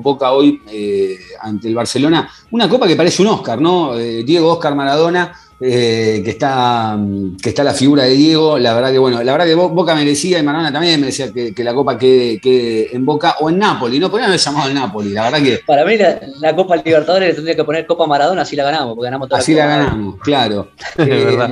Boca 0.00 0.32
hoy 0.32 0.60
eh, 0.70 1.18
ante 1.40 1.68
el 1.68 1.74
Barcelona, 1.74 2.28
una 2.50 2.68
copa 2.68 2.86
que 2.86 2.96
parece 2.96 3.22
un 3.22 3.28
Oscar, 3.28 3.60
¿no? 3.60 3.96
Eh, 3.98 4.22
Diego 4.24 4.52
Oscar 4.52 4.74
Maradona, 4.74 5.32
eh, 5.60 6.20
que, 6.24 6.30
está, 6.30 6.96
mm, 6.96 7.36
que 7.36 7.48
está 7.50 7.64
la 7.64 7.74
figura 7.74 8.04
de 8.04 8.10
Diego, 8.14 8.58
la 8.58 8.74
verdad 8.74 8.92
que 8.92 8.98
bueno, 8.98 9.22
la 9.22 9.32
verdad 9.32 9.46
que 9.46 9.54
Bo- 9.54 9.70
Boca 9.70 9.94
merecía 9.94 10.38
y 10.38 10.42
Maradona 10.42 10.72
también 10.72 11.00
merecía 11.00 11.32
que, 11.32 11.52
que 11.54 11.64
la 11.64 11.74
copa 11.74 11.98
quede, 11.98 12.40
quede 12.40 12.94
en 12.94 13.04
Boca 13.04 13.36
o 13.40 13.50
en 13.50 13.58
Nápoli, 13.58 13.98
no 13.98 14.10
podrían 14.10 14.30
haber 14.30 14.40
llamado 14.40 14.66
al 14.66 14.74
Nápoli, 14.74 15.10
la 15.10 15.24
verdad 15.30 15.42
que 15.42 15.60
Para 15.66 15.84
mí 15.84 15.96
la, 15.96 16.20
la 16.40 16.54
Copa 16.56 16.76
Libertadores 16.76 17.28
le 17.28 17.34
tendría 17.34 17.56
que 17.56 17.64
poner 17.64 17.86
Copa 17.86 18.06
Maradona, 18.06 18.42
así 18.42 18.54
la 18.56 18.64
ganamos, 18.64 18.94
porque 18.94 19.06
ganamos 19.06 19.28
toda 19.28 19.40
Así 19.40 19.54
la 19.54 19.62
Copa. 19.64 19.76
ganamos, 19.76 20.16
claro. 20.20 20.68
Es 20.98 21.06
Eh, 21.08 21.24
verdad. 21.24 21.50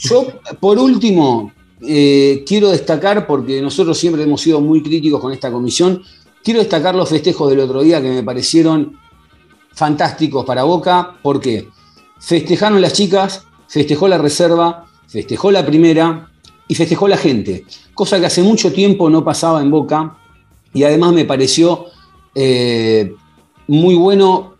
Yo, 0.00 0.26
por 0.60 0.78
último, 0.78 1.50
eh, 1.86 2.44
quiero 2.46 2.70
destacar, 2.70 3.26
porque 3.26 3.60
nosotros 3.60 3.98
siempre 3.98 4.22
hemos 4.22 4.40
sido 4.40 4.60
muy 4.60 4.82
críticos 4.82 5.20
con 5.20 5.32
esta 5.32 5.50
comisión, 5.50 6.02
quiero 6.42 6.60
destacar 6.60 6.94
los 6.94 7.08
festejos 7.08 7.50
del 7.50 7.60
otro 7.60 7.82
día 7.82 8.00
que 8.00 8.10
me 8.10 8.22
parecieron 8.22 8.98
fantásticos 9.72 10.44
para 10.44 10.64
Boca, 10.64 11.16
porque 11.22 11.68
festejaron 12.18 12.80
las 12.80 12.92
chicas, 12.92 13.44
festejó 13.68 14.08
la 14.08 14.18
reserva, 14.18 14.86
festejó 15.06 15.50
la 15.50 15.64
primera 15.64 16.30
y 16.66 16.74
festejó 16.74 17.08
la 17.08 17.16
gente, 17.16 17.64
cosa 17.94 18.18
que 18.18 18.26
hace 18.26 18.42
mucho 18.42 18.72
tiempo 18.72 19.08
no 19.08 19.24
pasaba 19.24 19.62
en 19.62 19.70
Boca 19.70 20.16
y 20.74 20.82
además 20.84 21.12
me 21.12 21.24
pareció 21.24 21.86
eh, 22.34 23.14
muy 23.66 23.94
bueno 23.94 24.54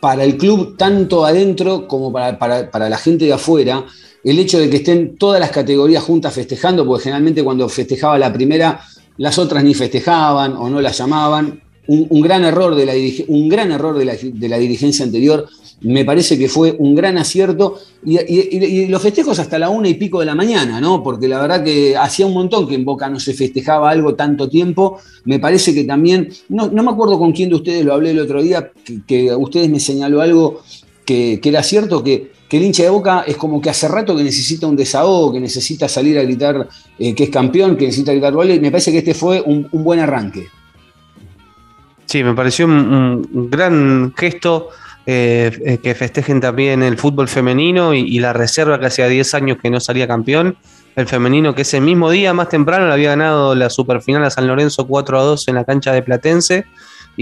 para 0.00 0.24
el 0.24 0.36
club, 0.36 0.76
tanto 0.76 1.24
adentro 1.24 1.86
como 1.86 2.10
para, 2.12 2.88
la 2.88 2.96
gente 2.96 3.26
de 3.26 3.34
afuera, 3.34 3.84
el 4.24 4.38
hecho 4.38 4.58
de 4.58 4.68
que 4.68 4.78
estén 4.78 5.16
todas 5.16 5.40
las 5.40 5.50
categorías 5.50 6.02
juntas 6.02 6.34
festejando, 6.34 6.86
porque 6.86 7.04
generalmente 7.04 7.42
cuando 7.42 7.68
festejaba 7.68 8.18
la 8.18 8.32
primera, 8.32 8.80
las 9.16 9.38
otras 9.38 9.64
ni 9.64 9.74
festejaban 9.74 10.54
o 10.56 10.68
no 10.68 10.80
las 10.80 10.98
llamaban. 10.98 11.62
Un, 11.86 12.20
gran 12.20 12.44
error, 12.44 12.76
de 12.76 12.86
la, 12.86 12.92
un 13.26 13.48
gran 13.48 13.72
error 13.72 13.98
de 13.98 14.04
la, 14.04 14.14
de 14.14 14.48
la 14.48 14.58
dirigencia 14.58 15.04
anterior, 15.04 15.48
me 15.80 16.04
parece 16.04 16.38
que 16.38 16.48
fue 16.48 16.76
un 16.78 16.94
gran 16.94 17.18
acierto. 17.18 17.80
Y, 18.04 18.86
los 18.86 19.02
festejos 19.02 19.40
hasta 19.40 19.58
la 19.58 19.70
una 19.70 19.88
y 19.88 19.94
pico 19.94 20.20
de 20.20 20.26
la 20.26 20.36
mañana, 20.36 20.80
¿no? 20.80 21.02
Porque 21.02 21.26
la 21.26 21.40
verdad 21.40 21.64
que 21.64 21.96
hacía 21.96 22.26
un 22.26 22.34
montón 22.34 22.68
que 22.68 22.76
en 22.76 22.84
Boca 22.84 23.08
no 23.08 23.18
se 23.18 23.34
festejaba 23.34 23.90
algo 23.90 24.14
tanto 24.14 24.48
tiempo. 24.48 25.00
Me 25.24 25.40
parece 25.40 25.74
que 25.74 25.82
también, 25.82 26.28
no, 26.48 26.70
no 26.70 26.84
me 26.84 26.92
acuerdo 26.92 27.18
con 27.18 27.32
quién 27.32 27.48
de 27.48 27.56
ustedes 27.56 27.84
lo 27.84 27.92
hablé 27.92 28.10
el 28.10 28.20
otro 28.20 28.40
día, 28.40 28.70
que, 29.06 29.34
ustedes 29.34 29.68
me 29.68 29.80
señaló 29.80 30.20
algo 30.20 30.60
que, 31.04 31.40
que 31.42 31.48
era 31.48 31.64
cierto, 31.64 32.04
que, 32.04 32.30
que 32.50 32.56
el 32.56 32.64
hincha 32.64 32.82
de 32.82 32.90
Boca 32.90 33.22
es 33.26 33.36
como 33.36 33.60
que 33.60 33.70
hace 33.70 33.86
rato 33.86 34.16
que 34.16 34.24
necesita 34.24 34.66
un 34.66 34.74
desahogo, 34.74 35.32
que 35.32 35.38
necesita 35.40 35.88
salir 35.88 36.18
a 36.18 36.22
gritar 36.22 36.68
eh, 36.98 37.14
que 37.14 37.24
es 37.24 37.30
campeón, 37.30 37.76
que 37.76 37.86
necesita 37.86 38.10
gritar 38.10 38.32
goles. 38.32 38.56
y 38.56 38.60
Me 38.60 38.72
parece 38.72 38.90
que 38.90 38.98
este 38.98 39.14
fue 39.14 39.40
un, 39.40 39.68
buen 39.70 40.00
arranque. 40.00 40.48
Sí, 42.06 42.24
me 42.24 42.34
pareció 42.34 42.66
un 42.66 43.48
gran 43.48 44.12
gesto 44.16 44.70
eh, 45.06 45.50
eh, 45.64 45.78
que 45.78 45.94
festejen 45.94 46.40
también 46.40 46.82
el 46.82 46.98
fútbol 46.98 47.26
femenino 47.26 47.94
y, 47.94 48.00
y 48.00 48.18
la 48.18 48.32
reserva 48.32 48.78
que 48.78 48.86
hacía 48.86 49.08
10 49.08 49.34
años 49.34 49.58
que 49.62 49.70
no 49.70 49.80
salía 49.80 50.06
campeón. 50.06 50.56
El 50.96 51.06
femenino 51.06 51.54
que 51.54 51.62
ese 51.62 51.80
mismo 51.80 52.10
día, 52.10 52.34
más 52.34 52.48
temprano, 52.48 52.86
le 52.86 52.92
había 52.92 53.10
ganado 53.10 53.54
la 53.54 53.70
superfinal 53.70 54.24
a 54.24 54.30
San 54.30 54.46
Lorenzo 54.46 54.86
4 54.86 55.18
a 55.18 55.22
2 55.22 55.48
en 55.48 55.54
la 55.54 55.64
cancha 55.64 55.92
de 55.92 56.02
Platense. 56.02 56.66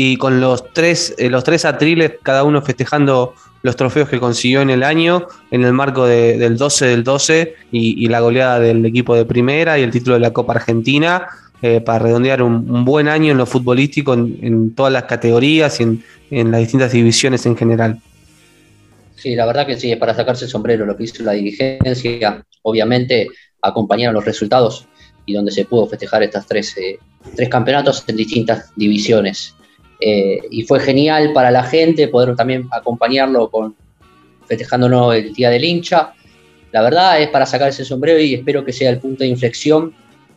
Y 0.01 0.17
con 0.17 0.41
los 0.41 0.73
tres, 0.73 1.13
eh, 1.19 1.29
los 1.29 1.43
tres 1.43 1.65
atriles, 1.65 2.13
cada 2.23 2.45
uno 2.45 2.63
festejando 2.63 3.35
los 3.63 3.75
trofeos 3.75 4.09
que 4.09 4.21
consiguió 4.21 4.61
en 4.61 4.71
el 4.71 4.85
año, 4.85 5.27
en 5.51 5.65
el 5.65 5.73
marco 5.73 6.07
de- 6.07 6.39
del 6.39 6.57
12 6.57 6.87
del 6.87 7.03
12 7.03 7.57
y, 7.73 8.07
la 8.07 8.21
goleada 8.21 8.61
del 8.61 8.87
equipo 8.87 9.17
de 9.17 9.25
primera 9.25 9.77
y 9.77 9.83
el 9.83 9.91
título 9.91 10.15
de 10.15 10.21
la 10.21 10.33
Copa 10.33 10.53
Argentina, 10.53 11.27
eh, 11.63 11.81
para 11.81 11.99
redondear 11.99 12.45
un, 12.45 12.85
buen 12.85 13.09
año 13.09 13.33
en 13.33 13.39
lo 13.39 13.45
futbolístico 13.45 14.15
en, 14.15 14.73
todas 14.77 14.93
las 14.93 15.03
categorías 15.03 15.81
y 15.81 15.83
en, 15.83 16.05
en 16.31 16.53
las 16.53 16.61
distintas 16.61 16.93
divisiones 16.93 17.45
en 17.47 17.57
general. 17.57 17.99
Sí, 19.17 19.35
la 19.35 19.47
verdad 19.47 19.67
que 19.67 19.77
sí, 19.77 19.91
es 19.91 19.99
para 19.99 20.15
sacarse 20.15 20.45
el 20.45 20.51
sombrero 20.53 20.87
lo 20.87 20.97
que 20.97 21.03
hizo 21.03 21.25
la 21.25 21.33
dirigencia. 21.33 22.47
Obviamente 22.63 23.27
acompañaron 23.61 24.15
los 24.15 24.25
resultados 24.25 24.87
y 25.27 25.33
donde 25.33 25.51
se 25.51 25.65
pudo 25.65 25.89
festejar 25.89 26.23
estas 26.23 26.47
tres, 26.47 26.77
eh, 26.79 27.01
tres 27.35 27.49
campeonatos 27.49 28.05
en 28.07 28.15
distintas 28.15 28.71
divisiones. 28.77 29.57
Eh, 30.01 30.41
y 30.51 30.63
fue 30.63 30.81
genial 30.81 31.33
para 31.33 31.51
la 31.51 31.65
gente 31.65 32.09
poder 32.09 32.37
también 32.37 32.69
acompañarlo 32.71 33.51
con 33.51 33.75
festejándonos 34.47 35.15
el 35.15 35.33
Día 35.33 35.51
del 35.51 35.65
Hincha. 35.65 36.13
La 36.73 36.83
verdad 36.83 37.21
es 37.21 37.29
para 37.29 37.47
sacarse 37.47 37.83
el 37.83 37.89
sombrero 37.89 38.21
y 38.21 38.35
espero 38.35 38.65
que 38.65 38.73
sea 38.73 38.91
el 38.91 38.99
punto 38.99 39.25
de 39.25 39.31
inflexión 39.31 39.95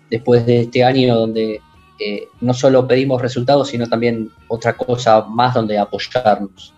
después 0.10 0.46
de 0.46 0.62
este 0.62 0.84
año 0.84 1.16
donde 1.16 1.62
eh, 2.00 2.28
no 2.42 2.54
solo 2.54 2.88
pedimos 2.88 3.22
resultados, 3.22 3.70
sino 3.70 3.88
también 3.88 4.30
otra 4.48 4.76
cosa 4.76 5.22
más 5.22 5.54
donde 5.54 5.78
apoyarnos. 5.78 6.74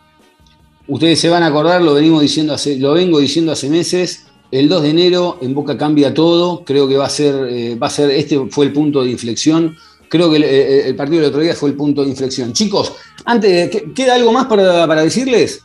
Ustedes 0.87 1.19
se 1.19 1.29
van 1.29 1.43
a 1.43 1.47
acordar, 1.47 1.81
lo 1.81 1.93
venimos 1.93 2.21
diciendo 2.21 2.53
hace, 2.53 2.77
lo 2.77 2.93
vengo 2.93 3.19
diciendo 3.19 3.51
hace 3.51 3.69
meses. 3.69 4.27
El 4.51 4.67
2 4.67 4.83
de 4.83 4.89
enero 4.89 5.37
en 5.41 5.53
Boca 5.53 5.77
cambia 5.77 6.13
todo. 6.13 6.63
Creo 6.65 6.87
que 6.87 6.97
va 6.97 7.05
a 7.05 7.09
ser, 7.09 7.33
eh, 7.49 7.75
va 7.75 7.87
a 7.87 7.89
ser, 7.89 8.11
este 8.11 8.37
fue 8.49 8.65
el 8.65 8.73
punto 8.73 9.03
de 9.03 9.11
inflexión. 9.11 9.77
Creo 10.13 10.29
que 10.29 10.37
el, 10.37 10.43
eh, 10.43 10.87
el 10.89 10.95
partido 10.95 11.21
del 11.21 11.29
otro 11.31 11.41
día 11.41 11.55
fue 11.55 11.71
el 11.71 11.75
punto 11.75 12.03
de 12.03 12.09
inflexión. 12.09 12.53
Chicos, 12.53 12.93
antes, 13.25 13.51
de- 13.51 13.69
¿qué- 13.71 13.93
¿queda 13.95 14.13
algo 14.13 14.31
más 14.31 14.45
para, 14.45 14.85
para 14.85 15.01
decirles? 15.01 15.63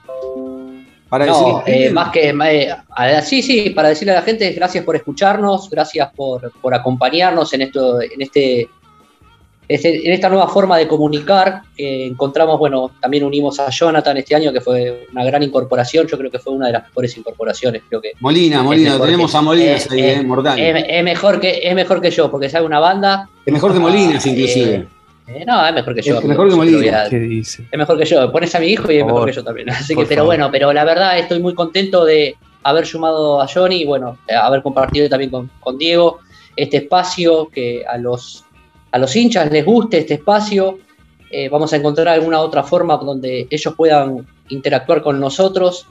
Para 1.11 1.26
No, 1.26 1.62
eh, 1.66 1.90
más 1.90 2.11
que. 2.11 2.30
eh, 2.30 2.68
a- 2.96 3.20
sí, 3.20 3.42
sí, 3.42 3.68
para 3.70 3.90
decirle 3.90 4.12
a 4.12 4.16
la 4.16 4.22
gente, 4.22 4.51
gracias 4.53 4.84
por 4.84 4.96
escucharnos, 4.96 5.68
gracias 5.68 6.09
por, 6.16 6.51
por 6.62 6.74
acompañarnos 6.74 7.53
en 7.53 7.61
esto, 7.61 8.01
en 8.01 8.22
este- 8.22 8.70
en 9.69 10.12
esta 10.12 10.29
nueva 10.29 10.49
forma 10.49 10.77
de 10.79 10.89
comunicar. 10.89 11.62
que 11.77 12.07
encontramos, 12.07 12.59
bueno, 12.59 12.91
también 13.01 13.23
unimos 13.25 13.61
a 13.61 13.71
Jonathan 13.71 14.16
este 14.16 14.35
año, 14.35 14.53
que 14.53 14.61
fue 14.61 15.07
una 15.12 15.25
gran 15.25 15.43
incorporación. 15.43 16.07
Yo 16.07 16.16
creo 16.19 16.31
que 16.31 16.39
fue 16.39 16.53
una 16.55 16.66
de 16.69 16.73
las 16.73 16.85
mejores 16.89 17.16
incorporaciones. 17.16 17.83
Creo 17.89 18.01
que 18.01 18.12
Molina, 18.21 18.62
Molina, 18.62 18.99
tenemos 18.99 19.31
que- 19.31 19.37
a 19.37 19.41
Molinas 19.43 19.87
eh, 19.87 19.89
ahí, 19.93 20.01
eh, 20.01 20.12
eh, 20.14 20.23
mortal. 20.25 20.59
es, 20.59 20.85
es 20.89 21.05
mejor 21.05 21.39
que, 21.41 21.61
es 21.62 21.75
mejor 21.75 22.01
que 22.01 22.11
yo, 22.11 22.31
porque 22.31 22.49
sabe 22.49 22.66
una 22.66 22.81
banda. 22.81 23.29
es 23.47 23.53
mejor 23.53 23.73
que 23.73 23.79
Molinas, 23.79 24.25
eh, 24.27 24.31
inclusive. 24.31 24.87
eh, 25.29 25.45
no, 25.47 25.66
es 25.66 25.75
mejor 25.75 25.95
que 25.95 26.03
yo. 26.03 26.19
Es 26.19 26.25
mejor 26.25 26.49
que 26.49 26.57
Molina. 26.57 26.77
lo 26.79 26.83
voy 26.83 26.89
a- 26.89 27.09
¿Qué 27.11 27.19
dice? 27.19 27.64
es 27.71 27.79
mejor 27.79 27.99
que 27.99 28.05
yo. 28.07 28.33
Pones 28.33 28.55
a 28.55 28.61
mi 28.61 28.66
hijo 28.69 28.91
y 28.91 28.97
es 28.97 29.03
Por 29.05 29.12
mejor 29.12 29.29
que 29.29 29.35
yo 29.37 29.45
también. 29.45 29.71
Así 29.71 29.95
que, 29.95 30.05
pero 30.07 30.21
favor. 30.23 30.27
bueno, 30.27 30.49
pero 30.51 30.73
la 30.73 30.85
verdad 30.85 31.19
estoy 31.19 31.41
muy 31.41 31.55
contento 31.55 32.05
de 32.05 32.35
haber 32.64 32.87
sumado 32.87 33.41
a 33.41 33.47
Johnny 33.47 33.83
y 33.83 33.85
bueno, 33.85 34.19
eh, 34.27 34.35
haber 34.35 34.62
compartido 34.62 35.09
también 35.09 35.31
con, 35.31 35.51
con 35.61 35.79
Diego 35.79 36.19
este 36.57 36.79
espacio 36.79 37.49
que 37.53 37.85
a 37.89 37.97
los, 37.99 38.45
a 38.91 38.99
los 38.99 39.14
hinchas 39.14 39.51
les 39.51 39.64
guste 39.64 39.99
este 39.99 40.14
espacio. 40.14 40.78
Eh, 41.30 41.49
vamos 41.49 41.72
a 41.72 41.76
encontrar 41.76 42.09
alguna 42.09 42.41
otra 42.41 42.62
forma 42.62 42.97
donde 42.97 43.47
ellos 43.51 43.74
puedan 43.76 44.26
interactuar 44.49 45.03
con 45.03 45.20
nosotros 45.20 45.86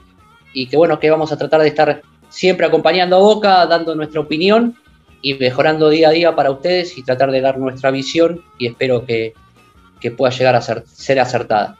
y 0.52 0.66
que 0.66 0.76
bueno, 0.76 0.98
que 0.98 1.10
vamos 1.10 1.30
a 1.30 1.38
tratar 1.38 1.60
de 1.60 1.68
estar 1.68 2.02
siempre 2.28 2.66
acompañando 2.66 3.16
a 3.16 3.20
Boca, 3.20 3.66
dando 3.66 3.94
nuestra 3.94 4.20
opinión 4.20 4.76
y 5.22 5.34
mejorando 5.34 5.88
día 5.88 6.08
a 6.08 6.12
día 6.12 6.34
para 6.34 6.50
ustedes 6.50 6.96
y 6.98 7.02
tratar 7.02 7.30
de 7.30 7.40
dar 7.40 7.58
nuestra 7.58 7.90
visión 7.90 8.42
y 8.58 8.66
espero 8.66 9.04
que, 9.04 9.34
que 10.00 10.10
pueda 10.10 10.32
llegar 10.32 10.56
a 10.56 10.60
ser, 10.60 10.84
ser 10.86 11.20
acertada. 11.20 11.76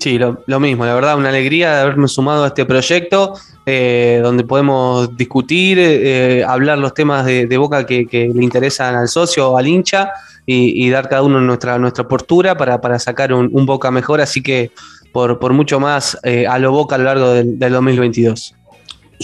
Sí, 0.00 0.18
lo, 0.18 0.42
lo 0.46 0.60
mismo, 0.60 0.84
la 0.84 0.94
verdad, 0.94 1.16
una 1.16 1.30
alegría 1.30 1.74
de 1.74 1.80
haberme 1.82 2.08
sumado 2.08 2.44
a 2.44 2.48
este 2.48 2.66
proyecto, 2.66 3.34
eh, 3.64 4.20
donde 4.22 4.44
podemos 4.44 5.16
discutir, 5.16 5.78
eh, 5.80 6.44
hablar 6.46 6.78
los 6.78 6.92
temas 6.92 7.24
de, 7.24 7.46
de 7.46 7.56
Boca 7.56 7.86
que, 7.86 8.06
que 8.06 8.28
le 8.34 8.44
interesan 8.44 8.94
al 8.94 9.08
socio 9.08 9.52
o 9.52 9.56
al 9.56 9.66
hincha 9.66 10.10
y, 10.44 10.90
dar 10.90 11.08
cada 11.08 11.22
uno 11.22 11.40
nuestra, 11.40 11.78
nuestra 11.78 12.06
postura 12.06 12.56
para, 12.56 12.80
para 12.80 12.98
sacar 12.98 13.32
un, 13.32 13.48
un 13.52 13.64
Boca 13.64 13.90
mejor, 13.90 14.20
así 14.20 14.42
que 14.42 14.70
por, 15.12 15.38
por 15.38 15.52
mucho 15.52 15.80
más 15.80 16.18
eh, 16.24 16.46
a 16.46 16.58
lo 16.58 16.72
Boca 16.72 16.96
a 16.96 16.98
lo 16.98 17.04
largo 17.04 17.30
del, 17.30 17.58
del 17.58 17.72
2022. 17.72 18.54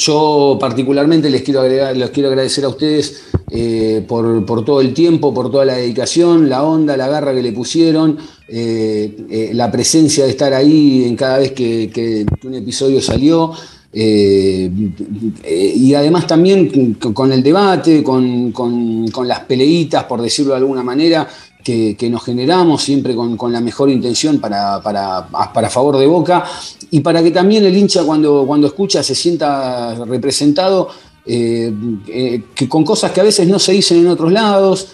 Yo 0.01 0.57
particularmente 0.59 1.29
les 1.29 1.43
quiero, 1.43 1.61
agregar, 1.61 1.95
les 1.95 2.09
quiero 2.09 2.31
agradecer 2.31 2.65
a 2.65 2.69
ustedes 2.69 3.25
eh, 3.51 4.03
por, 4.09 4.65
todo 4.65 4.81
el 4.81 4.95
tiempo, 4.95 5.35
por 5.35 5.51
toda 5.51 5.67
la 5.67 5.77
dedicación, 5.77 6.49
la 6.49 6.65
onda, 6.65 6.97
la 6.97 7.07
garra 7.07 7.35
que 7.35 7.43
le 7.43 7.53
pusieron, 7.53 8.17
eh, 8.49 9.15
eh, 9.29 9.51
la 9.53 9.71
presencia 9.71 10.25
de 10.25 10.31
estar 10.31 10.55
ahí 10.55 11.05
en 11.05 11.17
cada 11.17 11.37
vez 11.39 11.53
que, 11.53 12.25
un 12.45 12.55
episodio 12.55 13.03
salió. 13.03 13.53
y 13.93 15.93
además 15.95 16.27
también 16.27 16.95
con, 17.13 17.31
el 17.31 17.43
debate, 17.43 18.03
con- 18.03 18.53
con 18.53 19.29
las 19.29 19.41
peleitas, 19.41 20.05
por 20.05 20.23
decirlo 20.23 20.53
de 20.53 20.59
alguna 20.61 20.83
manera, 20.83 21.29
que, 21.63 22.09
nos 22.11 22.25
generamos 22.25 22.83
siempre 22.83 23.15
con, 23.15 23.53
la 23.53 23.61
mejor 23.61 23.91
intención 23.91 24.39
para, 24.39 24.81
para, 24.83 25.29
para 25.29 25.71
favor 25.71 25.99
de 25.99 26.07
Boca 26.07 26.45
y 26.91 27.01
para 27.01 27.23
que 27.23 27.31
también 27.31 27.65
el 27.65 27.77
hincha 27.77 28.03
cuando, 28.05 28.45
cuando 28.47 28.67
escucha 28.67 29.03
se 29.03 29.15
sienta 29.15 29.95
representado, 30.05 30.89
eh, 31.27 31.73
eh, 32.09 32.43
con 32.69 32.85
cosas 32.85 33.13
que 33.13 33.21
a 33.21 33.25
veces 33.25 33.47
no 33.47 33.59
se 33.59 33.73
dicen 33.73 33.99
en 33.99 34.09
otros 34.09 34.33
lados, 34.33 34.89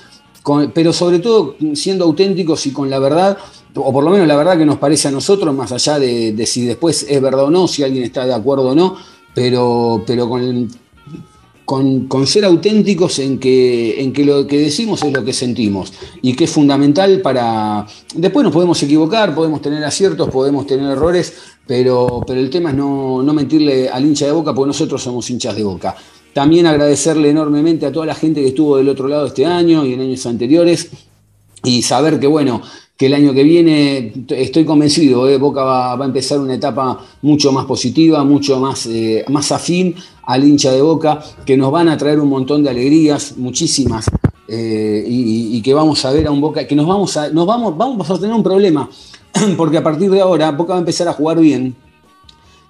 pero 0.74 0.92
sobre 0.92 1.18
todo 1.18 1.56
siendo 1.74 2.04
auténticos 2.04 2.66
y 2.66 2.72
con 2.72 2.88
la 2.88 2.98
verdad, 2.98 3.36
o 3.74 3.92
por 3.92 4.04
lo 4.04 4.10
menos 4.10 4.26
la 4.28 4.36
verdad 4.36 4.56
que 4.56 4.66
nos 4.66 4.78
parece 4.78 5.08
a 5.08 5.10
nosotros, 5.10 5.54
más 5.54 5.72
allá 5.72 5.98
de, 5.98 6.32
de 6.32 6.46
si 6.46 6.64
después 6.64 7.06
es 7.08 7.20
verdad 7.20 7.44
o 7.44 7.50
no, 7.50 7.66
si 7.66 7.82
alguien 7.82 8.04
está 8.04 8.24
de 8.26 8.34
acuerdo 8.34 8.68
o 8.68 8.74
no, 8.74 8.96
pero, 9.34 10.02
pero 10.06 10.28
con, 10.28 10.68
con, 11.66 12.26
ser 12.26 12.44
auténticos 12.44 13.18
en 13.18 13.38
que, 13.38 14.00
en 14.00 14.12
que 14.12 14.24
lo 14.24 14.46
que 14.46 14.58
decimos 14.58 15.02
es 15.02 15.12
lo 15.12 15.24
que 15.24 15.32
sentimos 15.32 15.92
y 16.22 16.34
que 16.34 16.44
es 16.44 16.50
fundamental 16.50 17.20
para... 17.20 17.84
Después 18.14 18.44
nos 18.44 18.52
podemos 18.52 18.80
equivocar, 18.82 19.34
podemos 19.34 19.60
tener 19.60 19.84
aciertos, 19.84 20.30
podemos 20.30 20.66
tener 20.66 20.88
errores, 20.88 21.34
pero, 21.66 22.22
pero 22.24 22.40
el 22.40 22.48
tema 22.48 22.70
es 22.70 22.76
no, 22.76 23.20
no 23.22 23.34
mentirle 23.34 23.88
al 23.88 24.06
hincha 24.06 24.26
de 24.26 24.32
boca, 24.32 24.54
porque 24.54 24.68
nosotros 24.68 25.02
somos 25.02 25.28
hinchas 25.28 25.56
de 25.56 25.64
boca. 25.64 25.96
También 26.32 26.66
agradecerle 26.66 27.30
enormemente 27.30 27.84
a 27.84 27.92
toda 27.92 28.06
la 28.06 28.14
gente 28.14 28.40
que 28.40 28.48
estuvo 28.48 28.76
del 28.76 28.88
otro 28.88 29.08
lado 29.08 29.26
este 29.26 29.44
año 29.44 29.84
y 29.84 29.94
en 29.94 30.00
años 30.00 30.24
anteriores 30.24 30.90
y 31.64 31.82
saber 31.82 32.20
que, 32.20 32.28
bueno, 32.28 32.62
que 32.96 33.06
el 33.06 33.14
año 33.14 33.34
que 33.34 33.42
viene 33.42 34.12
estoy 34.28 34.64
convencido, 34.64 35.28
eh, 35.28 35.36
Boca 35.36 35.62
va, 35.62 35.92
a 35.92 36.04
empezar 36.04 36.38
una 36.38 36.54
etapa 36.54 36.98
mucho 37.22 37.52
más 37.52 37.66
positiva, 37.66 38.24
mucho 38.24 38.58
más, 38.58 38.86
eh, 38.86 39.24
más 39.28 39.52
afín 39.52 39.94
al 40.22 40.44
hincha 40.44 40.72
de 40.72 40.80
Boca, 40.80 41.22
que 41.44 41.56
nos 41.56 41.70
van 41.70 41.88
a 41.88 41.98
traer 41.98 42.20
un 42.20 42.30
montón 42.30 42.62
de 42.62 42.70
alegrías, 42.70 43.36
muchísimas, 43.36 44.06
eh, 44.48 45.04
y, 45.06 45.60
que 45.60 45.74
vamos 45.74 46.04
a 46.04 46.12
ver 46.12 46.26
a 46.26 46.30
un 46.30 46.40
Boca, 46.40 46.66
que 46.66 46.74
nos 46.74 46.86
vamos 46.86 47.16
a, 47.16 47.28
nos 47.28 47.46
vamos, 47.46 47.76
vamos 47.76 48.10
a 48.10 48.18
tener 48.18 48.34
un 48.34 48.42
problema, 48.42 48.88
porque 49.56 49.76
a 49.76 49.82
partir 49.82 50.10
de 50.10 50.20
ahora 50.20 50.50
Boca 50.52 50.72
va 50.72 50.78
a 50.78 50.80
empezar 50.80 51.06
a 51.08 51.12
jugar 51.12 51.38
bien, 51.38 51.76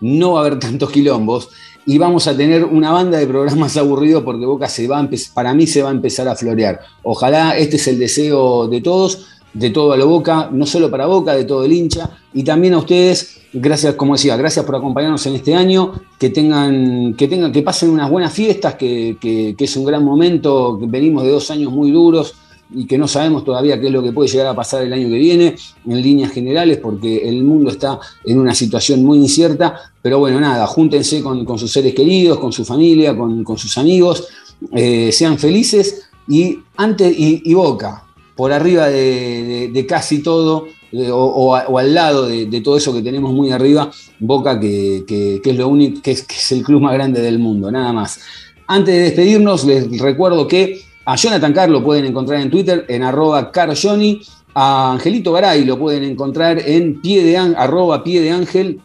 no 0.01 0.33
va 0.33 0.41
a 0.41 0.47
haber 0.47 0.59
tantos 0.59 0.91
quilombos, 0.91 1.49
y 1.87 1.99
vamos 1.99 2.27
a 2.27 2.37
tener 2.37 2.65
una 2.65 2.91
banda 2.91 3.17
de 3.19 3.27
programas 3.29 3.77
aburridos 3.77 4.25
porque 4.25 4.45
Boca 4.45 4.69
se 4.69 4.89
va 4.89 4.99
a 4.99 5.09
para 5.33 5.55
mí 5.55 5.69
se 5.69 5.83
va 5.83 5.91
a 5.91 5.93
empezar 5.93 6.27
a 6.27 6.35
florear. 6.35 6.81
Ojalá 7.05 7.57
este 7.57 7.77
es 7.77 7.87
el 7.87 7.99
deseo 7.99 8.67
de 8.67 8.81
todos, 8.81 9.27
de 9.59 9.71
todo 9.71 9.93
a 9.93 9.97
lo 9.97 10.07
Boca, 10.07 10.51
no 10.53 10.67
solo 10.67 10.91
para 10.91 11.07
Boca, 11.07 11.35
de 11.35 11.45
todo 11.45 11.65
el 11.65 11.73
hincha, 11.73 12.11
y 12.35 12.45
también 12.45 12.75
a 12.75 12.79
ustedes, 12.79 13.39
gracias, 13.55 13.95
como 13.95 14.13
decía, 14.15 14.37
gracias 14.37 14.65
por 14.67 14.77
acompañarnos 14.77 15.25
en 15.27 15.35
este 15.35 15.55
año, 15.55 15.93
que 16.19 16.29
tengan, 16.29 17.15
que 17.15 17.27
tengan, 17.27 17.53
que 17.53 17.63
pasen 17.63 17.89
unas 17.91 18.11
buenas 18.11 18.33
fiestas, 18.33 18.75
que, 18.75 19.17
que- 19.21 19.55
es 19.59 19.77
un 19.77 19.85
gran 19.87 20.05
momento, 20.05 20.77
que 20.79 20.87
venimos 20.87 21.23
de 21.23 21.31
dos 21.31 21.51
años 21.51 21.73
muy 21.73 21.91
duros 21.91 22.35
y 22.75 22.87
que 22.87 22.99
no 22.99 23.09
sabemos 23.09 23.45
todavía 23.45 23.81
qué 23.81 23.87
es 23.87 23.93
lo 23.93 24.03
que 24.03 24.13
puede 24.13 24.29
llegar 24.29 24.49
a 24.49 24.55
pasar 24.55 24.83
el 24.83 24.93
año 24.93 25.09
que 25.09 25.17
viene, 25.19 25.55
en 25.87 26.03
líneas 26.03 26.33
generales, 26.33 26.79
porque 26.79 27.27
el 27.29 27.43
mundo 27.43 27.71
está 27.71 27.99
en 28.25 28.39
una 28.39 28.55
situación 28.55 29.03
muy 29.05 29.19
incierta, 29.19 29.75
pero 30.03 30.19
bueno, 30.19 30.39
nada, 30.39 30.67
júntense 30.67 31.23
con, 31.23 31.59
sus 31.59 31.73
seres 31.73 31.95
queridos, 31.95 32.39
con 32.39 32.53
su 32.53 32.65
familia, 32.65 33.17
con, 33.17 33.43
con 33.43 33.57
sus 33.57 33.79
amigos, 33.79 34.29
eh, 34.73 35.11
sean 35.13 35.39
felices 35.39 36.09
y, 36.29 36.59
antes, 36.77 37.17
y, 37.19 37.41
y 37.45 37.55
Boca, 37.55 38.03
por 38.37 38.53
arriba 38.53 38.89
de, 38.89 39.87
casi 39.89 40.23
todo, 40.23 40.69
o, 40.93 41.79
al 41.79 41.95
lado 41.95 42.27
de, 42.27 42.61
todo 42.61 42.77
eso 42.77 42.93
que 42.93 43.03
tenemos 43.03 43.33
muy 43.33 43.51
arriba, 43.51 43.91
Boca, 44.21 44.61
que, 44.61 45.41
es 45.43 45.57
lo 45.57 45.69
único, 45.69 46.03
que 46.03 46.13
es, 46.13 46.53
el 46.53 46.63
club 46.63 46.83
más 46.83 46.95
grande 46.95 47.21
del 47.21 47.39
mundo, 47.39 47.71
nada 47.71 47.93
más. 47.93 48.21
Antes 48.69 48.95
de 48.95 49.01
despedirnos, 49.01 49.65
les 49.65 49.99
recuerdo 49.99 50.47
que 50.47 50.83
a 51.05 51.17
Jonathan 51.17 51.53
Carr 51.53 51.71
lo 51.71 51.83
pueden 51.83 52.05
encontrar 52.05 52.41
en 52.41 52.51
Twitter, 52.51 52.85
en 52.89 53.03
arroba 53.03 53.51
carjohnny, 53.51 54.21
a 54.55 54.93
Angelito 54.93 55.33
Garay 55.33 55.65
lo 55.65 55.79
pueden 55.79 56.03
encontrar 56.05 56.59
en 56.59 57.01
pie 57.01 57.23
de, 57.25 57.37
arroba 57.37 58.03
pie 58.05 58.21
de 58.21 58.31
ángel, 58.33 58.81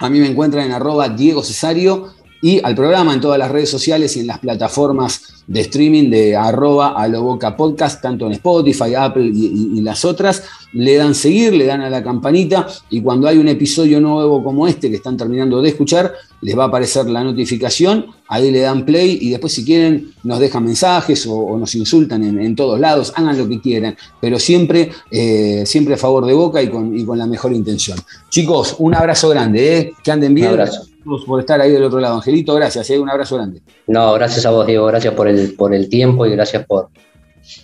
a 0.00 0.08
mí 0.08 0.20
me 0.20 0.28
encuentran 0.28 0.66
en 0.66 0.72
arroba 0.72 1.08
Diego 1.08 1.42
Cesario, 1.42 2.08
y 2.40 2.60
al 2.62 2.74
programa 2.74 3.14
en 3.14 3.20
todas 3.20 3.38
las 3.38 3.50
redes 3.50 3.70
sociales 3.70 4.16
y 4.16 4.20
en 4.20 4.28
las 4.28 4.38
plataformas 4.38 5.38
de 5.48 5.60
streaming 5.60 6.10
de 6.10 6.36
arroba 6.36 6.88
a 6.88 7.08
lo 7.08 7.22
boca 7.22 7.56
podcast, 7.56 8.02
tanto 8.02 8.26
en 8.26 8.32
Spotify, 8.32 8.94
Apple 8.94 9.30
y, 9.34 9.80
las 9.80 10.04
otras. 10.04 10.42
Le 10.72 10.96
dan 10.96 11.14
seguir, 11.14 11.54
le 11.54 11.64
dan 11.64 11.80
a 11.80 11.88
la 11.88 12.04
campanita 12.04 12.68
y 12.90 13.00
cuando 13.00 13.26
hay 13.26 13.38
un 13.38 13.48
episodio 13.48 14.00
nuevo 14.00 14.44
como 14.44 14.68
este 14.68 14.90
que 14.90 14.96
están 14.96 15.16
terminando 15.16 15.62
de 15.62 15.70
escuchar, 15.70 16.12
les 16.42 16.56
va 16.56 16.64
a 16.64 16.66
aparecer 16.66 17.08
la 17.08 17.24
notificación, 17.24 18.06
ahí 18.28 18.50
le 18.50 18.60
dan 18.60 18.84
play 18.84 19.18
y 19.22 19.30
después 19.30 19.54
si 19.54 19.64
quieren 19.64 20.12
nos 20.24 20.38
dejan 20.38 20.64
mensajes 20.64 21.26
o, 21.26 21.56
nos 21.56 21.74
insultan 21.74 22.22
en, 22.22 22.54
todos 22.54 22.78
lados, 22.78 23.14
hagan 23.16 23.38
lo 23.38 23.48
que 23.48 23.60
quieran, 23.62 23.96
pero 24.20 24.38
siempre, 24.38 24.90
eh, 25.10 25.62
siempre 25.64 25.94
a 25.94 25.96
favor 25.96 26.26
de 26.26 26.34
Boca 26.34 26.62
y 26.62 26.68
con, 26.68 27.04
con, 27.06 27.16
la 27.16 27.26
mejor 27.26 27.54
intención. 27.54 27.98
Chicos, 28.28 28.76
un 28.78 28.94
abrazo 28.94 29.30
grande, 29.30 29.78
¿eh? 29.78 29.92
que 30.04 30.10
anden 30.10 30.34
bien. 30.34 30.48
Un 30.48 30.52
abrazo. 30.52 30.87
Por 31.26 31.40
estar 31.40 31.60
ahí 31.60 31.70
del 31.70 31.84
otro 31.84 32.00
lado. 32.00 32.16
Angelito, 32.16 32.54
gracias, 32.54 32.90
¿eh? 32.90 32.98
un 32.98 33.08
abrazo 33.08 33.36
grande. 33.36 33.62
No, 33.86 34.12
gracias 34.12 34.44
a 34.44 34.50
vos, 34.50 34.66
Diego, 34.66 34.86
gracias 34.86 35.14
por 35.14 35.26
el, 35.26 35.54
por 35.54 35.74
el 35.74 35.88
tiempo 35.88 36.26
y 36.26 36.32
gracias 36.32 36.66
por, 36.66 36.90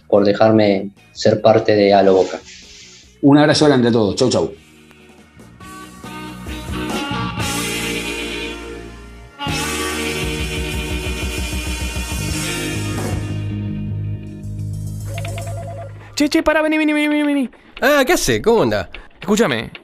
por 0.09 0.25
dejarme 0.25 0.91
ser 1.13 1.43
parte 1.43 1.75
de 1.75 1.93
Alo 1.93 2.15
Boca. 2.15 2.41
Un 3.23 3.39
abrazo 3.39 3.67
grande 3.67 3.89
a 3.89 3.93
todos. 3.93 4.17
Chau, 4.17 4.31
chau. 4.31 4.53
Che, 16.15 16.29
che, 16.29 16.43
para, 16.43 16.63
vení, 16.63 16.79
vení, 16.79 16.93
vení, 16.93 17.23
vení. 17.25 17.51
Ah, 17.81 18.05
¿qué 18.07 18.13
hace? 18.13 18.41
¿Cómo 18.41 18.63
anda? 18.63 18.89
Escúchame. 19.21 19.84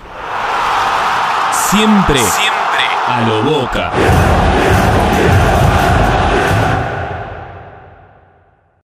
Siempre, 1.71 2.19
siempre 2.19 2.83
a 3.07 3.21
lo 3.21 3.43
boca. 3.43 4.30